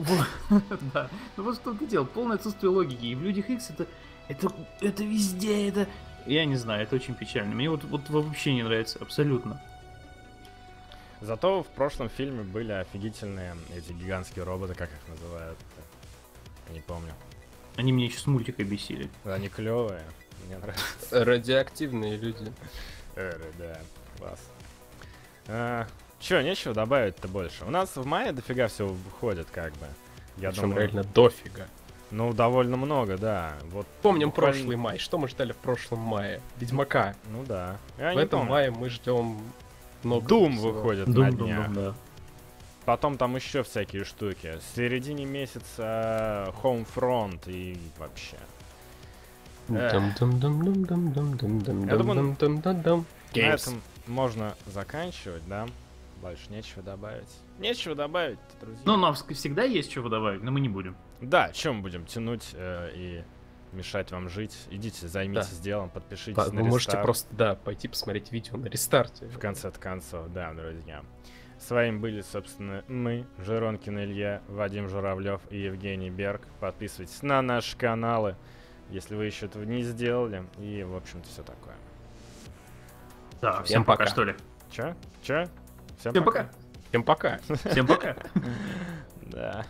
да. 0.94 1.10
Ну 1.38 1.44
вот 1.44 1.56
что 1.56 1.76
ты 1.76 1.86
делал, 1.86 2.08
полное 2.08 2.38
отсутствие 2.38 2.72
логики. 2.72 3.06
И 3.06 3.16
в 3.16 3.22
Людях 3.22 3.48
Икс 3.52 3.70
это, 3.70 3.86
это, 4.28 4.52
это 4.82 5.04
везде, 5.04 5.70
это... 5.70 5.88
Я 6.26 6.46
не 6.46 6.56
знаю, 6.56 6.82
это 6.82 6.96
очень 6.96 7.14
печально. 7.14 7.54
Мне 7.54 7.70
вот, 7.70 7.84
вот 7.84 8.10
вообще 8.10 8.56
не 8.56 8.64
нравится, 8.64 8.98
абсолютно. 9.00 9.62
Зато 11.22 11.64
в 11.64 11.68
прошлом 11.68 12.10
фильме 12.10 12.44
были 12.44 12.72
офигительные 12.72 13.56
эти 13.76 13.92
гигантские 13.92 14.46
роботы, 14.46 14.76
как 14.76 14.90
их 14.90 15.08
называют. 15.08 15.58
Я 16.68 16.74
не 16.76 16.82
помню. 16.82 17.14
Они 17.76 17.92
меня 17.92 18.06
еще 18.08 18.20
с 18.20 18.28
мультика 18.28 18.64
бесили. 18.64 19.10
Они 19.24 19.50
клевые. 19.50 20.04
Мне 20.46 20.58
нравится. 20.58 21.26
Радиоактивные 21.26 22.18
люди. 22.18 22.52
Эры, 23.16 23.52
да, 23.58 23.80
класс. 24.20 24.40
А, 25.48 25.88
чё, 26.20 26.42
нечего 26.42 26.74
добавить-то 26.74 27.28
больше? 27.28 27.66
У 27.66 27.70
нас 27.72 27.96
в 27.96 28.06
мае 28.06 28.32
дофига 28.32 28.68
всего 28.68 28.90
выходит, 28.90 29.48
как 29.52 29.74
бы. 29.74 29.88
Я 30.38 30.50
Причем 30.52 30.64
думаю, 30.64 30.82
реально 30.82 31.04
дофига. 31.04 31.68
ну, 32.12 32.32
довольно 32.34 32.78
много, 32.78 33.18
да. 33.18 33.56
Вот, 33.72 33.88
Помним 34.04 34.30
буквально- 34.30 34.54
прошлый 34.56 34.76
май. 34.78 34.98
Что 35.00 35.18
мы 35.18 35.28
ждали 35.28 35.52
в 35.54 35.58
прошлом 35.58 36.00
мае? 36.00 36.42
Ведьмака. 36.58 37.16
Ну 37.32 37.44
да. 37.44 37.78
Я 37.98 38.14
в 38.14 38.18
этом 38.18 38.40
помню. 38.42 38.52
мае 38.52 38.72
мы 38.72 38.90
ждем 38.90 39.40
много. 40.08 40.28
Дум 40.28 40.58
выходит 40.58 41.08
Doom, 41.08 41.20
на 41.20 41.32
днях. 41.32 41.70
Doom, 41.70 41.74
да. 41.74 41.94
Потом 42.86 43.18
там 43.18 43.36
еще 43.36 43.64
всякие 43.64 44.06
штуки. 44.06 44.58
В 44.60 44.76
середине 44.76 45.26
месяца 45.26 45.66
э, 46.48 46.52
Homefront 46.64 47.42
и 47.48 47.78
вообще. 47.98 48.38
Я 51.92 51.98
думаю, 51.98 52.16
на 52.16 52.34
этом 53.54 53.82
можно 54.08 54.56
заканчивать, 54.68 55.44
да? 55.48 55.68
Больше 56.22 56.50
нечего 56.50 56.82
добавить. 56.82 57.28
Нечего 57.60 57.94
добавить, 57.94 58.40
друзья. 58.60 58.82
Ну, 58.86 58.98
нам 58.98 59.14
всегда 59.14 59.64
есть 59.64 59.92
чего 59.92 60.10
добавить, 60.10 60.42
но 60.42 60.52
мы 60.52 60.62
не 60.62 60.70
будем. 60.70 60.96
Да, 61.22 61.52
чем 61.52 61.82
будем 61.82 62.06
тянуть 62.06 62.52
э, 62.54 62.92
и 62.96 63.24
мешать 63.74 64.12
вам 64.12 64.30
жить? 64.30 64.56
Идите, 64.70 65.08
займитесь 65.08 65.60
делом, 65.60 65.90
подпишитесь 65.90 66.36
Да, 66.36 66.46
на 66.52 66.62
Вы 66.62 66.68
можете 66.68 66.92
рестарт. 66.92 67.04
просто, 67.04 67.36
да, 67.36 67.56
пойти 67.56 67.88
посмотреть 67.88 68.32
видео 68.32 68.58
на 68.58 68.68
рестарте. 68.68 69.26
В 69.28 69.40
конце 69.40 69.72
концов, 69.72 70.28
да, 70.32 70.54
друзья. 70.54 71.04
С 71.60 71.72
вами 71.72 71.98
были, 71.98 72.22
собственно, 72.22 72.84
мы, 72.88 73.26
Жиронкин 73.40 74.00
Илья, 74.00 74.42
Вадим 74.48 74.88
Журавлев 74.90 75.42
и 75.50 75.58
Евгений 75.60 76.10
Берг. 76.12 76.42
Подписывайтесь 76.60 77.24
на 77.24 77.42
наши 77.42 77.76
каналы, 77.76 78.36
если 78.92 79.16
вы 79.16 79.26
еще 79.26 79.48
этого 79.48 79.64
не 79.64 79.82
сделали. 79.84 80.44
И, 80.60 80.84
в 80.84 80.96
общем-то, 80.96 81.28
все 81.28 81.42
такое. 81.42 81.76
Да, 83.42 83.54
Всем 83.54 83.64
всем 83.66 83.84
пока, 83.86 84.04
пока. 84.04 84.10
что 84.12 84.24
ли. 84.24 84.36
Че? 84.70 84.96
Че? 85.24 85.50
Всем 86.00 86.24
пока. 86.24 86.50
Всем 86.90 87.04
пока. 87.04 87.40
Всем 87.72 87.88
пока. 87.88 88.16
Да. 89.30 89.66